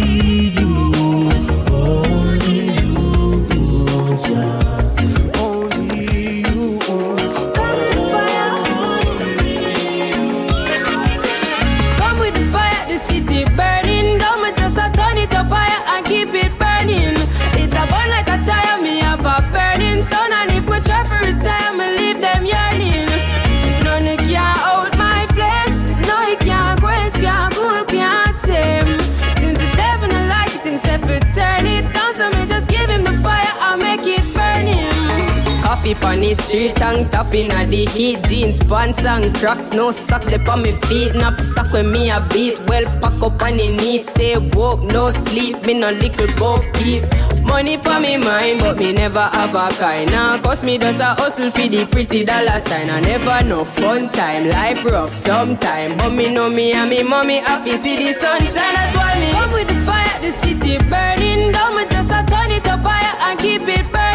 on 36.16 36.22
the 36.22 36.34
street, 36.34 36.74
tank 36.76 37.10
top 37.10 37.34
in 37.34 37.50
a 37.50 37.66
the 37.66 37.84
heat. 37.86 38.22
Jeans, 38.24 38.62
pants 38.62 39.04
and 39.04 39.34
cracks, 39.36 39.72
no 39.72 39.90
socks. 39.90 40.26
Lip 40.26 40.48
on 40.48 40.62
me 40.62 40.72
feet 40.86 41.14
Nap 41.14 41.38
sock 41.38 41.72
when 41.72 41.92
me 41.92 42.10
a 42.10 42.20
beat, 42.32 42.58
well 42.68 42.84
pack 43.00 43.22
up 43.22 43.42
on 43.42 43.56
the 43.56 43.68
neat 43.76 44.06
Stay 44.06 44.36
woke, 44.54 44.82
no 44.82 45.10
sleep, 45.10 45.64
me 45.66 45.74
no 45.74 45.90
little 45.90 46.26
go 46.38 46.62
keep 46.74 47.04
Money 47.44 47.76
pa 47.76 48.00
me 48.00 48.16
mind, 48.16 48.60
but 48.60 48.76
me 48.76 48.92
never 48.92 49.22
have 49.22 49.54
a 49.54 49.68
kind. 49.78 50.10
Now 50.10 50.36
cause 50.38 50.64
me 50.64 50.78
does 50.78 50.98
a 50.98 51.14
hustle 51.14 51.50
for 51.52 51.68
the 51.68 51.86
pretty 51.86 52.24
dollar 52.24 52.58
sign. 52.58 52.90
I 52.90 52.98
never 52.98 53.44
know 53.44 53.64
fun 53.64 54.10
time, 54.10 54.48
life 54.48 54.84
rough 54.84 55.14
sometime. 55.14 55.96
But 55.96 56.10
me 56.10 56.28
know 56.34 56.50
me 56.50 56.72
and 56.72 56.90
me 56.90 57.04
mommy 57.04 57.38
happy 57.38 57.76
see 57.76 57.96
the 57.96 58.18
sunshine. 58.18 58.74
That's 58.74 58.96
why 58.96 59.20
me 59.20 59.30
come 59.30 59.52
with 59.52 59.68
the 59.68 59.76
fire, 59.86 60.20
the 60.20 60.32
city 60.32 60.78
burning 60.90 61.52
Don't 61.52 61.76
me 61.76 61.84
just 61.88 62.10
a 62.10 62.24
turn 62.26 62.50
it 62.50 62.66
up 62.66 62.82
higher 62.82 63.30
and 63.30 63.38
keep 63.38 63.62
it 63.62 63.92
burning 63.92 64.05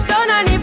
sun 0.00 0.30
And 0.30 0.59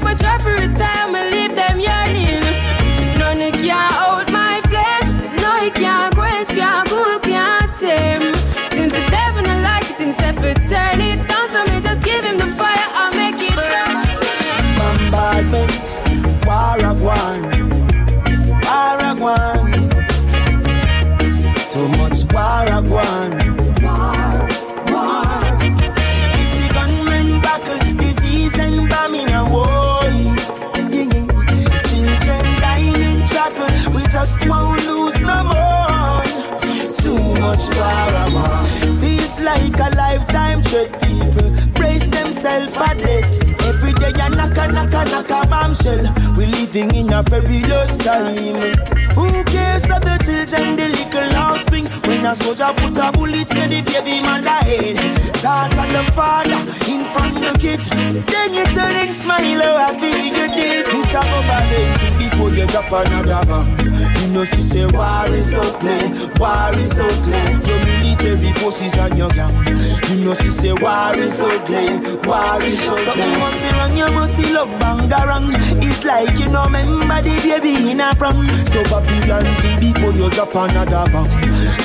for 42.78 42.94
death. 42.96 43.34
Every 43.66 43.94
day 43.94 44.14
a 44.22 44.30
knock 44.30 44.58
a 44.58 44.72
knock 44.72 44.94
a 44.94 45.02
knock 45.10 45.30
a 45.30 45.48
bombshell. 45.48 46.06
We 46.38 46.46
living 46.46 46.94
in 46.96 47.12
a 47.12 47.24
perilous 47.24 47.98
time. 47.98 48.78
Who 49.18 49.26
cares 49.46 49.90
of 49.90 50.02
the 50.06 50.18
children, 50.24 50.76
the 50.78 50.90
little 50.90 51.36
offspring? 51.36 51.88
When 52.06 52.26
a 52.26 52.36
soldier 52.36 52.72
put 52.78 52.98
a 52.98 53.12
bullet 53.12 53.50
in 53.52 53.68
the 53.70 53.82
baby 53.82 54.22
mother 54.22 54.62
head. 54.70 54.98
Thought 55.42 55.78
of 55.78 55.90
the 55.90 56.04
father 56.14 56.62
in 56.92 57.04
front 57.14 57.38
of 57.38 57.54
the 57.54 57.60
kids. 57.60 57.90
Then 57.90 58.54
you 58.54 58.66
turn 58.66 58.96
and 58.96 59.14
smile, 59.14 59.62
oh, 59.64 59.78
I 59.78 60.00
feel 60.00 60.18
you 60.18 60.48
did. 60.56 60.86
Mr. 60.88 61.22
Government, 61.26 62.20
before 62.20 62.52
you 62.52 62.68
drop 62.68 62.92
another 62.92 63.46
bomb. 63.48 63.78
You 64.22 64.28
know, 64.34 64.46
she 64.46 64.62
say 64.62 64.86
war 64.86 65.28
is 65.30 65.54
ugly, 65.54 66.14
war 66.40 66.74
is 66.78 67.00
ugly. 67.00 67.42
Your 67.68 67.80
You 70.28 70.34
know, 70.34 70.40
she 70.44 70.50
say 70.50 70.74
war 70.74 71.16
is 71.16 71.40
ugly, 71.40 71.88
war 72.28 72.62
is 72.62 72.84
ugly. 72.84 73.06
Something 73.06 73.40
must 73.40 73.62
be 73.64 73.70
wrong, 73.80 73.96
you 73.96 74.12
must 74.12 74.36
see 74.36 74.52
love 74.52 74.68
bangarang. 74.76 75.56
It's 75.80 76.04
like 76.04 76.38
you 76.38 76.50
know, 76.52 76.66
remember 76.66 77.22
the 77.22 77.32
baby 77.48 77.92
in 77.92 78.02
a 78.02 78.14
prom. 78.14 78.44
So 78.68 78.84
Babylon 78.92 79.48
think 79.64 79.80
before 79.80 80.12
you 80.12 80.30
drop 80.32 80.54
another 80.54 81.10
bomb. 81.14 81.32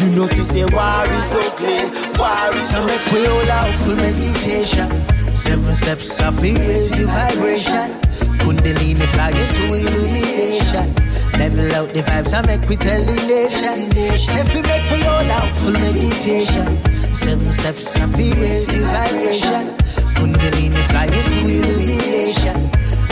You 0.03 0.11
know, 0.19 0.27
she 0.27 0.43
say 0.43 0.67
war 0.75 1.07
is 1.07 1.31
ugly, 1.39 1.87
war 2.19 2.51
is 2.59 2.67
So 2.67 2.83
ugly. 2.83 2.91
make 2.91 3.13
we 3.15 3.27
all 3.31 3.51
out 3.63 3.75
full 3.79 3.95
meditation. 3.95 4.91
Seven 5.37 5.75
steps 5.77 6.21
of 6.21 6.43
raise 6.43 6.99
your 6.99 7.07
vibration. 7.15 7.95
Kundalini 8.43 9.07
flyers 9.15 9.53
to 9.55 9.63
illumination. 9.71 10.91
Level 11.39 11.75
out 11.79 11.95
the 11.95 12.03
vibes 12.03 12.35
and 12.35 12.47
make 12.49 12.69
we 12.69 12.75
tell 12.75 13.03
the 13.05 13.15
nation. 13.23 14.19
Say 14.19 14.43
we 14.51 14.63
make 14.67 14.91
we 14.91 15.07
all 15.07 15.31
out 15.31 15.49
full 15.63 15.71
meditation. 15.71 16.92
Seven 17.15 17.53
steps 17.53 17.97
of 18.01 18.17
raise 18.17 18.75
your 18.75 18.87
vibration. 18.87 19.77
Kundalini 20.17 20.83
flyers 20.89 21.25
to 21.27 21.39
illumination. 21.41 22.22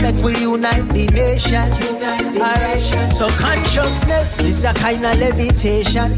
Make 0.01 0.25
we 0.25 0.33
unite 0.41 0.89
the 0.89 1.07
nation. 1.13 1.69
Alright. 2.41 3.15
So 3.15 3.29
consciousness 3.37 4.41
is 4.41 4.65
a 4.65 4.73
kind 4.73 5.05
of 5.05 5.19
levitation. 5.19 6.13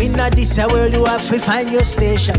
In 0.00 0.18
a 0.18 0.30
this 0.30 0.56
world 0.56 0.92
you 0.92 1.04
have 1.04 1.26
to 1.28 1.38
find 1.38 1.70
your 1.70 1.84
station. 1.84 2.36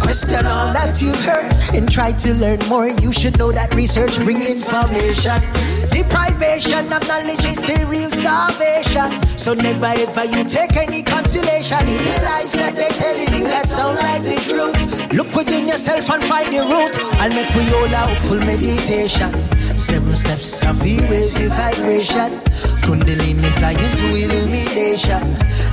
Question 0.00 0.44
all 0.46 0.72
that 0.74 0.98
you've 1.00 1.20
heard 1.20 1.52
and 1.74 1.90
try 1.90 2.10
to 2.12 2.34
learn 2.34 2.58
more. 2.68 2.88
You 2.88 3.12
should 3.12 3.38
know 3.38 3.52
that 3.52 3.72
research 3.74 4.16
bring 4.18 4.42
information. 4.42 5.38
Deprivation 5.94 6.86
of 6.90 7.02
knowledge 7.06 7.44
is 7.46 7.62
the 7.62 7.86
real 7.86 8.10
starvation. 8.10 9.22
So 9.38 9.54
never 9.54 9.86
ever 9.86 10.24
you 10.24 10.42
take 10.42 10.76
any 10.76 11.02
consolation 11.02 11.86
in 11.86 12.02
the 12.02 12.16
lies 12.26 12.52
that 12.58 12.74
they're 12.74 12.90
telling 12.90 13.38
you 13.38 13.46
that 13.46 13.66
sound 13.66 13.98
like 13.98 14.22
the 14.22 14.38
truth. 14.50 15.12
Look 15.12 15.34
within 15.34 15.68
yourself 15.68 16.10
and 16.10 16.24
find 16.24 16.52
the 16.52 16.66
root. 16.66 16.98
I'll 17.22 17.30
make 17.30 17.54
we 17.54 17.70
all 17.74 17.94
out 17.94 18.18
full 18.22 18.38
meditation. 18.38 19.30
Seven 19.76 20.16
steps 20.16 20.64
of 20.64 20.80
raise 20.82 21.38
your 21.38 21.50
vibration. 21.50 22.30
Kundalini 22.84 23.50
flying 23.58 23.78
to 23.78 24.06
illumination. 24.16 25.22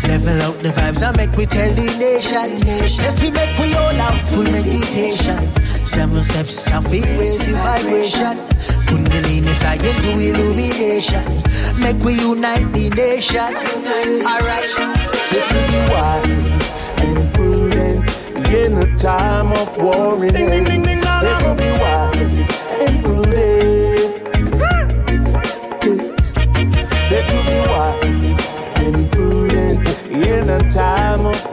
Level 0.08 0.42
out 0.42 0.58
the 0.64 0.70
vibes 0.70 1.02
and 1.08 1.16
make 1.18 1.32
we 1.38 1.46
tell 1.46 1.72
the 1.74 1.88
nation. 1.98 2.90
Say 2.90 3.12
we 3.22 3.32
make 3.32 3.58
we 3.60 3.74
all 3.74 4.02
out 4.02 4.20
full 4.28 4.44
meditation. 4.44 5.40
Seven 5.86 6.22
steps 6.24 6.72
of 6.74 6.86
raise 6.92 7.48
your 7.48 7.58
vibration. 7.58 8.38
Kundalini 8.88 9.54
flying 9.62 10.00
to 10.04 10.12
illumination. 10.12 11.24
Make 11.80 12.00
we 12.04 12.20
unite 12.20 12.72
the 12.74 12.90
nation. 12.96 13.52
Alright. 14.26 14.70
Say 15.30 15.42
to 15.46 15.60
the 15.72 15.82
wise 15.92 16.50
and 17.04 17.34
prudent 17.34 18.18
in 18.54 18.78
a 18.78 18.98
time 18.98 19.52
of 19.52 19.78
war 19.78 20.18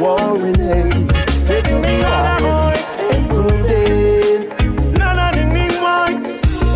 Warren 0.04 0.54
Hayes 0.54 1.46
said 1.46 1.64
to 1.64 1.80
be 1.80 1.94
wise 2.02 2.76
and. 3.14 3.24
Na 4.98 5.08
na 5.18 5.30
ding 5.32 5.48
ding 5.56 5.76
wine, 5.82 6.22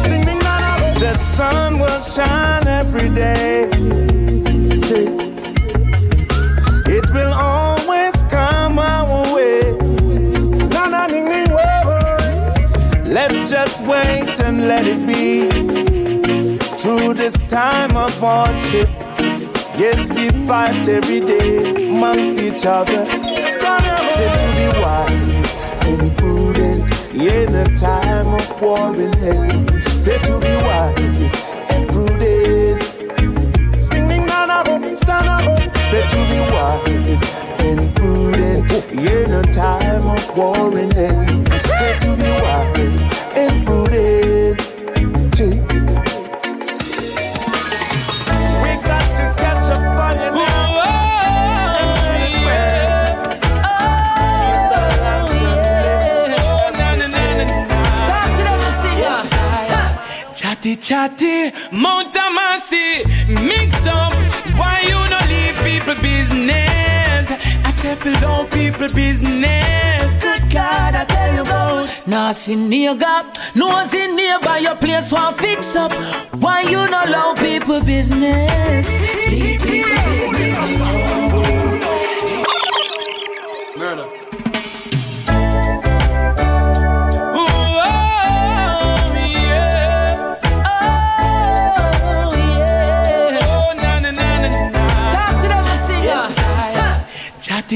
ding 0.08 0.24
na 0.24 0.54
na. 0.64 0.94
The 0.98 1.12
sun 1.14 1.78
will 1.78 2.00
shine 2.00 2.66
every 2.66 3.10
day. 3.10 3.68
Say, 4.86 5.06
it 6.96 7.06
will 7.14 7.34
always 7.34 8.16
come 8.32 8.78
our 8.78 9.34
way. 9.34 9.60
Na 10.74 10.86
na 10.88 11.06
ding 11.06 11.26
ding 11.28 11.50
wine. 11.52 13.12
Let's 13.12 13.50
just 13.50 13.84
wait 13.86 14.40
and 14.40 14.68
let 14.68 14.86
it 14.86 15.00
be. 15.06 15.50
Through 16.80 17.14
this 17.14 17.42
time 17.42 17.94
of 17.94 18.16
hardship, 18.18 18.88
yes 19.76 20.08
we 20.16 20.30
fight 20.46 20.88
every 20.88 21.20
day 21.20 21.87
amongst 21.98 22.38
each 22.38 22.64
other. 22.64 23.04
Say 24.14 24.28
to 24.40 24.48
be 24.56 24.66
wise 24.80 25.50
and 25.88 26.16
prudent 26.16 26.84
in 27.12 27.54
a 27.54 27.66
time 27.76 28.28
of 28.38 28.62
war 28.62 28.94
and 28.94 29.14
hate. 29.16 29.82
Say 30.04 30.18
to 30.18 30.38
be 30.38 30.54
wise 30.68 31.34
and 31.70 31.88
prudent. 31.90 32.82
Stand 34.96 35.28
up. 35.28 35.46
Say 35.90 36.02
to 36.12 36.20
be 36.30 36.40
wise 36.54 37.24
and 37.66 37.94
prudent 37.96 38.70
in 38.92 39.32
a 39.32 39.42
time 39.52 40.06
of 40.06 40.36
war 40.36 40.78
and 40.78 40.92
hate. 40.92 41.48
Say 41.78 41.98
to 41.98 42.10
be 42.20 42.30
wise 42.44 43.02
and 43.34 43.66
prudent. 43.66 44.37
Chatty 60.88 61.52
Mount 61.70 62.14
Amasi, 62.14 63.04
mix 63.46 63.74
up. 63.86 64.10
Why 64.56 64.80
you 64.88 64.98
no 65.12 65.20
leave 65.28 65.54
people 65.62 65.94
business? 66.00 67.30
I 67.62 67.70
said 67.70 68.00
below 68.00 68.46
people 68.46 68.88
business. 68.94 70.14
Good 70.14 70.50
God, 70.50 70.94
I 70.94 71.04
tell 71.04 71.34
you 71.34 71.42
about. 71.42 72.34
See 72.34 72.56
nigga, 72.56 73.26
nose 73.54 73.92
in 73.92 74.16
nearby 74.16 74.60
your 74.60 74.76
place 74.76 75.12
want 75.12 75.36
fix 75.36 75.76
up. 75.76 75.92
Why 76.40 76.62
you 76.62 76.88
no 76.88 77.04
allow 77.04 77.34
people 77.34 77.84
business? 77.84 78.88
Leave 79.28 79.60
people 79.60 79.90
business. 80.38 81.67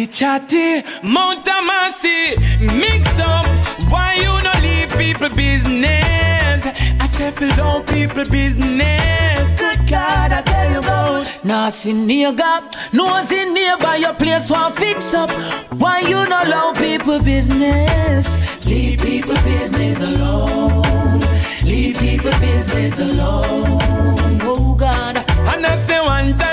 Chatty 0.07 0.83
chatty, 0.83 1.07
Mount 1.07 1.45
Amasi, 1.45 2.37
mix 2.81 3.07
up. 3.21 3.47
Why 3.89 4.15
you 4.15 4.43
no 4.43 4.53
leave 4.61 4.91
people 4.99 5.29
business? 5.37 6.67
I 6.99 7.07
said 7.07 7.37
below 7.37 7.83
people 7.83 8.25
business. 8.25 9.53
Good 9.53 9.79
God, 9.89 10.33
I 10.33 10.43
tell 10.43 10.73
you 10.73 10.79
about. 10.81 11.73
See 11.73 11.93
nigga, 11.93 12.93
nose 12.93 13.31
in 13.31 13.55
nearby 13.55 13.97
your 13.97 14.15
place 14.15 14.51
want 14.51 14.75
fix 14.75 15.15
up. 15.15 15.31
Why 15.79 16.01
you 16.01 16.27
not 16.27 16.49
allow 16.49 16.73
people 16.73 17.23
business? 17.23 18.37
Leave 18.67 19.01
people 19.01 19.37
business 19.45 20.03
alone. 20.03 21.21
Leave 21.63 21.97
people 21.99 22.33
business 22.41 22.99
alone. 22.99 24.41
Oh 24.43 24.75
God. 24.77 25.19
And 25.19 25.65
I 25.65 25.77
say 25.77 26.01
one 26.01 26.37
time 26.39 26.52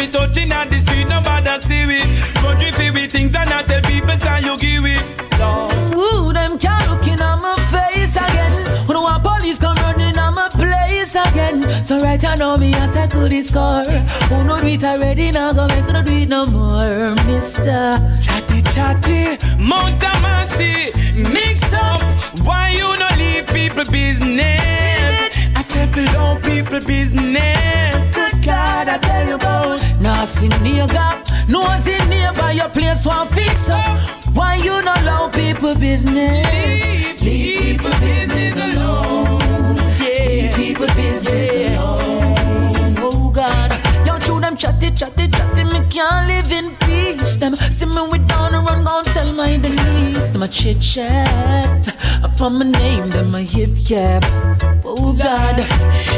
So 0.00 0.06
we 0.06 0.12
touching 0.12 0.50
at 0.50 0.70
the 0.70 0.80
street, 0.80 1.08
nobody 1.08 1.60
see 1.60 1.84
we. 1.84 1.98
Country 2.40 2.72
feel 2.72 2.94
with 2.94 3.12
things 3.12 3.34
and 3.34 3.50
I 3.50 3.62
tell 3.62 3.82
people 3.82 4.16
say 4.16 4.40
you 4.40 4.56
give 4.56 4.86
it. 4.86 5.38
Lord. 5.38 5.72
Ooh, 5.92 6.32
them 6.32 6.58
can't 6.58 6.88
look 6.88 7.06
in 7.06 7.20
on 7.20 7.42
my 7.42 7.54
face 7.68 8.16
again. 8.16 8.86
When 8.86 8.96
want 8.96 9.22
police 9.22 9.58
come 9.58 9.76
running 9.76 10.16
on 10.16 10.34
my 10.34 10.48
place 10.48 11.14
again. 11.14 11.84
So 11.84 11.98
right 11.98 12.22
now 12.22 12.56
me 12.56 12.72
as 12.72 12.96
I 12.96 13.08
could 13.08 13.44
score. 13.44 13.84
Who 13.84 14.44
know 14.44 14.56
it 14.64 14.82
already 14.84 15.32
now 15.32 15.52
go 15.52 15.68
make 15.68 15.86
no 15.92 16.02
do 16.02 16.12
it 16.12 16.28
no 16.30 16.46
more, 16.46 17.14
Mister. 17.26 17.98
Chatty 18.22 18.62
chatty, 18.72 19.36
Mount 19.58 20.00
Amasi, 20.00 20.94
mix 21.30 21.74
up. 21.74 22.00
Why 22.46 22.70
you 22.70 22.88
no 22.96 23.08
leave 23.18 23.46
people 23.48 23.84
business? 23.92 25.29
Said 25.70 25.92
below 25.94 26.36
people 26.42 26.80
business. 26.80 28.08
Good 28.08 28.44
God, 28.44 28.88
I 28.88 28.98
tell 28.98 29.24
you 29.28 29.34
about. 29.36 29.78
Nah, 30.00 30.24
see 30.24 30.48
nigga, 30.48 31.22
nose 31.48 31.86
in 31.86 32.08
nearby 32.10 32.52
your 32.52 32.68
place 32.70 33.06
want 33.06 33.30
fix 33.30 33.70
up. 33.70 33.86
Why 34.34 34.56
you 34.56 34.82
not 34.82 35.00
allow 35.02 35.28
people 35.28 35.76
business? 35.76 37.22
Leave 37.22 37.54
people 37.70 37.90
business 38.00 38.56
alone. 38.56 39.76
Leave 40.00 40.54
people 40.56 40.88
business 40.96 41.50
alone. 41.78 42.96
Oh 42.98 43.30
God, 43.32 43.70
yo, 44.04 44.18
show 44.18 44.40
them 44.40 44.56
chatty, 44.56 44.90
chatty, 44.90 45.28
can't 45.90 46.28
live 46.28 46.50
in 46.52 46.76
peace. 46.76 47.36
Them 47.36 47.56
see 47.56 47.86
me 47.86 48.02
with 48.10 48.26
down 48.28 48.54
and 48.54 48.66
run, 48.66 48.84
gon' 48.84 49.04
tell 49.04 49.32
my 49.32 49.56
Denise. 49.56 50.30
Them 50.30 50.42
a 50.42 50.48
chit 50.48 50.80
chat 50.80 51.88
upon 52.22 52.58
my 52.58 52.64
name, 52.64 53.10
them 53.10 53.34
a 53.34 53.40
yip 53.40 53.72
yap. 53.90 54.24
Oh 54.84 55.12
God, 55.12 55.58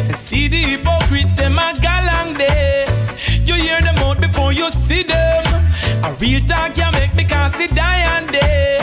And 0.09 0.17
see 0.17 0.49
the 0.49 0.59
hypocrites, 0.59 1.35
them 1.35 1.59
a 1.59 1.73
galang 1.85 2.37
day. 2.39 2.85
You 3.47 3.55
hear 3.55 3.81
them 3.81 3.97
out 3.99 4.21
before 4.21 4.53
you 4.53 4.71
see 4.71 5.03
them. 5.03 5.45
A 6.05 6.13
real 6.21 6.45
talk 6.47 6.75
can 6.75 6.93
make 6.93 7.15
me 7.15 7.25
can't 7.25 7.53
see 7.55 7.69
Diane 7.69 8.31
day. 8.31 8.79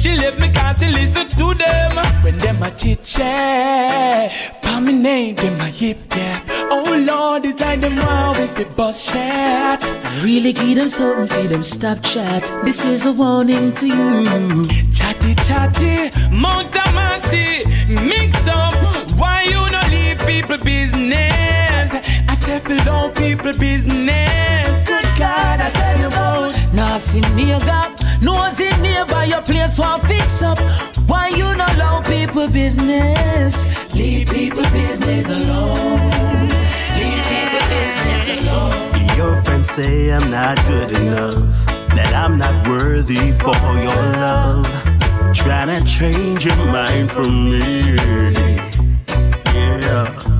She 0.00 0.16
left 0.16 0.38
me 0.38 0.48
cause 0.48 0.78
she 0.78 0.86
listen 0.86 1.27
them. 1.58 1.96
When 2.22 2.36
them 2.38 2.62
a 2.62 2.70
chit 2.70 3.02
chat, 3.04 4.32
pa 4.62 4.80
me 4.80 4.92
name, 4.92 5.34
them 5.34 5.60
a 5.60 5.68
yip 5.68 5.98
yap. 6.16 6.42
Oh 6.70 6.96
Lord, 7.06 7.46
it's 7.46 7.60
like 7.60 7.80
them 7.80 7.96
wow 7.96 8.32
with 8.32 8.54
the 8.56 8.64
bus 8.76 9.06
chat. 9.10 9.82
really 10.22 10.52
give 10.52 10.76
them 10.76 10.88
something 10.88 11.26
for 11.26 11.48
them 11.48 11.62
stop 11.62 12.02
chat. 12.02 12.42
This 12.64 12.84
is 12.84 13.06
a 13.06 13.12
warning 13.12 13.72
to 13.74 13.86
you. 13.86 14.64
Chatty 14.92 15.34
chatty, 15.46 16.10
Mount 16.30 16.72
Amasi, 16.72 17.64
mix 18.06 18.46
up. 18.46 18.74
Why 19.18 19.42
you 19.42 19.60
no 19.70 19.80
leave 19.90 20.18
people 20.26 20.58
business? 20.64 21.88
I 22.28 22.34
said 22.34 22.64
below 22.64 23.10
people 23.10 23.52
business. 23.58 24.80
Good 24.80 25.08
God, 25.18 25.60
I 25.60 25.70
tell 25.70 25.98
you 26.00 26.06
about. 26.08 26.74
Nah, 26.74 26.98
see 26.98 27.20
nigga, 27.20 27.97
nose 28.20 28.60
in 28.60 28.82
nearby 28.82 29.24
your 29.24 29.42
place 29.42 29.78
want 29.78 30.02
fix 30.04 30.42
up. 30.42 30.58
Why 31.06 31.28
you 31.28 31.54
not 31.56 31.74
allow 31.74 32.02
people 32.02 32.48
business? 32.48 33.64
Leave 33.94 34.28
people 34.28 34.62
business 34.70 35.30
alone. 35.30 36.48
Leave 36.98 37.24
people 37.32 37.64
business 37.74 38.40
alone. 38.40 39.16
Your 39.16 39.42
friends 39.42 39.70
say 39.70 40.12
I'm 40.12 40.30
not 40.30 40.56
good 40.66 40.92
enough, 40.92 41.66
that 41.94 42.12
I'm 42.14 42.38
not 42.38 42.68
worthy 42.68 43.32
for 43.32 43.56
your 43.86 44.02
love. 44.20 44.66
Trying 45.34 45.68
to 45.76 45.84
change 45.86 46.46
your 46.46 46.56
mind 46.56 47.10
from 47.10 47.50
me. 47.50 47.96
Yeah. 49.54 50.37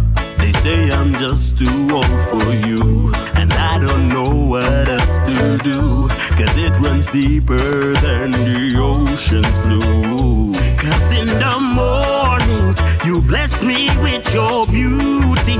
Say 0.68 0.90
I'm 0.90 1.14
just 1.14 1.58
too 1.58 1.88
old 1.90 2.20
for 2.30 2.44
you, 2.66 3.10
and 3.36 3.50
I 3.54 3.78
don't 3.78 4.06
know 4.10 4.34
what 4.52 4.86
else 4.86 5.18
to 5.20 5.56
do. 5.64 6.08
Cause 6.36 6.54
it 6.66 6.78
runs 6.84 7.06
deeper 7.06 7.94
than 8.04 8.32
the 8.32 8.76
ocean's 8.76 9.58
blue. 9.60 10.52
Cause 10.76 11.12
in 11.20 11.26
the 11.44 11.56
mornings, 11.80 12.78
you 13.06 13.22
bless 13.22 13.62
me 13.62 13.88
with 14.02 14.34
your 14.34 14.66
beauty, 14.66 15.58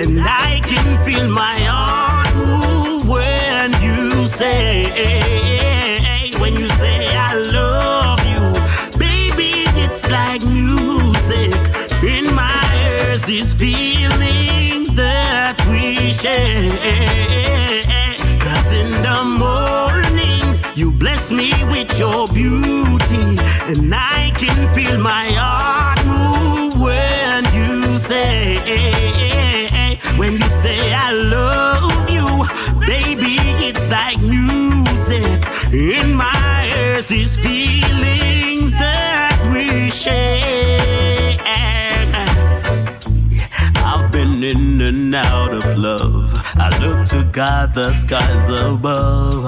and 0.00 0.20
I 0.20 0.60
can 0.66 0.88
feel 1.06 1.26
my 1.26 1.58
heart 1.72 2.30
move 2.36 3.08
when 3.08 3.72
you 3.80 4.26
say, 4.26 4.84
when 6.38 6.52
you 6.60 6.68
say 6.82 7.16
I 7.16 7.32
love 7.32 8.20
you, 8.32 8.42
baby, 8.98 9.64
it's 9.84 10.04
like 10.10 10.42
music 10.44 11.56
in 12.04 12.34
my 12.34 12.60
ears. 12.84 13.22
That 13.22 13.56
we 13.60 13.89
Cause 16.20 16.28
in 18.74 18.90
the 18.90 19.24
mornings, 19.38 20.60
you 20.78 20.90
bless 20.90 21.30
me 21.32 21.50
with 21.72 21.98
your 21.98 22.28
beauty, 22.28 23.38
and 23.64 23.90
I 23.94 24.30
can 24.36 24.68
feel 24.74 24.98
my 24.98 25.24
heart 25.32 26.04
move 26.04 26.78
when 26.78 27.44
you 27.54 27.96
say, 27.96 28.58
when 30.18 30.32
you 30.32 30.50
say 30.50 30.92
I 30.92 31.12
love 31.14 32.10
you, 32.10 32.26
baby, 32.86 33.38
it's 33.66 33.88
like 33.88 34.20
music 34.20 35.40
in 35.72 36.12
my 36.12 36.70
ears. 36.76 37.06
this 37.06 37.38
feelings 37.38 38.29
living 44.40 45.14
out 45.14 45.52
of 45.52 45.76
love. 45.76 46.32
I 46.56 46.68
look 46.80 47.06
to 47.08 47.28
God, 47.30 47.74
the 47.74 47.92
skies 47.92 48.48
above, 48.48 49.44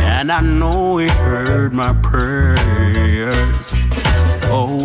and 0.00 0.32
I 0.32 0.40
know 0.40 0.96
He 0.96 1.08
heard 1.08 1.72
my 1.74 1.92
prayers. 2.02 3.86
Oh, 4.48 4.78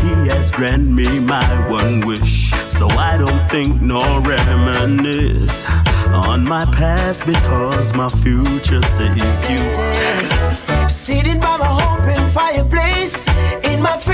He 0.00 0.28
has 0.28 0.50
granted 0.50 0.88
me 0.88 1.20
my 1.20 1.44
one 1.68 2.06
wish, 2.06 2.50
so 2.50 2.88
I 2.88 3.18
don't 3.18 3.46
think 3.50 3.82
nor 3.82 4.20
reminisce 4.20 5.64
on 6.08 6.42
my 6.44 6.64
past 6.64 7.26
because 7.26 7.92
my 7.94 8.08
future 8.08 8.82
says 8.82 9.50
you. 9.50 10.88
Sitting 10.88 11.40
by 11.40 11.56
my 11.58 11.72
open 11.92 12.26
fireplace 12.30 13.28
in 13.68 13.82
my. 13.82 14.11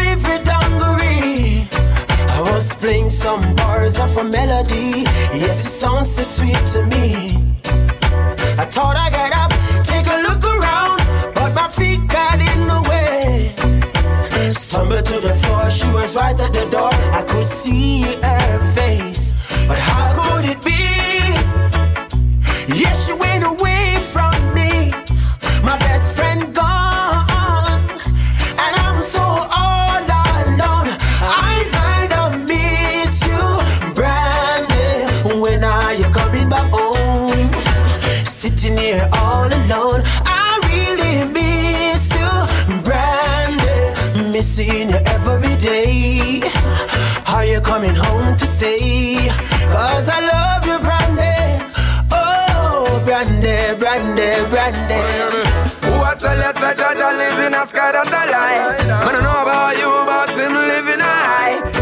Was 2.59 2.75
playing 2.75 3.09
some 3.09 3.55
bars 3.55 4.01
of 4.01 4.17
a 4.17 4.25
melody. 4.25 5.05
Yes, 5.43 5.65
it 5.65 5.71
sounds 5.71 6.11
so 6.11 6.25
sweet 6.25 6.61
to 6.73 6.83
me. 6.87 7.31
I 8.59 8.65
thought 8.75 8.97
I 8.99 9.09
got 9.19 9.31
up, 9.43 9.51
take 9.85 10.09
a 10.09 10.19
look 10.27 10.43
around, 10.43 10.99
but 11.37 11.55
my 11.55 11.69
feet 11.69 12.01
got 12.09 12.41
in 12.41 12.61
the 12.67 12.81
way. 12.91 13.55
Stumbled 14.51 15.05
to 15.07 15.21
the 15.21 15.35
floor, 15.35 15.71
she 15.71 15.87
was 15.93 16.17
right 16.17 16.35
at 16.41 16.53
the 16.53 16.67
door. 16.69 16.91
I 17.13 17.23
could 17.23 17.47
see 17.47 18.03
her 18.03 18.73
face, 18.75 19.35
but 19.69 19.79
how 19.79 19.98
Brandy, 53.99 54.31
Brandy. 54.51 54.95
Who 55.91 55.93
I 56.07 56.15
tell 56.15 56.37
you 56.39 56.53
say 56.55 56.75
Jaja 56.79 57.09
live 57.19 57.39
in 57.47 57.55
a 57.55 57.67
sky 57.67 57.91
that 57.91 58.07
I 58.07 58.31
lie 58.31 58.79
Man 59.05 59.17
I 59.17 59.21
know 59.27 59.43
about 59.43 59.75
you 59.75 59.91
but 60.07 60.31
him 60.39 60.55
living 60.55 60.98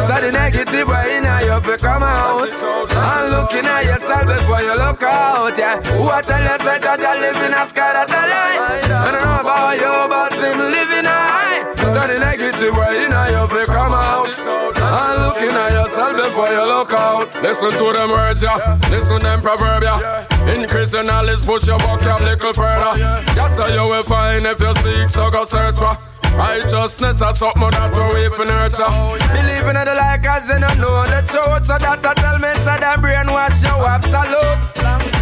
So 0.07 0.21
the 0.21 0.31
negative 0.31 0.87
way 0.87 1.19
in 1.19 1.25
you 1.25 1.59
fi 1.67 1.77
come 1.83 2.05
out. 2.05 2.47
And 2.47 3.31
looking 3.35 3.67
at 3.67 3.85
yourself 3.85 4.27
before 4.27 4.63
you 4.63 4.79
look 4.79 5.03
out 5.03 5.59
yeah. 5.59 5.83
Who 5.99 6.09
I 6.09 6.23
tell 6.23 6.43
you 6.47 6.59
say 6.63 6.79
Jaja 6.79 7.13
live 7.19 7.43
in 7.43 7.53
a 7.53 7.67
sky 7.67 7.91
that 7.91 8.07
I 8.07 8.23
lie 8.31 8.87
I 8.87 9.11
know 9.11 9.43
about 9.43 9.75
you 9.75 9.95
but 10.07 10.33
him 10.39 10.59
living 10.71 11.11
high. 11.11 11.75
So 11.75 12.07
the 12.07 12.23
negative 12.23 12.75
way 12.79 13.03
in 13.03 13.11
you 13.11 13.45
fi 13.51 13.65
come 13.67 13.95
out. 13.99 14.31
And 14.79 15.15
looking 15.27 15.51
at 15.51 15.73
yourself 15.75 16.15
before 16.15 16.51
you 16.55 16.65
look 16.65 16.93
out. 16.93 17.43
Listen 17.43 17.73
to 17.73 17.93
them 17.93 18.11
words 18.11 18.43
yeah. 18.43 18.79
Listen 18.91 19.19
them 19.19 19.43
proverb 19.43 19.83
yeah. 19.83 20.55
Increase 20.55 20.93
your 20.93 21.03
knowledge, 21.03 21.43
push 21.43 21.67
your 21.67 21.79
vocab 21.79 22.21
little 22.21 22.53
further. 22.53 22.95
Just 23.35 23.57
so 23.57 23.67
you 23.67 23.83
will 23.91 24.05
find 24.05 24.47
if 24.47 24.61
you 24.61 24.73
seek, 24.75 25.11
so 25.11 25.31
go 25.33 25.43
search 25.43 25.75
for. 25.75 26.16
Righteousness 26.37 27.21
is 27.23 27.39
something 27.39 27.71
that 27.73 27.91
we 28.13 28.29
for 28.29 28.45
nurture. 28.45 28.85
Believing 29.33 29.77
in 29.81 29.85
the 29.89 29.95
like 29.97 30.27
as 30.27 30.49
you 30.49 30.61
don't 30.61 30.77
know 30.77 31.03
the 31.09 31.25
truth. 31.33 31.65
So 31.65 31.81
that 31.81 32.05
I 32.05 32.13
tell 32.13 32.39
me, 32.39 32.53
so 32.61 32.77
that 32.77 33.01
brainwash 33.01 33.65
you 33.65 33.73
absolute. 33.73 34.61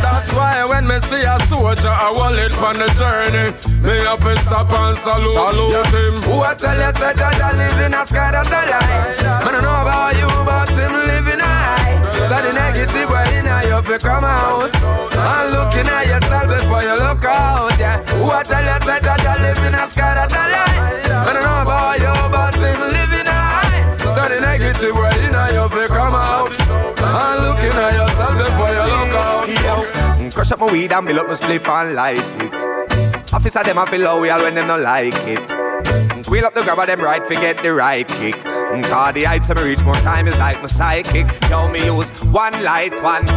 That's 0.02 0.32
why 0.34 0.64
when 0.66 0.86
me 0.86 0.98
see 0.98 1.22
a 1.22 1.38
soldier, 1.46 1.88
I 1.88 2.10
want 2.10 2.36
it 2.36 2.52
on 2.58 2.78
the 2.82 2.88
journey. 2.98 3.54
Me 3.80 3.94
have 4.04 4.20
to 4.26 4.34
stop 4.42 4.70
and 4.72 4.98
salute, 4.98 5.32
salute 5.32 5.86
him. 5.94 6.22
Who 6.26 6.42
I 6.42 6.54
tell 6.54 6.76
you, 6.76 6.92
say 6.98 7.12
Jaja 7.14 7.48
live 7.56 7.80
in 7.86 7.94
a 7.94 8.04
sky 8.04 8.30
that's 8.34 8.48
a 8.48 8.60
lie. 8.66 9.44
Man, 9.44 9.54
I 9.54 9.60
know 9.62 9.80
about 9.80 10.18
you, 10.18 10.26
but 10.44 10.68
him 10.74 10.92
living. 10.92 11.33
So 12.28 12.36
the 12.40 12.52
negative 12.52 13.10
way 13.10 13.38
in 13.38 13.44
you 13.68 13.80
fi 13.82 13.98
come 13.98 14.24
out. 14.24 14.74
And 15.14 15.52
looking 15.52 15.86
at 15.92 16.06
yourself 16.06 16.46
before 16.48 16.82
you 16.82 16.94
look 16.96 17.24
out. 17.24 17.78
Yeah. 17.78 18.02
Who 18.16 18.30
I 18.30 18.42
tell 18.42 18.64
you, 18.64 18.80
say 18.86 18.98
Jaja 19.04 19.34
live 19.40 19.58
in 19.66 19.74
a 19.74 19.88
sky 19.88 20.14
that's 20.14 20.32
a 20.32 20.44
lie. 20.54 20.76
Man, 21.24 21.36
I 21.36 21.40
know 21.44 21.62
about 21.62 22.00
you, 22.00 22.14
but 22.32 22.54
him 22.56 22.80
living 22.96 23.26
high. 23.28 23.96
So 23.98 24.22
the 24.28 24.40
negative 24.40 24.94
way 24.96 25.16
in 25.26 25.36
you 25.54 25.68
fi 25.68 25.86
come 25.86 26.14
out. 26.14 26.56
And 27.04 27.36
looking 27.44 27.76
at 27.76 27.92
yourself 27.92 28.34
before 28.40 28.70
you 28.72 28.84
look 28.92 29.14
out. 29.20 29.46
Mm, 30.18 30.34
Crush 30.34 30.52
up 30.52 30.60
my 30.60 30.72
weed 30.72 30.92
and 30.92 31.06
build 31.06 31.18
up 31.18 31.28
my 31.28 31.34
spliff 31.34 31.68
and 31.68 31.94
light 31.94 32.18
it. 32.40 33.34
Officer 33.34 33.62
them 33.62 33.78
a 33.78 33.86
feel 33.86 34.00
loyal 34.00 34.38
when 34.40 34.54
them 34.54 34.66
no 34.68 34.78
like 34.78 35.14
it. 35.26 35.73
Wheel 36.30 36.46
up 36.46 36.54
the 36.54 36.62
grabber 36.62 36.86
them 36.86 37.00
right, 37.00 37.24
forget 37.24 37.62
the 37.62 37.72
right 37.72 38.08
kick. 38.08 38.34
Mm, 38.36 38.82
Cause 38.84 39.14
the 39.14 39.24
heights 39.24 39.50
I 39.50 39.62
reach 39.62 39.82
more 39.84 39.94
time 39.96 40.26
is 40.26 40.36
like 40.38 40.58
my 40.60 40.66
psychic. 40.66 41.26
Yo, 41.50 41.68
me 41.68 41.84
use 41.84 42.10
one 42.24 42.52
light 42.64 43.00
one 43.02 43.28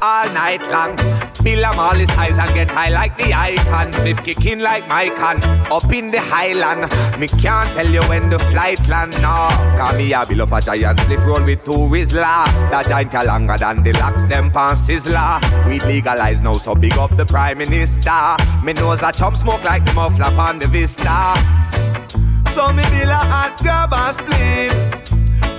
all 0.00 0.26
night 0.32 0.62
long. 0.70 0.96
Bill 1.42 1.60
them 1.60 1.78
all 1.78 1.94
his 1.94 2.08
eyes 2.10 2.38
and 2.38 2.54
get 2.54 2.68
high 2.70 2.90
like 2.90 3.16
the 3.18 3.34
icon. 3.34 3.92
Spliff 3.92 4.24
kicking 4.24 4.60
like 4.60 4.86
my 4.88 5.08
can 5.10 5.42
up 5.72 5.92
in 5.92 6.10
the 6.10 6.20
highland. 6.20 6.90
Me 7.20 7.26
can't 7.26 7.68
tell 7.74 7.88
you 7.88 8.02
when 8.04 8.30
the 8.30 8.38
flight 8.38 8.80
land. 8.88 9.12
No, 9.20 9.48
cause 9.76 9.96
me 9.96 10.12
a 10.12 10.24
build 10.24 10.40
up 10.42 10.52
a 10.52 10.60
giant 10.60 10.98
spliff 11.00 11.26
roll 11.26 11.44
with 11.44 11.64
two 11.64 11.88
Whistler. 11.90 12.22
That 12.70 12.86
giant 12.88 13.14
are 13.14 13.24
longer 13.26 13.58
than 13.58 13.82
the 13.82 13.92
locks 13.94 14.24
them 14.24 14.50
pan 14.52 14.76
sizzler. 14.76 15.42
We 15.68 15.80
legalize 15.80 16.42
now, 16.42 16.54
so 16.54 16.74
big 16.74 16.96
up 16.96 17.16
the 17.16 17.26
prime 17.26 17.58
minister. 17.58 18.36
Me 18.64 18.72
nose 18.72 19.02
a 19.02 19.10
chump 19.12 19.36
smoke 19.36 19.64
like 19.64 19.84
the 19.84 19.92
muffler 19.92 20.26
on 20.40 20.58
the 20.60 20.68
vista. 20.68 21.34
So 22.56 22.72
me 22.72 22.82
bill 22.84 23.10
a 23.10 23.20
hot 23.20 23.58
grab 23.60 23.92
a 23.92 24.14
split. 24.16 24.72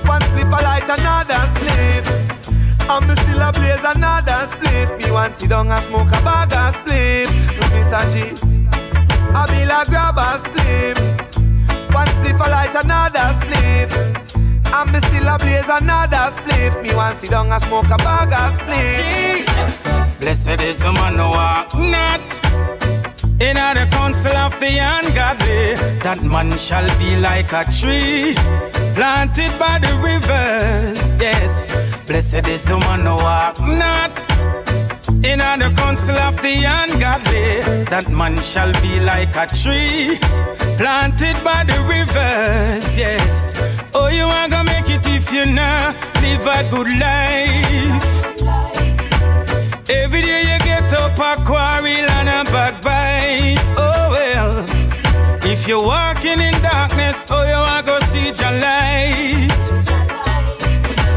One 0.10 0.20
spliff 0.24 0.50
a 0.50 0.60
light 0.66 0.90
another 0.90 1.46
spliff. 1.54 2.06
And 2.90 3.08
me 3.08 3.14
still 3.14 3.40
a 3.40 3.54
blaze 3.54 3.86
another 3.86 4.42
spliff. 4.50 4.98
Me 4.98 5.12
want 5.12 5.38
sit 5.38 5.50
down 5.50 5.70
and 5.70 5.84
smoke 5.84 6.08
a 6.08 6.20
bag 6.26 6.52
of 6.54 6.74
spliff. 6.74 7.30
Miss 7.70 7.94
a 7.94 8.02
G. 8.10 8.34
I 9.30 9.46
bill 9.46 9.70
a 9.78 9.86
grab 9.86 10.18
a 10.18 10.42
spliff. 10.42 10.98
One 11.94 12.08
spliff 12.08 12.44
a 12.44 12.50
light 12.50 12.74
another 12.74 13.30
spliff. 13.38 13.94
And 14.74 14.92
me 14.92 15.00
still 15.00 15.28
a 15.28 15.38
blaze 15.38 15.70
another 15.70 16.34
spliff. 16.34 16.82
Me 16.82 16.96
want 16.96 17.20
sit 17.20 17.30
down 17.30 17.52
and 17.52 17.62
smoke 17.62 17.92
a 17.92 17.98
bag 17.98 18.34
of 18.34 18.58
spliff. 18.58 20.20
Blessed 20.20 20.62
is 20.62 20.80
the 20.80 20.92
man 20.92 21.14
who 21.14 21.30
walk 21.30 21.76
not 21.76 22.67
in 23.40 23.56
the 23.56 23.88
council 23.92 24.36
of 24.36 24.60
the 24.60 24.80
ungodly. 24.80 25.76
That 26.02 26.22
man 26.24 26.52
shall 26.58 26.88
be 27.00 27.18
like 27.18 27.52
a 27.54 27.64
tree 27.72 28.34
planted 28.96 29.52
by 29.60 29.80
the 29.80 29.94
rivers. 30.02 31.16
Yes, 31.20 31.70
blessed 32.06 32.48
is 32.48 32.66
the 32.66 32.78
man 32.80 33.06
who 33.06 33.16
walk 33.16 33.60
not 33.60 34.12
in 35.26 35.40
the 35.40 35.72
council 35.76 36.18
of 36.18 36.36
the 36.42 36.64
ungodly. 36.66 37.62
That 37.86 38.10
man 38.10 38.38
shall 38.38 38.74
be 38.82 39.00
like 39.00 39.36
a 39.36 39.48
tree 39.48 40.18
planted 40.78 41.38
by 41.44 41.64
the 41.64 41.80
rivers. 41.84 42.98
Yes, 42.98 43.54
oh, 43.94 44.08
you 44.08 44.24
are 44.24 44.50
gonna 44.50 44.64
make 44.64 44.90
it 44.90 45.06
if 45.06 45.32
you 45.32 45.46
not 45.46 45.96
live 46.22 46.46
a 46.46 46.70
good 46.72 46.90
life. 47.00 48.17
Every 49.90 50.22
day 50.22 50.42
you 50.42 50.60
get 50.66 50.94
up 50.94 51.18
a 51.18 51.42
quarrel 51.46 51.88
and 51.88 52.28
a 52.28 52.44
backbite. 52.52 53.58
Oh 53.78 54.10
well, 54.12 54.66
if 55.46 55.66
you're 55.66 55.82
walking 55.82 56.42
in 56.42 56.54
darkness, 56.62 57.26
oh 57.30 57.44
you 57.44 57.56
are 57.56 57.82
go 57.84 57.98
see 58.08 58.26
your 58.26 58.52
light. 58.60 59.64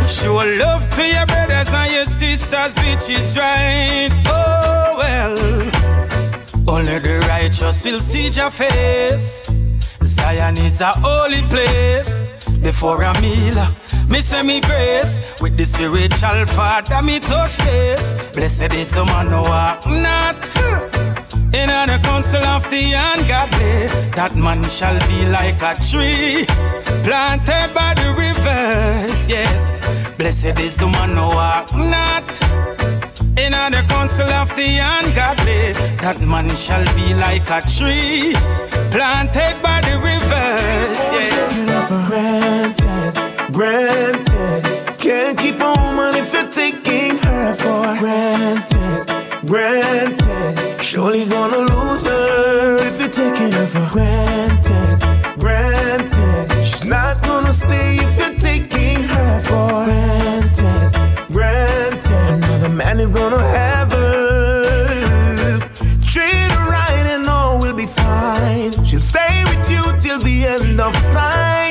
Show 0.08 0.36
love 0.36 0.88
to 0.94 1.04
your 1.04 1.26
brothers 1.26 1.72
and 1.72 1.92
your 1.92 2.04
sisters, 2.04 2.76
which 2.78 3.10
is 3.10 3.36
right. 3.36 4.10
Oh 4.26 4.94
well, 4.98 5.36
only 6.68 6.98
the 7.00 7.18
righteous 7.26 7.84
will 7.84 7.98
see 7.98 8.28
your 8.28 8.50
face. 8.50 9.50
Zion 10.02 10.56
is 10.58 10.80
a 10.80 10.92
holy 10.96 11.42
place. 11.48 12.28
Before 12.62 13.02
a 13.02 13.20
meal, 13.20 13.56
me 14.10 14.20
say 14.20 14.42
me 14.42 14.60
grace 14.60 15.20
with 15.40 15.56
the 15.56 15.64
spiritual 15.64 16.44
father. 16.46 17.02
Me 17.02 17.20
touch 17.20 17.56
this. 17.58 18.12
Blessed 18.34 18.72
is 18.74 18.92
the 18.92 19.04
man 19.04 19.28
who 19.28 19.42
walk 19.42 19.86
not 19.86 20.36
in 21.54 21.68
the 21.68 21.98
council 22.02 22.44
of 22.44 22.68
the 22.70 22.92
ungodly. 22.92 23.86
That 24.16 24.34
man 24.36 24.62
shall 24.68 24.98
be 25.08 25.26
like 25.26 25.62
a 25.62 25.74
tree 25.88 26.44
planted 27.04 27.72
by 27.72 27.94
the 27.94 28.14
rivers. 28.16 29.28
Yes, 29.28 29.80
blessed 30.16 30.58
is 30.58 30.76
the 30.76 30.88
man 30.88 31.10
who 31.10 31.28
walk 31.36 31.72
not 31.74 32.28
in 33.38 33.52
the 33.52 33.84
council 33.88 34.28
of 34.28 34.48
the 34.56 34.78
ungodly. 34.80 35.72
That 36.02 36.20
man 36.20 36.48
shall 36.56 36.84
be 36.96 37.14
like 37.14 37.48
a 37.48 37.60
tree 37.62 38.34
planted 38.90 39.56
by 39.62 39.80
the 39.82 39.98
rivers. 39.98 40.98
Yes 41.14 42.49
granted. 43.52 44.64
Can't 44.98 45.38
keep 45.38 45.60
a 45.60 45.72
woman 45.82 46.14
if 46.14 46.32
you're 46.32 46.50
taking 46.50 47.16
her 47.18 47.54
for 47.54 47.98
granted. 47.98 49.06
Granted, 49.46 50.82
surely 50.82 51.24
gonna 51.26 51.58
lose 51.58 52.06
her 52.06 52.78
if 52.88 53.00
you're 53.00 53.08
taking 53.08 53.52
her 53.52 53.66
for 53.66 53.86
granted. 53.90 54.98
Granted, 55.38 56.64
she's 56.64 56.84
not 56.84 57.22
gonna 57.22 57.52
stay 57.52 57.96
if 57.96 58.18
you're 58.18 58.38
taking 58.38 59.02
her 59.02 59.40
for 59.40 59.84
granted. 59.84 61.32
Granted, 61.32 62.34
another 62.34 62.68
man 62.68 63.00
is 63.00 63.10
gonna 63.10 63.42
have 63.58 63.92
her. 63.92 65.58
Treat 66.12 66.50
her 66.54 66.70
right 66.70 67.06
and 67.14 67.26
all 67.28 67.58
will 67.58 67.74
be 67.74 67.86
fine. 67.86 68.72
She'll 68.84 69.00
stay 69.00 69.44
with 69.44 69.70
you 69.70 69.82
till 70.00 70.18
the 70.18 70.46
end 70.46 70.80
of 70.80 70.92
time. 71.12 71.69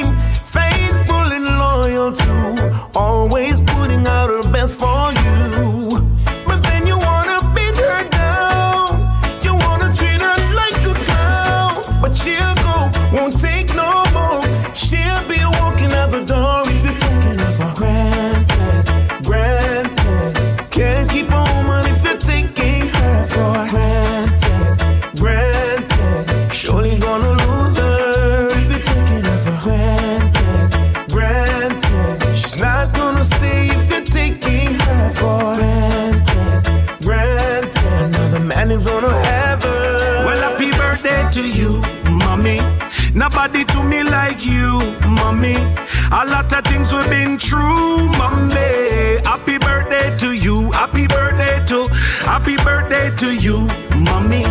Happy 52.49 52.63
birthday 52.63 53.15
to 53.17 53.35
you, 53.35 53.67
mommy. 53.95 54.43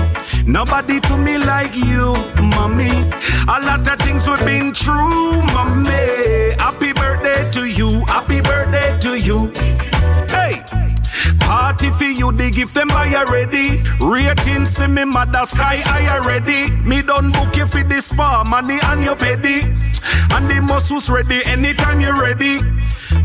Nobody 0.46 1.00
to 1.00 1.16
me 1.16 1.38
like 1.38 1.74
you, 1.74 2.14
mommy. 2.40 2.90
A 3.48 3.58
lot 3.66 3.88
of 3.88 3.98
things 4.00 4.28
we've 4.28 4.44
been 4.44 4.72
through, 4.72 5.42
mommy. 5.52 6.54
Happy 6.58 6.92
birthday 6.92 7.50
to 7.52 7.64
you, 7.66 8.04
happy 8.06 8.40
birthday 8.40 8.96
to 9.00 9.18
you. 9.18 9.87
Party 11.78 11.92
for 11.92 12.10
you, 12.10 12.32
the 12.32 12.50
gift 12.50 12.74
them 12.74 12.88
buy 12.88 13.14
already. 13.14 13.80
Rating 14.00 14.66
see 14.66 14.88
me 14.88 15.04
mother 15.04 15.46
sky 15.46 15.76
high 15.76 16.18
already. 16.18 16.70
Me 16.82 17.02
done 17.02 17.30
book 17.30 17.54
you 17.54 17.66
for 17.66 17.84
the 17.84 18.00
spa, 18.00 18.42
money 18.42 18.78
and 18.82 19.04
your 19.04 19.14
petty. 19.14 19.60
And 20.34 20.50
the 20.50 20.60
muscles 20.60 21.08
ready 21.08 21.40
anytime 21.46 22.00
you're 22.00 22.20
ready. 22.20 22.58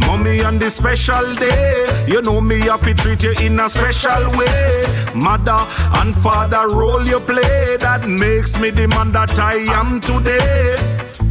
Mommy 0.05 0.43
on 0.43 0.59
this 0.59 0.75
special 0.75 1.33
day, 1.33 2.05
you 2.07 2.21
know 2.21 2.41
me 2.41 2.59
have 2.59 2.83
to 2.83 2.93
treat 2.93 3.23
you 3.23 3.33
in 3.41 3.59
a 3.59 3.67
special 3.67 4.29
way. 4.37 4.85
Mother 5.15 5.65
and 5.97 6.15
father 6.17 6.67
role 6.67 7.03
you 7.03 7.21
play, 7.21 7.77
that 7.77 8.07
makes 8.07 8.59
me 8.61 8.69
the 8.69 8.87
man 8.87 9.11
that 9.13 9.39
I 9.39 9.65
am 9.79 9.99
today. 9.99 11.22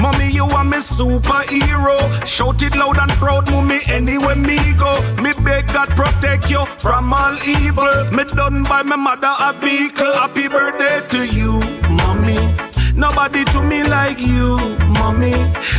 Mommy, 0.00 0.30
you 0.30 0.44
are 0.44 0.64
my 0.64 0.78
superhero. 0.78 1.98
Shout 2.26 2.62
it 2.62 2.76
loud 2.76 2.98
and 2.98 3.10
proud, 3.12 3.50
mommy, 3.50 3.80
anywhere 3.88 4.36
me 4.36 4.58
go. 4.74 4.92
Me 5.22 5.32
beg 5.44 5.66
God 5.68 5.88
protect 5.90 6.50
you 6.50 6.64
from 6.78 7.12
all 7.12 7.36
evil. 7.46 8.04
Me 8.12 8.24
done 8.24 8.62
by 8.64 8.82
my 8.82 8.96
mother 8.96 9.34
a 9.40 9.52
vehicle. 9.54 10.12
Happy 10.12 10.48
birthday 10.48 11.00
to 11.08 11.26
you, 11.34 11.60
mommy. 11.90 12.38
Nobody 12.94 13.44
to 13.46 13.62
me 13.62 13.84
like 13.84 14.20
you, 14.20 14.58
mommy. 14.88 15.32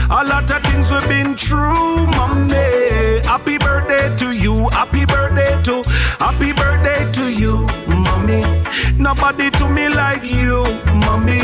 A 0.09 0.23
lot 0.23 0.49
of 0.49 0.63
things 0.63 0.89
we've 0.91 1.07
been 1.09 1.35
through, 1.35 2.07
mommy. 2.07 3.19
Happy 3.25 3.57
birthday 3.57 4.15
to 4.17 4.31
you, 4.35 4.69
happy 4.69 5.05
birthday 5.05 5.61
to, 5.63 5.83
happy 6.19 6.53
birthday 6.53 7.11
to 7.11 7.29
you, 7.29 7.67
mommy. 7.87 8.41
Nobody 8.97 9.48
me 9.79 9.89
like 9.95 10.23
you, 10.23 10.63
mommy. 11.05 11.43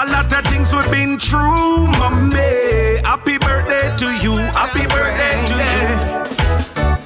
A 0.00 0.02
lot 0.14 0.32
of 0.32 0.44
things 0.50 0.72
we've 0.74 0.90
been 0.90 1.18
through, 1.18 1.86
mommy. 1.98 3.00
Happy 3.10 3.36
birthday 3.38 3.86
to 4.00 4.08
you, 4.24 4.34
happy 4.60 4.86
birthday 4.94 5.36
to 5.50 5.56
you. 5.72 5.90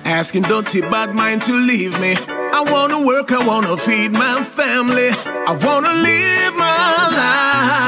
Asking 0.05 0.43
don't 0.43 0.67
dirty 0.67 0.81
bad 0.81 1.15
mind 1.15 1.43
to 1.43 1.53
leave 1.53 1.99
me. 2.01 2.15
I 2.59 2.61
wanna 2.73 3.01
work, 3.01 3.31
I 3.33 3.41
wanna 3.51 3.77
feed 3.77 4.13
my 4.13 4.43
family. 4.43 5.11
I 5.51 5.53
wanna 5.67 5.93
live 6.09 6.55
my 6.57 7.09
life. 7.19 7.88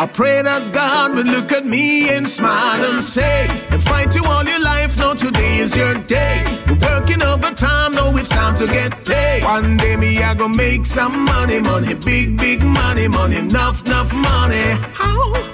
I 0.00 0.06
pray 0.06 0.42
that 0.42 0.72
God 0.72 1.14
will 1.14 1.24
look 1.24 1.50
at 1.50 1.66
me 1.66 2.08
and 2.10 2.28
smile 2.28 2.84
and 2.84 3.02
say, 3.02 3.48
and 3.70 3.82
fight 3.82 4.14
you 4.14 4.22
all 4.24 4.44
your 4.44 4.60
life. 4.60 4.96
No, 4.96 5.12
today 5.12 5.58
is 5.58 5.76
your 5.76 5.94
day. 5.94 6.44
You're 6.66 6.78
working 6.78 7.20
overtime, 7.20 7.92
no, 7.92 8.16
it's 8.16 8.28
time 8.28 8.56
to 8.58 8.66
get 8.66 8.92
paid. 9.04 9.42
One 9.42 9.76
day 9.76 9.96
me, 9.96 10.22
I 10.22 10.34
gonna 10.34 10.54
make 10.54 10.86
some 10.86 11.24
money, 11.24 11.60
money, 11.60 11.94
big, 11.94 12.38
big 12.38 12.62
money, 12.62 13.08
money, 13.08 13.38
enough, 13.38 13.84
enough 13.86 14.12
money. 14.12 14.76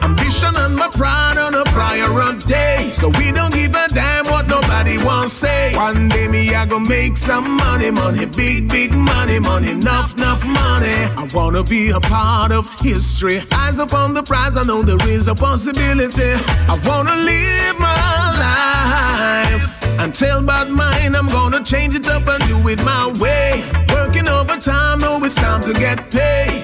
Ambition 0.02 0.54
and 0.56 0.76
my 0.76 0.88
pride 0.88 1.38
on 1.38 1.54
a 1.54 1.64
prior 1.64 2.04
day. 2.46 2.90
So 2.92 3.08
we 3.08 3.32
don't 3.32 3.52
give 3.52 3.74
a 3.74 3.88
damn 3.88 4.26
what 4.26 4.46
nobody 4.46 4.98
wants 5.02 5.32
say. 5.32 5.74
One 5.74 6.08
day 6.08 6.28
me, 6.28 6.54
I 6.54 6.66
gonna 6.66 6.88
make 6.88 7.16
some 7.16 7.56
money, 7.56 7.90
money, 7.90 8.26
big, 8.26 8.68
big 8.68 8.92
money, 8.92 9.38
money, 9.38 9.70
enough, 9.70 10.14
enough 10.16 10.44
money. 10.44 10.96
I 11.16 11.28
wanna 11.32 11.62
be 11.62 11.90
a 11.90 12.00
part 12.00 12.52
of 12.52 12.70
history. 12.80 13.40
Eyes 13.52 13.78
upon 13.78 14.14
the 14.14 14.22
I 14.34 14.64
know 14.64 14.82
there 14.82 15.08
is 15.08 15.28
a 15.28 15.34
possibility. 15.34 16.32
I 16.68 16.80
wanna 16.86 17.16
live 17.16 17.78
my 17.78 18.32
life. 18.38 19.84
Tell 20.14 20.38
about 20.38 20.70
mine, 20.70 21.16
I'm 21.16 21.26
gonna 21.26 21.60
change 21.64 21.96
it 21.96 22.08
up 22.08 22.28
and 22.28 22.40
do 22.46 22.68
it 22.68 22.80
my 22.84 23.08
way. 23.18 23.64
Working 23.88 24.28
overtime, 24.28 25.00
know 25.00 25.18
it's 25.24 25.34
time 25.34 25.60
to 25.64 25.72
get 25.72 26.08
paid. 26.12 26.62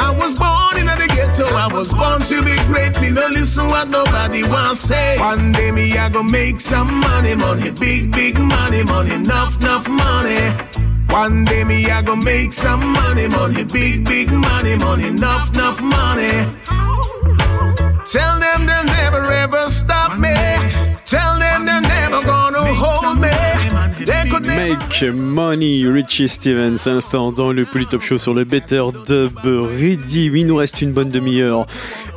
I 0.00 0.10
was 0.10 0.34
born 0.34 0.76
in 0.76 0.86
the 0.86 1.06
ghetto, 1.14 1.46
I 1.54 1.68
was 1.72 1.94
born 1.94 2.20
to 2.22 2.42
be 2.42 2.56
great. 2.66 3.00
Me 3.00 3.10
no 3.10 3.28
listen 3.28 3.68
what 3.68 3.88
nobody 3.88 4.42
wants 4.42 4.80
say. 4.80 5.20
One 5.20 5.52
day 5.52 5.70
me 5.70 5.96
I 5.96 6.08
go 6.08 6.24
make 6.24 6.58
some 6.58 6.92
money, 6.98 7.36
money, 7.36 7.70
big, 7.70 8.10
big 8.10 8.36
money, 8.36 8.82
money, 8.82 9.14
enough, 9.14 9.60
enough 9.60 9.88
money. 9.88 10.40
One 11.10 11.44
day 11.44 11.62
me 11.62 11.88
I 11.88 12.02
go 12.02 12.16
make 12.16 12.52
some 12.52 12.92
money, 12.92 13.28
money, 13.28 13.62
big, 13.62 14.04
big 14.04 14.32
money, 14.32 14.74
money, 14.74 15.06
enough, 15.06 15.54
enough 15.54 15.80
money. 15.80 16.79
Tell 18.10 18.40
them 18.40 18.66
they'll 18.66 18.82
never 18.82 19.24
ever 19.30 19.70
stop 19.70 20.18
me. 20.18 20.34
Tell 21.06 21.38
them 21.38 21.64
they're 21.64 21.80
never 21.80 22.20
gonna 22.26 22.74
hold 22.74 23.20
me. 23.20 23.30
They 24.04 24.19
Make 24.46 25.02
Money, 25.14 25.84
Richie 25.86 26.28
Stevens, 26.28 26.76
à 26.86 26.90
l'instant 26.90 27.32
dans 27.32 27.52
le 27.52 27.64
Polytop 27.64 28.02
Show 28.02 28.18
sur 28.18 28.34
le 28.34 28.44
Better 28.44 28.84
Dub 29.06 29.38
Ready. 29.44 30.30
Il 30.34 30.46
nous 30.46 30.56
reste 30.56 30.80
une 30.82 30.92
bonne 30.92 31.08
demi-heure 31.08 31.66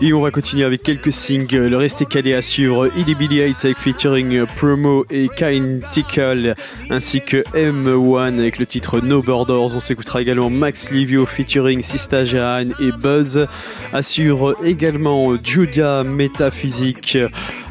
et 0.02 0.14
on 0.14 0.22
va 0.22 0.32
continuer 0.32 0.64
avec 0.64 0.84
quelques 0.84 1.12
singles. 1.12 1.74
Restez 1.76 2.06
calés 2.06 2.34
à 2.34 2.41
suivre 2.41 2.90
Illy 2.98 3.16
Billy 3.16 3.41
Hightech 3.41 3.78
featuring 3.78 4.45
Promo 4.56 5.06
et 5.10 5.30
Kain 5.30 5.80
Tickle 5.91 6.56
ainsi 6.90 7.22
que 7.22 7.38
M1 7.54 8.40
avec 8.40 8.60
le 8.60 8.66
titre 8.66 9.00
No 9.02 9.22
Borders. 9.22 9.76
On 9.76 9.80
s'écoutera 9.80 10.22
également 10.22 10.50
Max 10.50 10.91
Livio 10.91 11.26
featuring 11.26 11.82
Sista 11.82 12.26
Jahan 12.26 12.66
et 12.80 12.91
Buzz. 12.91 13.48
Assure 13.91 14.56
également 14.64 15.36
Julia 15.44 16.04
Métaphysique 16.04 17.18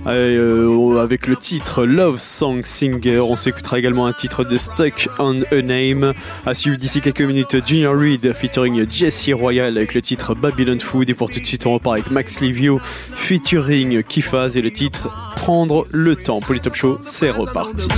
euh, 0.06 1.00
avec 1.00 1.26
le 1.26 1.36
titre 1.36 1.84
Love 1.84 2.18
Song 2.18 2.62
Singer. 2.64 3.20
On 3.20 3.36
s'écoutera 3.36 3.78
également 3.78 4.06
un 4.06 4.12
titre 4.12 4.41
de 4.44 4.56
Stuck 4.56 5.08
on 5.18 5.42
a 5.50 5.62
Name. 5.62 6.12
À 6.46 6.54
suivre 6.54 6.76
d'ici 6.76 7.00
quelques 7.00 7.22
minutes 7.22 7.56
Junior 7.66 7.96
Reed 7.96 8.32
featuring 8.32 8.86
Jesse 8.90 9.30
Royal 9.32 9.76
avec 9.76 9.94
le 9.94 10.00
titre 10.00 10.34
Babylon 10.34 10.78
Food. 10.80 11.10
Et 11.10 11.14
pour 11.14 11.30
tout 11.30 11.40
de 11.40 11.46
suite, 11.46 11.66
on 11.66 11.74
repart 11.74 11.94
avec 11.94 12.10
Max 12.10 12.40
Livio 12.40 12.80
featuring 13.14 14.02
Kifaz 14.02 14.56
et 14.56 14.62
le 14.62 14.70
titre 14.70 15.10
Prendre 15.36 15.86
le 15.90 16.16
temps. 16.16 16.40
Polytop 16.40 16.74
Show, 16.74 16.98
c'est 17.00 17.30
reparti. 17.30 17.88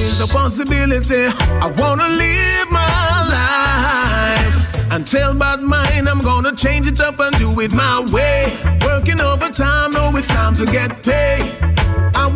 About 5.35 5.63
mine, 5.63 6.07
I'm 6.07 6.21
gonna 6.21 6.55
change 6.57 6.87
it 6.87 7.01
up 7.01 7.19
and 7.19 7.37
do 7.39 7.61
it 7.61 7.73
my 7.73 8.01
way. 8.13 8.47
Working 8.85 9.21
overtime, 9.21 9.91
know 9.91 10.17
it's 10.17 10.29
time 10.29 10.55
to 10.55 10.65
get 10.67 11.03
paid. 11.03 11.43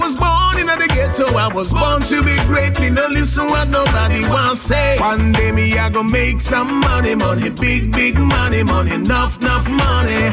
Was 0.08 0.16
born 0.16 0.58
in 0.58 0.66
the 0.66 0.88
ghetto, 0.88 1.36
I 1.36 1.52
was 1.52 1.70
born 1.70 2.00
to 2.04 2.22
be 2.22 2.34
great. 2.46 2.80
Me 2.80 2.88
no 2.88 3.08
listen 3.08 3.44
what 3.44 3.68
nobody 3.68 4.22
wants 4.22 4.58
say. 4.58 4.98
One 4.98 5.32
day 5.32 5.52
me 5.52 5.76
I 5.76 5.90
go 5.90 6.02
make 6.02 6.40
some 6.40 6.80
money, 6.80 7.14
money, 7.14 7.50
big, 7.50 7.92
big 7.92 8.16
money, 8.16 8.62
money, 8.62 8.94
enough, 8.94 9.36
enough 9.42 9.68
money. 9.68 10.32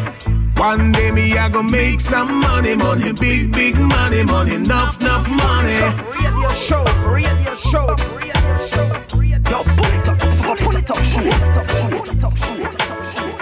One 0.56 0.94
day 0.94 1.12
me 1.12 1.38
I 1.38 1.50
go 1.50 1.62
make 1.62 2.00
some 2.00 2.40
money, 2.40 2.78
money, 2.78 3.12
big, 3.12 3.52
big 3.52 3.76
money, 3.76 4.24
money, 4.24 4.54
enough, 4.56 5.02
enough 5.02 5.28
money. 5.28 5.76
Radio 6.24 6.50
show, 6.52 6.86
radio 7.04 7.54
show, 7.56 7.86
radio 8.16 8.58
show. 8.72 8.88
Yo, 8.88 9.04
pull 9.12 9.24
it 9.28 9.52
up, 9.52 9.66
pull 9.68 9.92
it 9.92 10.08
up, 10.08 10.58
pull 10.58 10.78
it 10.78 10.90
up, 10.90 10.98
pull 10.98 11.28
it 11.28 11.58
up, 11.58 11.68
pull 11.68 12.06
it 12.06 12.24
up, 12.24 12.34
pull 12.34 13.35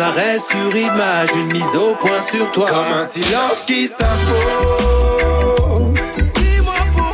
un 0.00 0.02
arrêt 0.02 0.38
sur 0.38 0.74
image, 0.76 1.28
une 1.34 1.52
mise 1.52 1.74
au 1.74 1.94
point 1.94 2.22
sur 2.22 2.50
toi. 2.52 2.66
Comme 2.66 2.92
un 3.00 3.04
silence 3.04 3.64
qui 3.66 3.86
s'impose. 3.86 4.08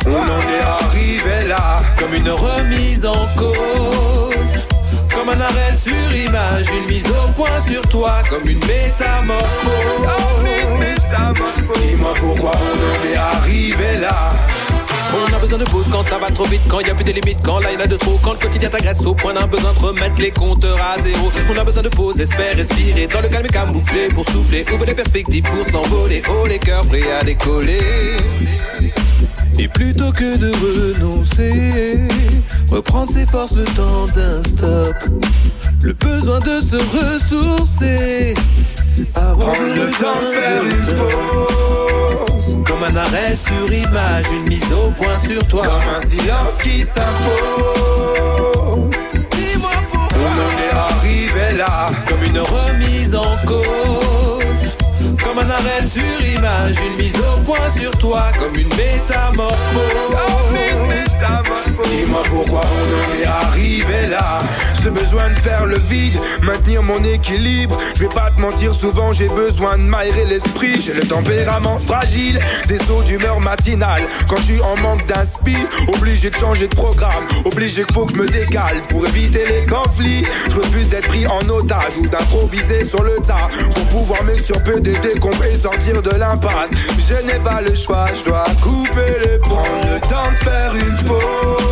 On 0.05 0.09
en 0.09 0.43
est 0.55 0.61
arrivé 0.61 1.47
là. 1.47 1.81
Comme 1.99 2.13
une 2.13 2.29
remise 2.29 3.05
en 3.05 3.27
cause. 3.35 4.53
Comme 5.13 5.29
un 5.29 5.41
arrêt 5.41 5.75
sur 5.75 6.15
image, 6.15 6.67
une 6.77 6.87
mise 6.87 7.07
au 7.07 7.31
point 7.33 7.59
sur 7.67 7.81
toi. 7.89 8.21
Comme 8.29 8.47
une 8.47 8.59
métamorphose. 8.65 9.37
Dis-moi 11.81 12.13
pourquoi 12.19 12.51
on 12.55 12.77
en 12.89 13.11
est 13.11 13.15
arrivé 13.15 13.97
là. 13.99 14.29
On 15.19 15.33
a 15.33 15.39
besoin 15.39 15.57
de 15.57 15.65
pause 15.65 15.87
quand 15.91 16.03
ça 16.03 16.19
va 16.19 16.29
trop 16.31 16.45
vite, 16.45 16.61
quand 16.67 16.79
y 16.79 16.89
a 16.89 16.95
plus 16.95 17.05
de 17.05 17.11
limites, 17.11 17.39
quand 17.43 17.59
là 17.59 17.71
y 17.71 17.77
en 17.77 17.79
a 17.79 17.87
de 17.87 17.95
trop, 17.95 18.19
quand 18.23 18.33
le 18.33 18.39
quotidien 18.39 18.69
t'agresse 18.69 19.05
au 19.05 19.13
point 19.13 19.33
d'un 19.33 19.47
besoin 19.47 19.73
de 19.73 19.79
remettre 19.79 20.19
les 20.21 20.31
compteurs 20.31 20.77
à 20.77 21.01
zéro. 21.01 21.31
On 21.49 21.57
a 21.57 21.63
besoin 21.63 21.83
de 21.83 21.89
pause, 21.89 22.19
espère 22.19 22.55
respirer 22.55 23.07
dans 23.07 23.21
le 23.21 23.29
calme 23.29 23.47
camouflé 23.47 24.09
pour 24.13 24.25
souffler, 24.29 24.65
ouvre 24.73 24.85
les 24.85 24.93
perspectives 24.93 25.43
pour 25.43 25.65
s'envoler, 25.65 26.21
haut 26.29 26.47
les 26.47 26.59
cœurs 26.59 26.85
prêts 26.85 27.11
à 27.19 27.23
décoller. 27.23 28.17
Et 29.59 29.67
plutôt 29.67 30.11
que 30.11 30.37
de 30.37 30.51
renoncer, 30.51 32.07
reprendre 32.69 33.11
ses 33.11 33.25
forces 33.25 33.55
le 33.55 33.63
temps 33.63 34.05
d'un 34.15 34.43
stop, 34.43 34.95
le 35.81 35.93
besoin 35.93 36.39
de 36.39 36.61
se 36.61 36.75
ressourcer, 36.75 38.35
avoir 39.15 39.53
Prendre 39.53 39.75
le 39.75 39.91
temps 39.91 40.21
de 40.21 40.27
faire 40.27 40.63
une 40.63 40.85
pause, 40.95 42.06
comme 42.65 42.83
un 42.83 42.95
arrêt 42.95 43.35
sur 43.35 43.71
image, 43.71 44.25
une 44.33 44.47
mise 44.47 44.71
au 44.71 44.91
point 44.91 45.17
sur 45.19 45.45
toi, 45.47 45.63
Comme 45.63 45.89
un 45.95 46.01
silence 46.01 46.57
qui 46.63 46.83
s'impose. 46.83 48.05
Dis-moi 49.31 49.71
pourquoi 49.89 50.19
On 50.19 50.39
en 50.41 50.51
est 50.63 50.73
arrivé 50.75 51.57
là. 51.57 51.89
comme 52.07 52.23
une 52.23 52.39
remise 52.39 53.15
en 53.15 53.37
cause, 53.45 54.67
comme 55.23 55.39
un 55.39 55.49
arrêt 55.49 55.83
sur 55.83 56.21
image, 56.35 56.75
une 56.89 56.97
mise 56.97 57.17
au 57.19 57.41
point 57.41 57.69
sur 57.69 57.91
toi, 57.97 58.31
comme 58.39 58.55
une 58.55 58.69
métamorphose. 58.69 60.07
Dis-moi 61.83 62.23
pourquoi 62.29 62.61
on 62.65 63.17
en 63.17 63.21
est 63.21 63.25
arrivé 63.25 64.07
là. 64.09 64.39
Ce 64.83 64.89
besoin 64.89 65.29
de 65.29 65.35
faire 65.35 65.65
le 65.65 65.77
vide, 65.77 66.17
maintenir 66.41 66.81
mon 66.81 67.03
équilibre. 67.03 67.77
Je 67.95 68.01
vais 68.01 68.09
pas 68.09 68.29
te 68.31 68.39
mentir, 68.39 68.73
souvent 68.73 69.13
j'ai 69.13 69.27
besoin 69.29 69.77
de 69.77 69.83
m'aérer 69.83 70.25
l'esprit. 70.25 70.81
J'ai 70.81 70.93
le 70.93 71.07
tempérament 71.07 71.79
fragile, 71.79 72.39
des 72.67 72.77
sauts 72.79 73.03
d'humeur 73.03 73.39
matinale. 73.39 74.03
Quand 74.27 74.37
je 74.37 74.43
suis 74.43 74.61
en 74.61 74.75
manque 74.77 75.05
d'inspi, 75.07 75.55
obligé 75.87 76.29
de 76.29 76.35
changer 76.35 76.67
de 76.67 76.75
programme. 76.75 77.25
Obligé 77.45 77.83
qu'il 77.83 77.93
faut 77.93 78.05
que 78.05 78.13
je 78.13 78.21
me 78.21 78.27
décale 78.27 78.81
pour 78.89 79.05
éviter 79.07 79.45
les 79.45 79.65
conflits. 79.65 80.25
Je 80.49 80.55
refuse 80.55 80.89
d'être 80.89 81.07
pris 81.07 81.27
en 81.27 81.47
otage 81.49 81.97
ou 81.99 82.07
d'improviser 82.07 82.83
sur 82.83 83.03
le 83.03 83.17
tas. 83.17 83.49
Pour 83.73 83.85
pouvoir 83.85 84.23
m'extirper 84.23 84.79
des 84.79 84.97
décombres 84.99 85.43
et 85.45 85.57
sortir 85.57 86.01
de 86.01 86.11
l'impasse. 86.11 86.71
Je 87.09 87.25
n'ai 87.25 87.39
pas 87.39 87.61
le 87.61 87.75
choix, 87.75 88.05
je 88.17 88.29
dois 88.29 88.45
couper 88.61 89.19
les 89.23 89.39
ponts. 89.39 89.63
Le 89.91 89.99
temps 90.01 90.31
de 90.31 90.49
faire 90.49 90.75
une 90.75 91.07
pause. 91.07 91.66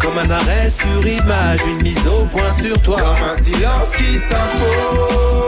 Comme 0.00 0.18
un 0.18 0.30
arrêt 0.30 0.68
sur 0.70 1.06
image, 1.06 1.60
une 1.66 1.82
mise 1.82 2.06
au 2.06 2.24
point 2.26 2.52
sur 2.52 2.80
toi. 2.82 2.96
Comme 2.96 3.22
un 3.30 3.36
silence 3.42 3.90
qui 3.96 4.18
s'impose. 4.18 5.44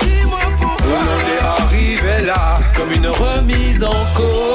Dis-moi 0.00 0.38
pourquoi 0.58 0.86
On 0.86 1.06
en 1.12 1.20
est 1.32 1.42
arrivé 1.62 2.26
là. 2.26 2.58
Comme 2.74 2.92
une 2.92 3.08
remise 3.08 3.84
en 3.84 4.04
cause. 4.14 4.45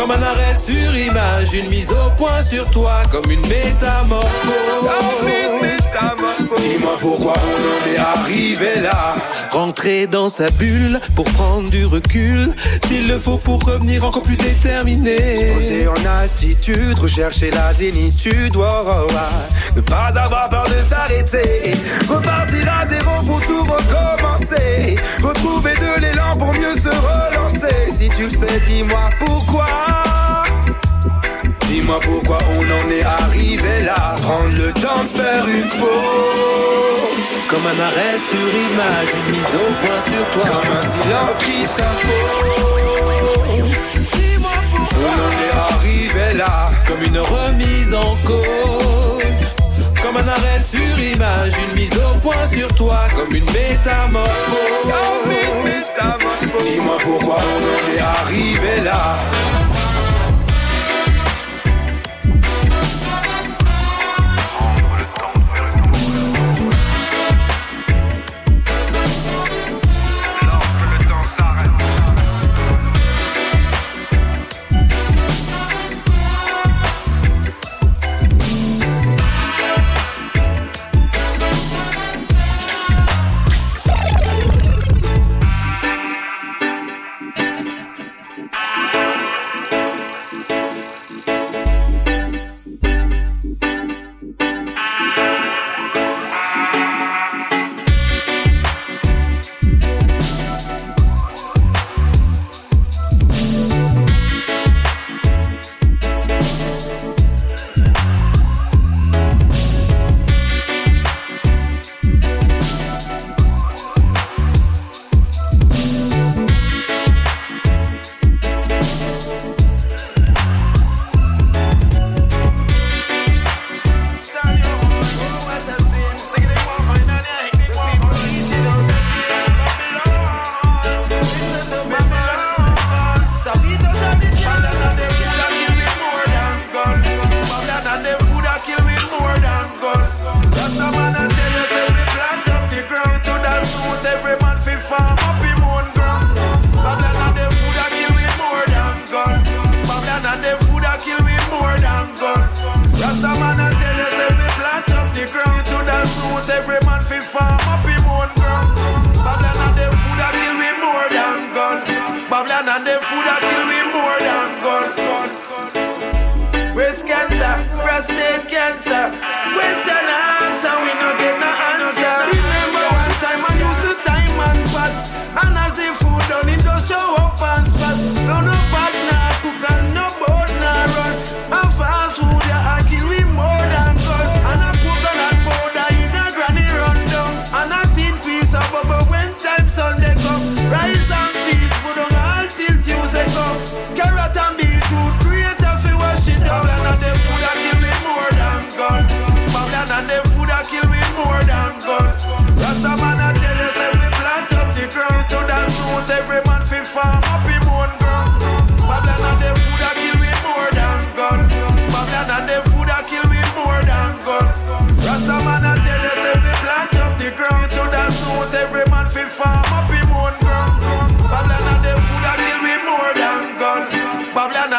Comme 0.00 0.12
un 0.12 0.22
arrêt 0.22 0.54
sur 0.54 0.96
image, 0.96 1.52
une 1.52 1.68
mise 1.68 1.90
au 1.90 2.10
point 2.16 2.42
sur 2.42 2.64
toi. 2.70 3.02
Comme 3.12 3.30
une 3.30 3.46
métamorphose. 3.46 4.30
Dis-moi 6.58 6.94
pourquoi 7.00 7.34
on 7.34 7.60
en 7.68 7.92
est 7.92 7.98
arrivé 7.98 8.80
là. 8.80 9.16
Rentrer 9.50 10.06
dans 10.06 10.30
sa 10.30 10.48
bulle 10.50 10.98
pour 11.14 11.26
prendre 11.26 11.68
du 11.68 11.84
recul. 11.84 12.54
S'il 12.86 13.08
le 13.08 13.18
faut 13.18 13.36
pour 13.36 13.62
revenir 13.62 14.02
encore 14.02 14.22
plus 14.22 14.36
déterminé. 14.36 15.52
Poser 15.54 15.86
en 15.88 16.22
attitude, 16.22 16.98
rechercher 16.98 17.50
la 17.50 17.74
zénitude. 17.74 18.54
oh, 18.56 18.62
oh, 18.62 19.06
oh. 19.06 19.76
Ne 19.76 19.82
pas 19.82 20.12
avoir 20.16 20.48
peur 20.48 20.66
de 20.66 20.82
s'arrêter. 20.88 21.74
Repartir 22.08 22.72
à 22.72 22.86
zéro 22.86 23.22
pour 23.26 23.42
tout 23.42 23.64
recommencer. 23.64 24.96
Retrouver 25.22 25.74
de 25.74 26.00
l'élan 26.00 26.38
pour 26.38 26.54
mieux 26.54 26.80
se 26.80 26.88
relancer. 26.88 27.92
Si 27.92 28.08
tu 28.16 28.24
le 28.24 28.30
sais, 28.30 28.60
dis-moi 28.66 29.10
pourquoi. 29.18 29.89
Dis-moi 31.68 31.98
pourquoi 32.02 32.38
on 32.56 32.62
en 32.62 32.90
est 32.90 33.04
arrivé 33.04 33.82
là. 33.84 34.14
Prendre 34.22 34.50
le 34.50 34.72
temps 34.72 35.04
de 35.04 35.08
faire 35.08 35.44
une 35.46 35.68
pause. 35.78 37.30
Comme 37.48 37.66
un 37.66 37.80
arrêt 37.80 38.18
sur 38.30 38.48
image, 38.68 39.08
une 39.18 39.30
mise 39.32 39.54
au 39.54 39.68
point 39.80 40.00
sur 40.02 40.24
toi. 40.34 40.46
Comme 40.50 40.72
un 40.72 40.86
silence 40.96 41.38
qui 41.44 41.58
s'impose. 41.74 42.60
Dis-moi 44.12 44.56
pourquoi 44.70 44.98
On 44.98 45.14
en 45.26 45.32
est 45.44 45.54
arrivé 45.74 46.28
là. 46.36 46.54
Comme 46.86 47.02
une 47.02 47.18
remise 47.18 47.92
en 47.94 48.16
cause. 48.26 49.40
Comme 50.02 50.16
un 50.16 50.28
arrêt 50.28 50.60
sur 50.60 50.98
image, 50.98 51.52
une 51.68 51.74
mise 51.74 51.96
au 51.96 52.18
point 52.18 52.46
sur 52.46 52.68
toi. 52.74 53.08
Comme 53.16 53.34
une 53.34 53.44
métamorphose. 53.44 54.70
Dis-moi 56.62 56.96
pourquoi 57.04 57.38
on 57.38 57.60
en 57.64 57.96
est 57.96 58.00
arrivé 58.00 58.80
là. 58.84 59.18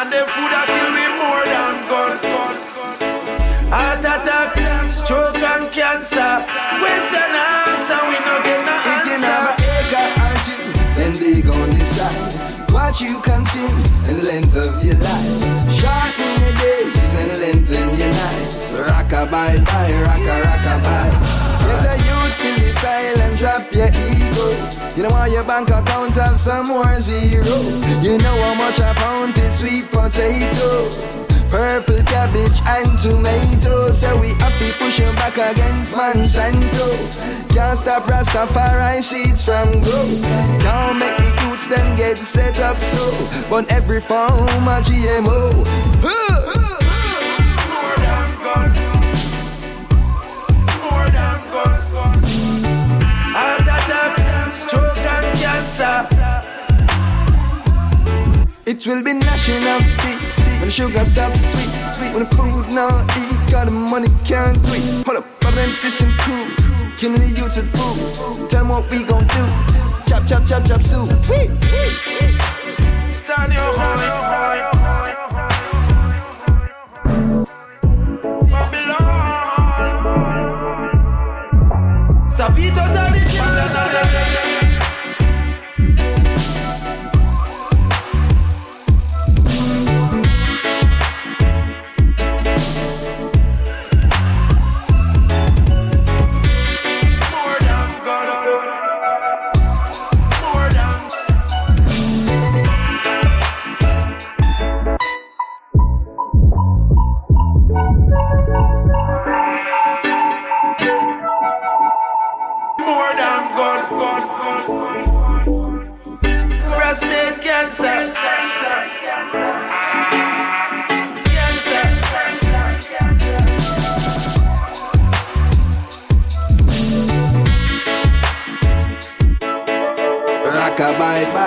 And 0.02 0.12
them 0.12 0.26
food 0.34 0.50
a 0.50 0.62
kill 0.66 0.90
me 0.98 1.06
more 1.22 1.46
than 1.46 1.76
gun. 1.86 2.14
Heart 3.70 4.00
attack, 4.00 4.58
stroke 4.90 5.38
and 5.38 5.72
cancer. 5.72 6.42
Question 6.82 7.30
answer, 7.30 8.02
we 8.10 8.18
no 8.26 8.36
get 8.42 8.66
no 8.66 8.76
answer. 8.82 8.98
If 8.98 9.06
you 9.06 9.18
answer. 9.22 9.30
never 9.30 9.54
acre 9.78 10.10
or 10.26 10.36
two, 10.48 10.66
then 10.98 11.12
they 11.22 11.42
gon' 11.46 11.70
decide 11.78 12.18
what 12.74 13.00
you 13.00 13.22
consume 13.22 13.82
and 14.10 14.24
length 14.24 14.56
of 14.58 14.84
your 14.84 14.98
life. 14.98 15.38
Shorten 15.78 16.34
your 16.42 16.56
days 16.58 16.98
and 17.22 17.32
lengthen 17.42 17.88
your 18.02 18.10
nights. 18.10 18.74
Rockabye, 18.74 19.64
bye, 19.70 19.94
rocka, 20.02 20.36
rockabye. 20.46 20.82
Get 20.82 20.90
a 20.90 21.14
youth 21.14 21.21
still 22.32 22.58
be 22.58 22.72
silent, 22.72 23.38
drop 23.38 23.72
your 23.72 23.88
ego. 23.88 24.48
You 24.96 25.04
know 25.04 25.10
why 25.10 25.28
your 25.28 25.44
bank 25.44 25.70
account 25.70 26.16
have 26.16 26.40
some 26.40 26.68
more 26.68 27.00
zero. 27.00 27.62
You 28.02 28.18
know 28.18 28.42
how 28.42 28.56
much 28.56 28.80
a 28.80 28.94
pound 28.96 29.34
for 29.34 29.50
sweet 29.50 29.90
potato. 29.92 31.12
Purple 31.52 32.02
cabbage 32.04 32.62
and 32.66 32.98
tomato 32.98 33.92
So 33.92 34.18
we 34.22 34.30
happy 34.36 34.72
pushing 34.80 35.14
back 35.16 35.36
against 35.36 35.94
Monsanto 35.94 36.88
Can't 37.54 37.78
stop 37.78 38.04
Rastafari 38.04 39.02
seeds 39.02 39.44
from 39.44 39.82
grow 39.82 40.08
Can't 40.64 40.98
make 40.98 41.18
the 41.18 41.44
youths 41.44 41.68
them 41.68 41.98
get 41.98 42.18
set 42.18 42.58
up 42.62 42.78
so 42.78 43.50
But 43.50 43.70
every 43.70 44.00
form 44.00 44.32
of 44.32 44.86
GMO 44.86 45.68
Huh! 46.02 46.41
It 58.84 58.88
will 58.88 59.04
be 59.04 59.12
of 59.12 59.22
teeth 60.02 60.38
When 60.58 60.66
the 60.66 60.72
sugar 60.72 61.06
stops 61.06 61.40
sweet 61.40 61.70
sweet. 61.98 62.14
When 62.16 62.24
the 62.24 62.30
food 62.36 62.68
now 62.74 63.06
eat 63.16 63.52
Got 63.52 63.66
the 63.66 63.72
money 63.72 64.08
can't 64.26 64.58
do 64.64 64.72
it 64.74 65.06
Hold 65.06 65.18
up, 65.18 65.40
Babylon 65.40 65.72
system 65.72 66.12
crew 66.18 66.50
Killing 66.98 67.22
the 67.22 67.28
youth 67.28 67.56
with 67.58 67.70
food 67.78 68.50
Tell 68.50 68.62
them 68.62 68.70
what 68.70 68.90
we 68.90 69.04
gon' 69.04 69.28
do 69.28 69.46
Chop, 70.08 70.26
chop, 70.26 70.48
chop, 70.48 70.66
chop, 70.66 70.82
soup 70.82 71.08
Wee, 71.30 71.50
wee. 71.70 71.94
Stand 73.08 73.54
your 73.54 73.72
high. 73.78 74.72
Babylon. 78.50 79.12
Stop 82.32 82.58
it 82.58 82.74
oh, 82.78 83.01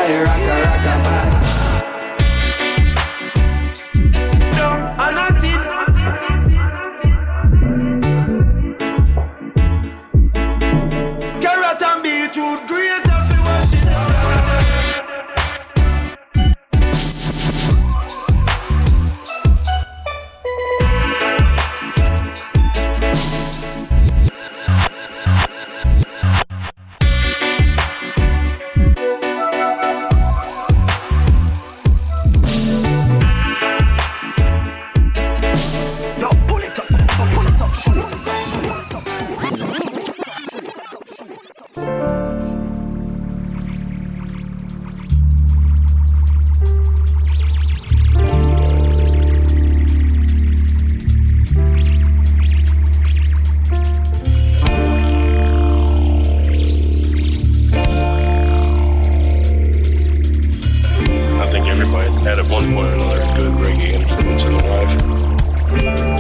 Rockabye, 0.05 0.25
bye, 0.27 0.44
incidents 63.95 64.45
in 64.45 64.57
life. 65.79 66.14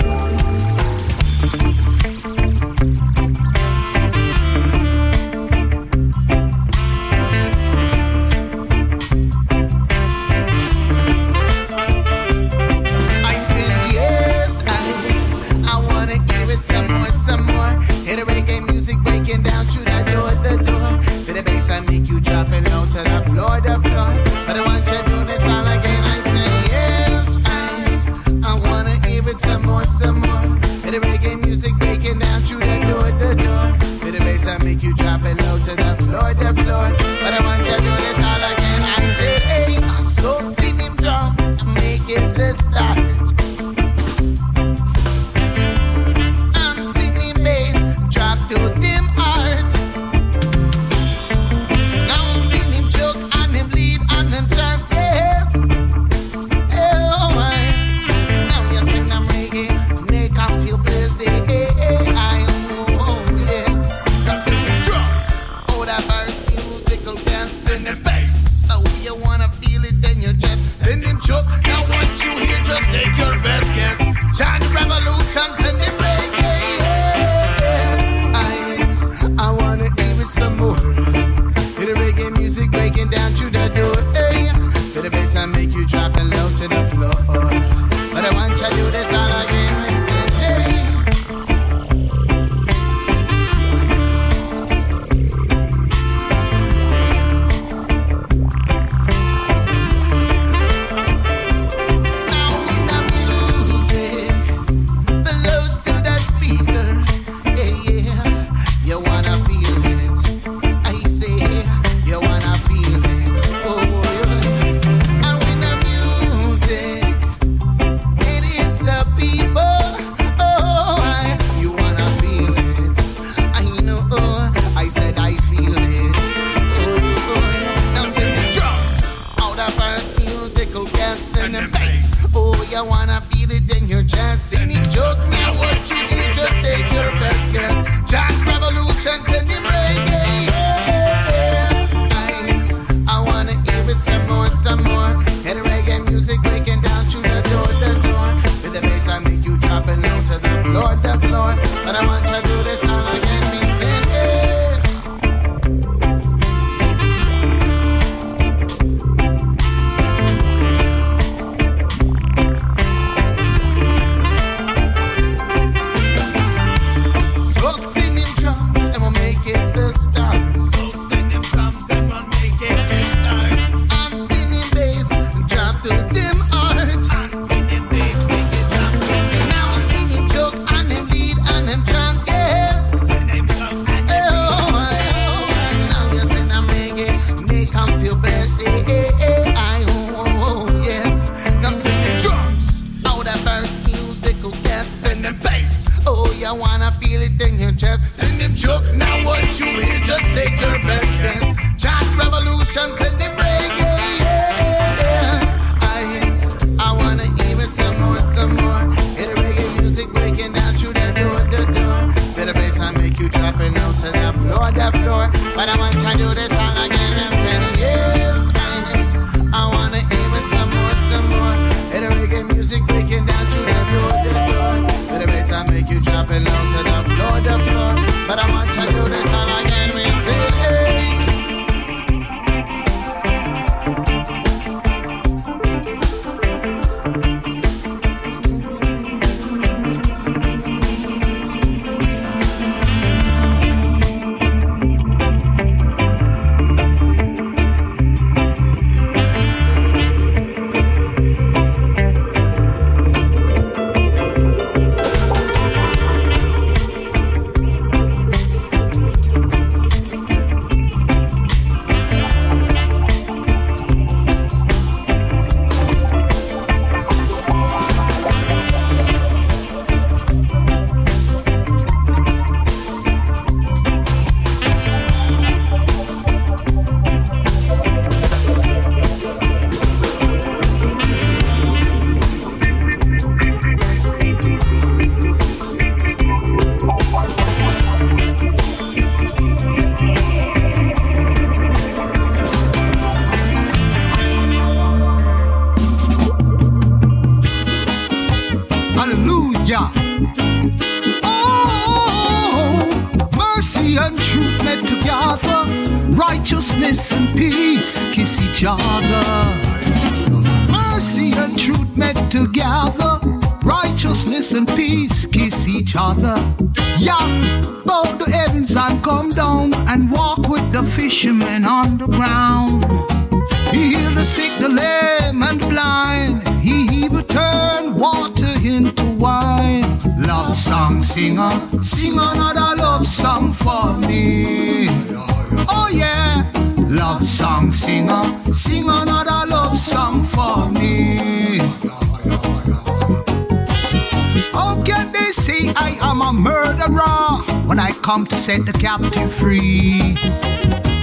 set 348.45 348.67
the 348.67 348.73
captive 348.73 349.33
free. 349.33 350.15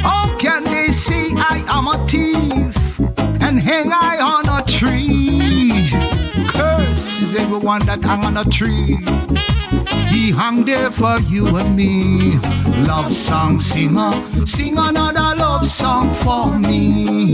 How 0.03 0.27
can 0.37 0.63
they 0.63 0.91
say 0.91 1.31
I 1.37 1.65
am 1.69 1.87
a 1.87 1.97
thief 2.07 2.99
and 3.41 3.57
hang 3.59 3.89
I 3.91 4.19
on 4.21 4.45
a 4.59 4.61
tree? 4.69 5.89
Curse 6.49 7.23
is 7.23 7.35
everyone 7.35 7.83
that 7.87 8.03
hang 8.03 8.23
on 8.25 8.37
a 8.37 8.45
tree. 8.45 8.97
He 10.13 10.29
hung 10.29 10.65
there 10.65 10.91
for 10.91 11.17
you 11.33 11.57
and 11.57 11.75
me. 11.75 12.37
Love 12.85 13.11
song 13.11 13.59
singer, 13.59 14.11
sing 14.45 14.77
another 14.77 15.35
love 15.35 15.67
song 15.67 16.13
for 16.13 16.45
me. 16.59 17.33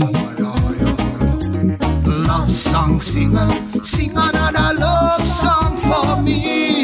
Love 2.26 2.50
song 2.50 2.98
singer, 2.98 3.50
sing 3.82 4.12
another 4.16 4.72
love 4.80 5.20
song 5.20 5.76
for 5.76 6.22
me. 6.22 6.77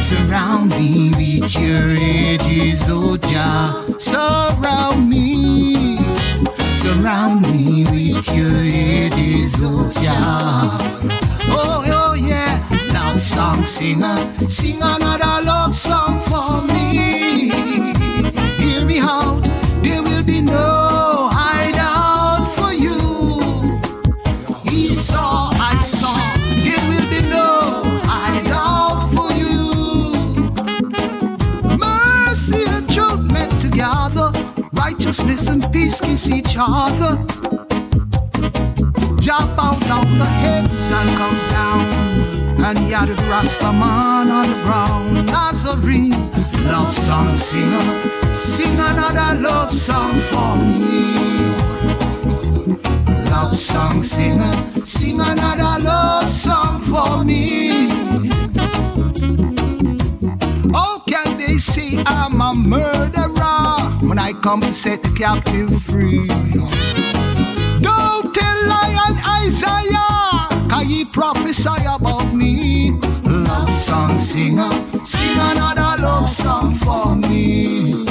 Surround 0.00 0.70
me 0.70 1.10
with 1.16 1.54
your 1.58 1.94
edges, 1.98 2.82
oh 2.88 3.16
Jah. 3.16 3.84
Surround 3.98 5.08
me. 5.08 5.98
Surround 6.76 7.42
me 7.52 7.84
with 7.90 8.26
your 8.34 8.50
edges, 8.50 9.54
oh 9.60 9.90
Jah. 10.02 10.78
Oh, 11.48 11.84
oh 11.86 12.14
yeah. 12.14 12.58
love 12.94 13.20
song 13.20 13.64
singer, 13.64 14.16
sing 14.48 14.82
on 14.82 15.01
and 64.72 64.76
set 64.76 65.02
the 65.02 65.12
captive 65.12 65.70
free. 65.84 66.26
Don't 67.82 68.32
tell 68.32 68.58
Lion 68.72 69.14
Isaiah, 69.44 70.48
can 70.70 70.86
he 70.86 71.04
prophesy 71.12 71.84
about 71.94 72.32
me. 72.32 72.92
Love 73.24 73.68
song 73.68 74.18
singer, 74.18 74.70
sing 75.04 75.36
another 75.50 76.02
love 76.02 76.28
song 76.28 76.74
for 76.74 77.16
me. 77.16 78.06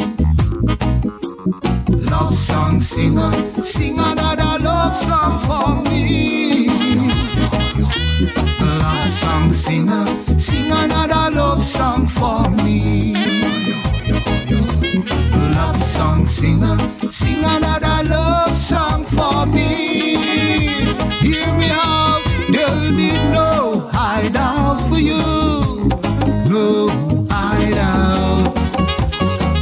Love 2.12 2.36
song 2.36 2.80
singer, 2.80 3.32
sing 3.64 3.98
another 3.98 4.64
love 4.64 4.96
song 4.96 5.40
for 5.48 5.90
me. 5.90 6.68
Love 8.60 9.08
song 9.08 9.52
singer, 9.52 10.06
sing 10.38 10.72
another 10.72 11.36
love 11.36 11.64
song 11.64 12.08
for 12.08 12.50
me. 12.64 13.21
Love 15.56 15.78
song 15.78 16.26
singer, 16.26 16.78
sing 17.10 17.44
another 17.44 18.10
love 18.10 18.52
song 18.52 19.04
for 19.06 19.46
me. 19.46 20.16
Hear 21.22 21.48
me 21.58 21.70
out, 21.72 22.24
there'll 22.50 22.96
be 22.96 23.12
no 23.32 23.90
hideout 23.92 24.80
for 24.82 24.98
you. 24.98 25.90
No 26.50 26.90
hideout. 27.30 28.56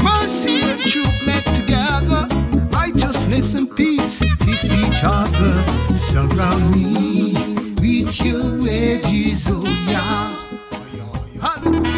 Mercy 0.03 0.61
and 0.69 0.79
truth 0.79 1.25
met 1.25 1.45
together, 1.55 2.27
righteousness 2.71 3.53
and 3.55 3.75
peace 3.75 4.19
kiss 4.45 4.71
each 4.71 5.03
other. 5.03 5.53
Surround 5.95 6.75
me 6.75 7.33
with 7.81 8.25
your 8.25 8.57
wages, 8.61 9.45
oh 9.49 9.63
yeah. 9.87 10.29
Hallelujah. 11.41 11.89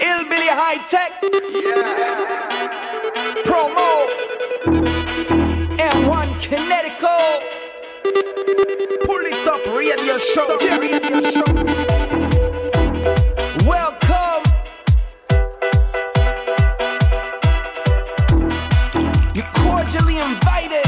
Illbilly 0.00 0.50
Hitec. 0.60 1.27
Pull 8.68 9.24
it 9.24 9.48
up, 9.48 9.64
radio 9.74 10.18
show. 10.18 10.44
Radio 10.78 11.20
show. 11.22 11.48
Welcome. 13.64 14.42
You're 19.34 19.50
cordially 19.54 20.18
invited. 20.18 20.84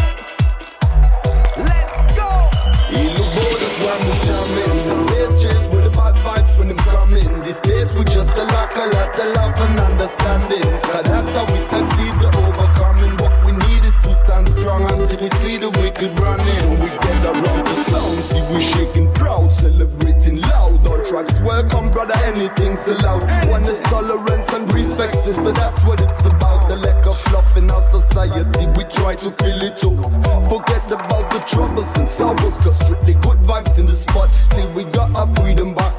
Let's 1.56 1.96
go. 2.12 2.50
In 2.92 3.14
the 3.16 3.24
borders 3.32 3.76
when 3.80 3.98
we 4.04 4.14
jamming 4.26 4.76
The 4.86 4.94
bass 5.08 5.42
chase 5.42 5.72
with 5.72 5.84
the 5.84 5.90
bad 5.96 6.14
vibes 6.16 6.58
when 6.58 6.68
them 6.68 6.76
coming 6.76 7.38
These 7.40 7.60
days 7.60 7.94
we 7.94 8.04
just 8.04 8.36
a 8.36 8.44
lack 8.44 8.76
a 8.76 8.86
lot 8.94 9.18
of 9.18 9.36
love 9.36 9.58
and 9.58 9.80
understanding 9.80 10.62
Cause 10.82 11.04
that's 11.04 11.34
how 11.34 11.50
we 11.50 11.58
succeed 11.60 12.39
welcome 21.42 21.90
brother, 21.90 22.16
anything's 22.24 22.86
allowed. 22.86 23.22
One 23.48 23.64
is 23.64 23.80
tolerance 23.82 24.52
and 24.52 24.72
respect 24.72 25.20
sister, 25.20 25.52
that's 25.52 25.84
what 25.84 26.00
it's 26.00 26.26
about. 26.26 26.68
The 26.68 26.76
lack 26.76 27.06
of 27.06 27.32
love 27.32 27.56
in 27.56 27.70
our 27.70 27.82
society, 27.90 28.66
we 28.76 28.84
try 28.84 29.14
to 29.16 29.30
fill 29.30 29.62
it 29.62 29.84
up. 29.84 30.48
Forget 30.48 30.90
about 30.90 31.30
the 31.30 31.40
troubles 31.46 31.96
and 31.96 32.08
sorrows 32.08 32.56
Cause 32.58 32.76
strictly 32.76 33.14
good 33.14 33.38
vibes 33.38 33.78
in 33.78 33.86
the 33.86 33.96
spot. 33.96 34.30
Still 34.30 34.70
we 34.72 34.84
got 34.84 35.14
our 35.16 35.32
freedom 35.36 35.74
back. 35.74 35.94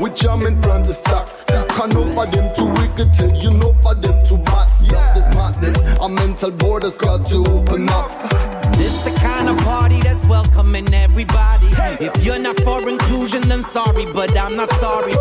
We 0.00 0.10
jamming 0.10 0.60
from 0.60 0.82
the 0.82 0.92
stocks 0.92 1.44
Can't 1.44 1.94
know 1.94 2.04
for 2.12 2.26
them 2.26 2.54
to 2.56 2.64
wicked 2.64 3.14
till 3.14 3.32
you 3.34 3.50
know 3.50 3.72
for 3.82 3.94
them 3.94 4.24
to 4.26 4.36
bad 4.36 4.66
Stop 4.66 5.14
this 5.14 5.34
madness, 5.34 6.00
our 6.00 6.08
mental 6.08 6.50
borders 6.50 6.96
got 6.96 7.26
to 7.28 7.38
open 7.48 7.88
up. 7.88 8.10
This 8.76 8.96
the 9.04 9.10
kind 9.18 9.48
of 9.48 9.56
party 9.58 10.05
welcoming 10.28 10.92
everybody. 10.92 11.66
If 12.00 12.24
you're 12.24 12.38
not 12.38 12.58
for 12.60 12.88
inclusion, 12.88 13.42
then 13.42 13.62
sorry, 13.62 14.06
but 14.06 14.36
I'm 14.36 14.56
not 14.56 14.70
sorry. 14.72 15.12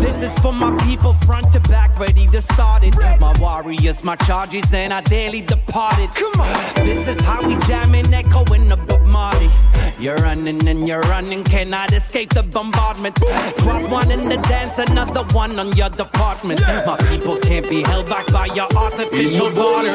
This 0.00 0.22
is 0.22 0.34
for 0.40 0.52
my 0.52 0.76
people, 0.84 1.14
front 1.26 1.52
to 1.52 1.60
back, 1.60 1.98
ready 1.98 2.26
to 2.28 2.42
start 2.42 2.84
it. 2.84 2.94
My 3.20 3.32
warriors, 3.38 4.02
my 4.04 4.16
charges, 4.16 4.72
and 4.72 4.92
I 4.92 5.00
daily 5.02 5.40
departed. 5.40 6.10
Come 6.14 6.40
on. 6.40 6.74
This 6.76 7.06
is 7.06 7.20
how 7.20 7.46
we 7.46 7.56
jamming, 7.66 8.12
echoing 8.12 8.66
the 8.66 8.76
Bob 8.76 9.02
Marley. 9.06 9.50
You're 9.98 10.16
running 10.16 10.66
and 10.66 10.88
you're 10.88 11.00
running, 11.02 11.44
cannot 11.44 11.92
escape 11.92 12.30
the 12.30 12.42
bombardment. 12.42 13.14
Drop 13.58 13.90
one 13.90 14.10
in 14.10 14.28
the 14.28 14.36
dance, 14.48 14.78
another 14.78 15.24
one 15.34 15.58
on 15.58 15.72
your 15.76 15.90
department. 15.90 16.60
My 16.60 16.96
people 17.08 17.36
can't 17.38 17.68
be 17.68 17.82
held 17.82 18.08
back 18.08 18.26
by 18.32 18.46
your 18.46 18.68
artificial 18.76 19.50
borders. 19.52 19.94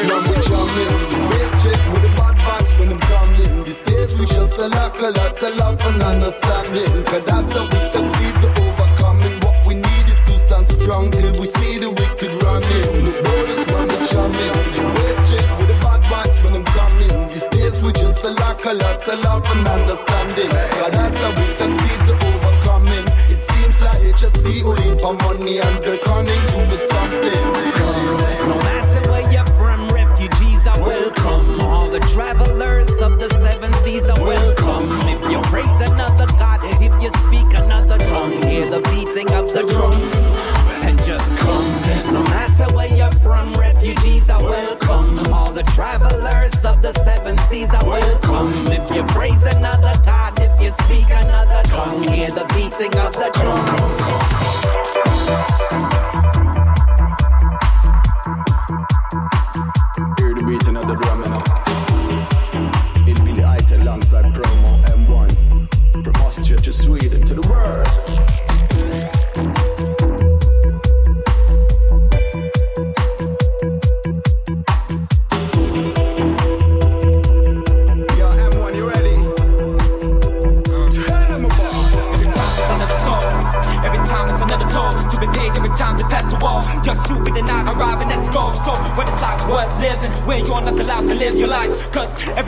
These 3.69 3.81
days 3.81 4.17
we 4.17 4.25
just 4.25 4.57
a 4.57 4.67
lack 4.67 4.97
a 4.97 5.11
lot 5.11 5.43
of 5.43 5.55
love 5.57 5.79
and 5.85 6.01
understanding. 6.01 7.03
Cause 7.05 7.23
that's 7.23 7.53
how 7.53 7.69
we 7.69 7.79
succeed 7.93 8.33
the 8.41 8.49
overcoming. 8.65 9.39
What 9.41 9.63
we 9.67 9.75
need 9.75 10.05
is 10.09 10.17
to 10.25 10.39
stand 10.39 10.67
strong 10.69 11.11
till 11.11 11.39
we 11.39 11.45
see 11.45 11.77
the 11.77 11.91
wicked 11.91 12.33
running. 12.41 13.03
The 13.05 13.13
borders 13.21 13.63
when 13.69 13.85
we 13.93 13.97
jamming, 14.09 14.93
bass 14.97 15.21
chase 15.29 15.53
with 15.61 15.67
the 15.69 15.77
bad 15.85 16.01
vibes 16.09 16.41
when 16.41 16.53
them 16.53 16.65
coming. 16.65 17.27
These 17.27 17.45
days 17.53 17.79
we 17.83 17.91
just 17.93 18.23
a 18.23 18.31
lack 18.41 18.65
a 18.65 18.73
lot 18.73 19.07
of 19.07 19.19
love 19.21 19.45
and 19.45 19.67
understanding. 19.67 20.49
Cause 20.49 20.91
that's 20.97 21.19
how 21.21 21.29
we 21.29 21.45
succeed 21.53 21.99
the 22.09 22.15
overcoming. 22.25 23.05
It 23.29 23.39
seems 23.39 23.79
like 23.85 24.01
HSC 24.01 24.65
only 24.65 24.97
for 24.97 25.13
money 25.13 25.59
and 25.59 25.83
they're 25.83 25.99
cunning 25.99 26.41
to 26.49 26.57
with 26.73 26.85
something 26.89 27.78
the 31.99 32.07
travelers 32.13 32.89
of 33.01 33.19
the 33.19 33.29
seven 33.39 33.73
seas 33.83 34.07
are 34.07 34.23
welcome. 34.23 34.89
If 35.07 35.29
you 35.29 35.41
praise 35.41 35.79
another 35.91 36.27
God, 36.37 36.59
if 36.63 36.93
you 37.01 37.09
speak 37.25 37.49
another 37.59 37.97
tongue, 37.97 38.31
hear 38.43 38.65
the 38.65 38.81
beating 38.89 39.31
of 39.33 39.47
the 39.51 39.65
drum 39.67 39.93
and 40.83 40.97
just 41.03 41.29
come. 41.37 42.13
No 42.13 42.23
matter 42.23 42.73
where 42.75 42.93
you're 42.93 43.11
from, 43.23 43.53
refugees 43.53 44.29
are 44.29 44.43
welcome. 44.43 45.19
All 45.33 45.51
the 45.51 45.63
travelers 45.75 46.65
of 46.65 46.81
the 46.81 46.93
seven 47.03 47.37
seas 47.49 47.73
are 47.73 47.85
welcome. 47.85 48.53
If 48.71 48.91
you 48.91 49.03
praise 49.15 49.43
another 49.43 49.93
God, 50.05 50.39
if 50.39 50.61
you 50.61 50.71
speak 50.85 51.09
another 51.09 51.63
tongue, 51.63 52.03
hear 52.07 52.29
the 52.29 52.45
beating 52.55 52.95
of 52.99 53.13
the 53.13 53.29
drum. 53.33 53.78
They 85.99 86.03
pass 86.05 86.31
the 86.31 86.37
wall. 86.37 86.63
You're 86.85 86.95
stupid 86.95 87.37
and 87.37 87.49
I'm 87.49 87.67
arriving 87.67 88.11
at 88.11 88.23
the 88.23 88.31
goal. 88.31 88.53
So 88.53 88.71
when 88.95 89.07
it's 89.07 89.21
like 89.21 89.47
worth 89.47 89.73
living, 89.81 90.11
when 90.25 90.45
you're 90.45 90.61
not 90.61 90.79
allowed 90.79 91.07
to 91.07 91.15
live 91.15 91.35
your 91.35 91.47
life. 91.47 91.78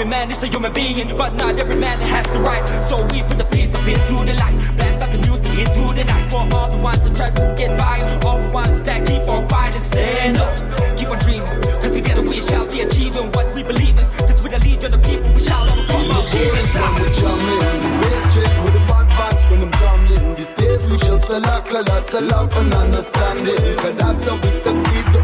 Every 0.01 0.09
man 0.09 0.31
is 0.31 0.41
a 0.41 0.47
human 0.47 0.73
being, 0.73 1.15
but 1.15 1.35
not 1.35 1.59
every 1.59 1.75
man 1.75 1.99
has 1.99 2.25
the 2.33 2.39
right. 2.39 2.65
So 2.89 3.05
we 3.13 3.21
put 3.21 3.37
the 3.37 3.45
piece 3.45 3.69
of 3.77 3.87
it 3.87 4.01
through 4.07 4.25
the 4.25 4.33
light. 4.33 4.57
Blast 4.75 4.99
out 4.99 5.11
the 5.11 5.19
music 5.19 5.53
into 5.53 5.93
the 5.93 6.03
night 6.03 6.31
for 6.31 6.41
all 6.57 6.71
the 6.71 6.77
ones 6.77 7.01
that 7.05 7.15
try 7.15 7.29
to 7.29 7.53
get 7.55 7.77
by. 7.77 8.01
All 8.25 8.39
the 8.39 8.49
ones 8.49 8.81
that 8.81 9.05
keep 9.05 9.21
on 9.29 9.47
fighting, 9.47 9.79
stand 9.79 10.37
up. 10.37 10.57
Keep 10.97 11.09
on 11.09 11.19
dreaming. 11.19 11.61
Cause 11.81 11.91
together 11.91 12.23
we 12.23 12.41
shall 12.41 12.65
be 12.65 12.81
achieving 12.81 13.29
what 13.33 13.53
we 13.53 13.61
believe 13.61 13.93
in. 13.93 14.07
Cause 14.25 14.41
with 14.41 14.53
the 14.53 14.59
lead 14.65 14.83
of 14.85 14.91
the 14.91 15.01
people, 15.05 15.33
we 15.33 15.39
shall 15.39 15.69
overcome 15.69 16.09
our 16.09 16.23
fears. 16.33 16.73
When 16.73 16.93
we 16.97 17.09
jamming, 17.21 18.01
bass 18.01 18.25
chase 18.33 18.57
with 18.65 18.73
the 18.73 18.83
bad 18.89 19.05
vibes 19.05 19.43
when 19.51 19.59
them 19.59 19.71
coming. 19.71 20.33
These 20.33 20.53
days 20.53 20.81
we 20.89 20.97
just 20.97 21.29
a 21.29 21.37
lack 21.37 21.69
a 21.69 21.81
lot 21.85 22.11
of 22.11 22.23
love 22.23 22.57
and 22.57 22.73
understanding. 22.73 23.77
Cause 23.77 23.95
that's 24.01 24.25
how 24.25 24.35
we 24.41 24.49
succeed 24.65 25.20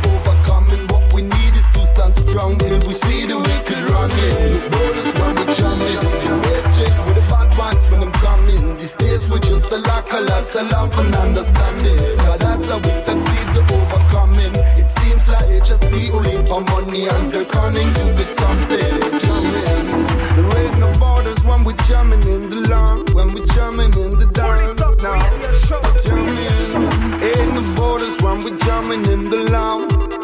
strong 2.30 2.58
till 2.58 2.80
we 2.88 2.94
see 2.94 3.26
the 3.26 3.38
wicked 3.38 3.90
running. 3.90 4.52
The 4.54 4.62
borders 4.72 5.12
when 5.20 5.32
we 5.38 5.44
jamming, 5.58 6.41
bass 6.44 6.68
chase 6.78 6.99
with 7.06 7.16
the 7.16 7.26
bad 7.32 7.49
vibes 7.58 7.90
when 7.91 7.99
them 8.02 8.12
coming. 8.24 8.76
These 8.76 8.94
days 8.94 9.30
we 9.30 9.40
just 9.40 9.72
a 9.72 9.78
lack 9.78 10.12
a 10.12 10.22
lot 10.22 10.56
of 10.56 10.72
love 10.72 10.98
and 10.99 11.16
understanding. 11.16 11.98
Cause 12.18 12.40
that's 12.40 12.68
how 12.70 12.80
we 12.80 12.94
succeed 13.08 13.48
the 13.56 13.64
overcoming. 13.76 14.56
It 14.82 14.90
seems 14.90 15.24
like 15.28 15.48
HSC 15.62 16.12
only 16.12 16.45
for 16.45 16.62
money 16.62 17.08
and 17.08 17.32
they're 17.32 17.45
cunning 17.45 17.91
to 17.94 18.04
get 18.18 18.32
something. 18.41 18.94
Jamming. 19.24 20.06
There 20.36 20.58
ain't 20.62 20.80
no 20.80 20.91
borders 20.99 21.44
when 21.44 21.64
we 21.64 21.74
jamming 21.88 22.24
in 22.24 22.49
the 22.49 22.60
lawn, 22.70 23.06
when 23.14 23.34
we 23.34 23.45
jamming 23.56 23.94
in 23.94 24.12
the 24.22 24.28
dance 24.28 25.02
now. 25.02 25.20
Jamming. 26.04 26.48
Ain't 27.24 27.54
no 27.56 27.64
borders 27.76 28.16
when 28.22 28.38
we 28.44 28.58
jamming 28.58 29.06
in 29.14 29.30
the 29.30 29.41
lawn. 29.52 30.16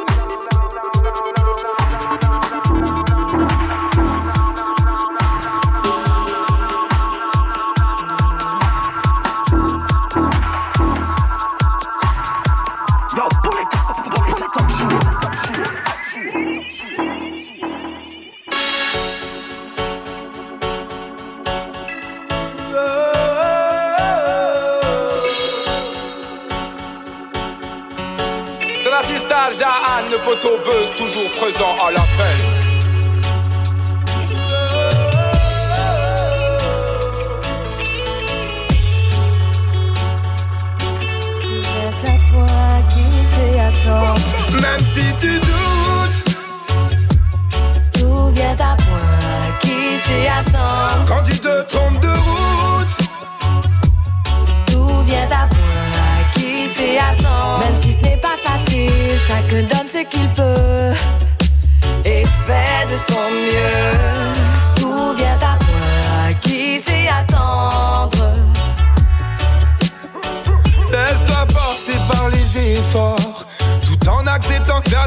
autobus 30.34 30.90
toujours 30.96 31.30
présent 31.36 31.76
à 31.86 31.92
l'appel. 31.92 32.63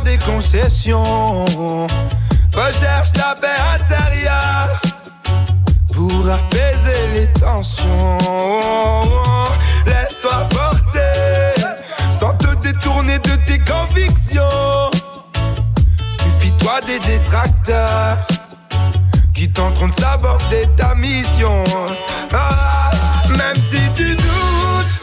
Des 0.07 0.19
concessions. 0.19 1.87
Recherche 2.55 3.11
la 3.17 3.35
paix 3.35 3.61
intérieure 3.75 4.81
pour 5.93 6.31
apaiser 6.31 7.03
les 7.15 7.27
tensions. 7.33 8.19
Laisse-toi 9.87 10.49
porter 10.51 11.61
sans 12.19 12.33
te 12.35 12.55
détourner 12.63 13.19
de 13.19 13.35
tes 13.47 13.59
convictions. 13.59 14.91
Méfie-toi 16.25 16.81
des 16.87 17.01
détracteurs 17.01 18.19
qui 19.35 19.51
tenteront 19.51 19.89
de 19.89 19.95
saborder 19.95 20.69
ta 20.77 20.95
mission. 20.95 21.65
Ah, 22.33 22.91
même 23.31 23.61
si 23.61 23.81
tu 23.97 24.15
doutes, 24.15 24.97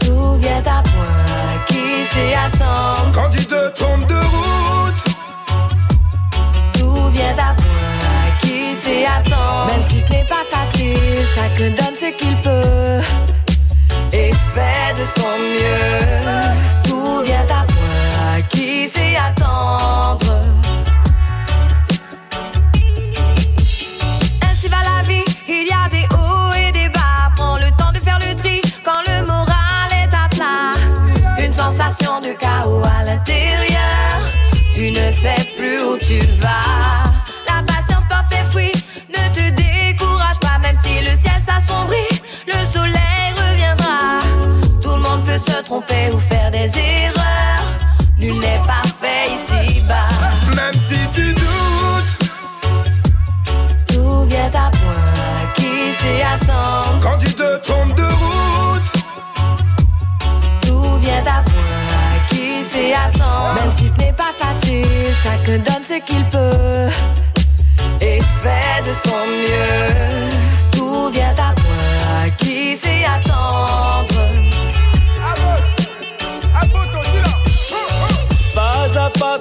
Tout 0.00 0.36
vient 0.38 0.62
à 0.66 0.82
point, 0.82 1.15
qui 2.06 2.14
sait 2.14 2.34
attendre. 2.34 3.12
quand 3.14 3.30
tu 3.30 3.44
te 3.44 3.68
trompes 3.70 4.06
de 4.06 4.14
route, 4.14 4.94
Tout 6.74 7.08
vient 7.10 7.36
à 7.38 7.54
point, 7.54 8.38
qui 8.42 8.76
sait 8.76 9.06
attendre. 9.06 9.66
Même 9.68 9.88
si 9.88 10.00
ce 10.06 10.12
n'est 10.12 10.24
pas 10.24 10.44
facile, 10.50 11.26
chacun 11.34 11.70
donne 11.70 11.96
ce 11.96 12.10
qu'il 12.16 12.36
peut 12.42 13.00
et 14.12 14.30
fait 14.54 14.94
de 14.98 15.04
son 15.18 15.38
mieux. 15.38 16.42
Tout 16.84 17.22
vient 17.24 17.46
à 17.50 17.64
point, 17.66 18.42
qui 18.50 18.88
sait 18.88 19.16
attendre. 19.16 20.55
Tromper 45.66 46.10
ou 46.14 46.18
faire 46.18 46.50
des 46.50 46.70
erreurs. 46.78 47.66
Nul 48.18 48.38
n'est 48.38 48.60
parfait 48.66 49.24
ici-bas. 49.36 50.08
même 50.54 50.80
si 50.88 50.98
tu 51.12 51.34
doutes, 51.34 52.12
Tout 53.88 54.24
vient 54.26 54.50
à 54.54 54.70
point, 54.70 55.52
qui 55.56 55.92
sait 56.00 56.22
attendre. 56.34 57.00
quand 57.02 57.18
tu 57.18 57.32
te 57.34 57.58
trompes 57.58 57.94
de 57.96 58.08
route, 58.22 58.90
Tout 60.62 60.98
vient 61.00 61.26
à 61.26 61.42
point, 61.42 62.16
qui 62.30 62.64
sait 62.70 62.94
attendre. 62.94 63.60
Même 63.60 63.72
si 63.76 63.88
ce 63.88 64.04
n'est 64.04 64.12
pas 64.24 64.32
facile, 64.38 65.12
chacun 65.24 65.58
donne 65.58 65.84
ce 65.92 65.98
qu'il 66.06 66.24
peut 66.26 66.88
et 68.00 68.20
fait 68.42 68.82
de 68.88 68.92
son 69.04 69.22
mieux. 69.42 70.28
Tout 70.70 71.10
vient 71.12 71.34
à 71.48 71.52
point, 71.54 72.30
qui 72.38 72.76
sait 72.76 73.04
attendre. 73.04 74.15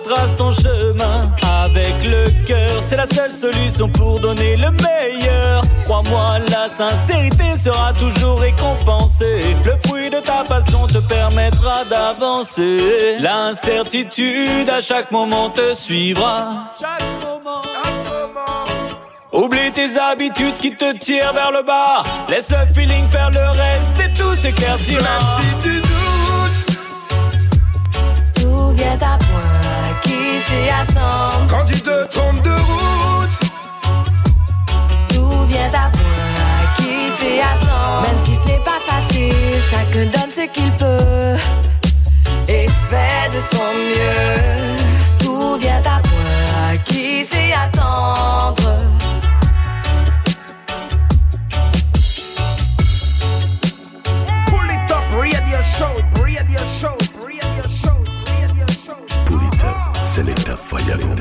Trace 0.03 0.35
ton 0.38 0.51
chemin 0.51 1.31
avec 1.63 1.93
le 2.03 2.26
cœur, 2.45 2.81
c'est 2.81 2.97
la 2.97 3.07
seule 3.07 3.31
solution 3.31 3.88
pour 3.89 4.19
donner 4.19 4.57
le 4.57 4.69
meilleur. 4.72 5.61
Crois-moi, 5.85 6.39
la 6.51 6.67
sincérité 6.67 7.55
sera 7.57 7.93
toujours 7.93 8.39
récompensée. 8.39 9.39
Le 9.63 9.76
fruit 9.88 10.09
de 10.09 10.19
ta 10.19 10.43
passion 10.43 10.85
te 10.88 10.97
permettra 10.97 11.85
d'avancer. 11.85 13.17
L'incertitude 13.19 14.69
à 14.69 14.81
chaque 14.81 15.11
moment 15.11 15.49
te 15.49 15.73
suivra. 15.73 16.72
Chaque 16.80 17.01
moment. 17.23 17.61
Oublie 19.31 19.72
tes 19.73 19.97
habitudes 19.97 20.57
qui 20.59 20.76
te 20.76 20.95
tirent 20.97 21.34
vers 21.34 21.51
le 21.51 21.63
bas. 21.63 22.03
Laisse 22.30 22.49
le 22.49 22.73
feeling 22.73 23.07
faire 23.07 23.31
le 23.31 23.49
reste 23.49 23.89
et 23.99 24.13
tout 24.13 24.35
s'éclaircira. 24.35 25.01
même 25.01 25.41
si 25.41 25.69
tu 25.69 25.81
doutes, 25.81 25.95
vient 28.76 28.97
attendre. 30.69 31.47
quand 31.49 31.65
tu 31.65 31.81
te 31.81 32.05
trompes 32.07 32.41
de 32.43 32.49
route, 32.51 33.30
Tout 35.09 35.45
vient 35.47 35.72
à 35.73 35.89
point, 35.89 36.76
qui 36.77 37.11
sait 37.19 37.41
attendre? 37.41 38.01
Même 38.03 38.19
si 38.26 38.35
ce 38.35 38.47
n'est 38.47 38.63
pas 38.63 38.80
facile, 38.85 39.61
chacun 39.72 40.05
donne 40.05 40.31
ce 40.31 40.45
qu'il 40.51 40.72
peut 40.73 41.35
et 42.47 42.67
fait 42.89 43.30
de 43.34 43.39
son 43.55 43.73
mieux. 43.73 44.76
Tout 45.19 45.57
vient 45.59 45.81
à 45.85 45.99
point, 46.01 46.77
qui 46.85 47.26
sait 47.26 47.53
attendre? 47.53 48.64
Selecta 60.15 60.55
Fayagon, 60.55 61.13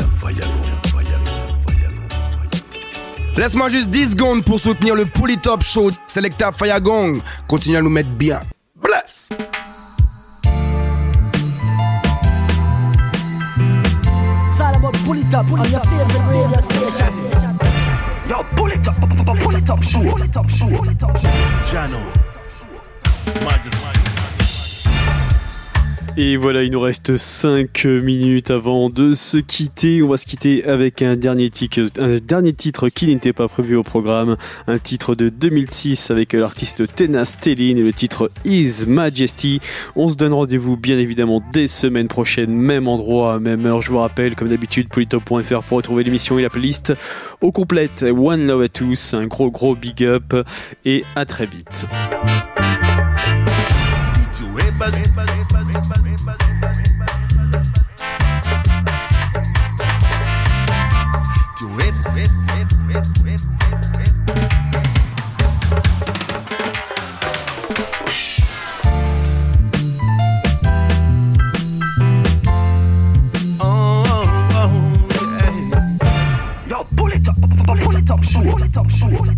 Laisse-moi 3.37 3.69
juste 3.69 3.91
10 3.91 4.13
secondes 4.13 4.45
pour 4.45 4.61
soutenir 4.61 4.95
le 4.95 5.05
Pull 5.05 5.33
It 5.33 5.45
Up 5.49 5.65
Show 5.65 5.91
Selecta 6.07 6.53
Fayagong. 6.53 7.19
Continue 7.49 7.79
à 7.79 7.83
nous 7.83 7.91
mettre 7.91 8.11
bien. 8.11 8.41
Bless! 8.81 9.31
It's 14.53 14.61
all 14.61 14.77
about 14.77 14.93
pull 15.05 15.19
it 15.19 15.35
up 15.35 15.51
on 15.51 15.65
your 15.65 15.83
favorite 15.83 16.29
radio 16.31 16.61
station. 16.61 17.13
Yo, 18.31 18.45
pull 18.55 18.71
it 18.71 18.87
up, 18.87 18.95
pull 19.43 19.57
it 19.57 19.71
up, 19.71 19.83
show, 19.83 20.03
pull 20.03 20.23
it 20.23 20.37
up, 20.37 20.49
show, 20.49 20.69
pull 20.69 20.89
it 20.89 21.03
up, 21.03 21.19
show. 21.19 21.29
Jano, 21.67 22.34
Et 26.17 26.37
voilà, 26.37 26.63
il 26.63 26.71
nous 26.71 26.79
reste 26.81 27.17
5 27.17 27.87
minutes 27.87 28.53
avant 28.53 28.89
de 28.89 29.15
se 29.15 29.37
quitter. 29.37 30.01
On 30.01 30.09
va 30.09 30.17
se 30.17 30.27
quitter 30.27 30.65
avec 30.65 31.03
un 31.03 31.17
dernier, 31.17 31.51
tic- 31.51 31.81
un 31.99 32.17
dernier 32.25 32.53
titre 32.53 32.89
qui 32.89 33.09
n'était 33.09 33.33
pas 33.33 33.49
prévu 33.49 33.75
au 33.75 33.83
programme. 33.83 34.37
Un 34.69 34.79
titre 34.79 35.17
de 35.17 35.29
2006 35.29 36.13
avec 36.13 36.33
l'artiste 36.35 36.85
Tena 36.95 37.25
Stellin 37.25 37.77
et 37.79 37.83
le 37.83 37.93
titre 37.93 38.31
His 38.45 38.85
Majesty. 38.87 39.59
On 39.97 40.07
se 40.07 40.15
donne 40.15 40.33
rendez-vous 40.33 40.77
bien 40.77 40.99
évidemment 41.01 41.43
dès 41.53 41.67
semaine 41.67 42.07
prochaine, 42.07 42.53
même 42.53 42.87
endroit, 42.87 43.41
même 43.41 43.67
heure. 43.67 43.83
Je 43.83 43.91
vous 43.91 43.99
rappelle, 43.99 44.37
comme 44.37 44.49
d'habitude, 44.51 44.89
polytop.fr 44.91 45.63
pour 45.65 45.79
retrouver 45.79 46.05
l'émission 46.05 46.39
et 46.39 46.43
la 46.43 46.51
playlist 46.51 46.93
au 47.41 47.51
complète. 47.51 48.05
One 48.09 48.47
love 48.47 48.63
à 48.63 48.69
tous, 48.69 49.15
un 49.15 49.27
gros 49.27 49.51
gros 49.51 49.75
big 49.75 50.05
up 50.05 50.33
et 50.85 51.03
à 51.17 51.27
très 51.27 51.47
vite. 51.47 51.87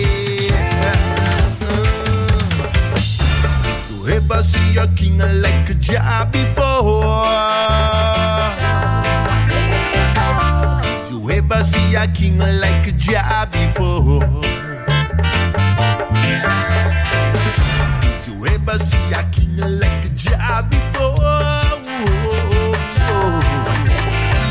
To 3.88 3.94
ever 4.12 4.44
see 4.44 4.78
a 4.78 4.88
king 4.96 5.18
like 5.18 5.70
a 5.70 5.74
Jah 5.76 6.26
before? 6.32 7.02
Did 10.82 11.12
you 11.12 11.32
ever 11.32 11.64
see 11.64 11.96
a 11.96 12.08
king 12.08 12.38
like 12.38 12.88
a 12.88 12.92
Jah 12.92 13.48
before? 13.52 14.51
never 18.66 18.78
see 18.80 19.12
a 19.14 19.24
king 19.32 19.58
like 19.80 20.16
Jah 20.16 20.68
before. 20.70 21.16
To 21.16 21.24
oh, 21.62 22.12
oh, 22.52 22.74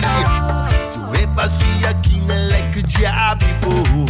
oh. 0.09 1.15
ever 1.19 1.49
see 1.49 1.85
a 1.85 1.95
king 2.03 2.27
like 2.49 2.87
Jah 2.87 3.37
before. 3.39 4.07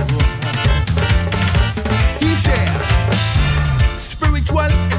He 2.21 2.35
said, 2.35 2.71
spiritual. 3.99 4.90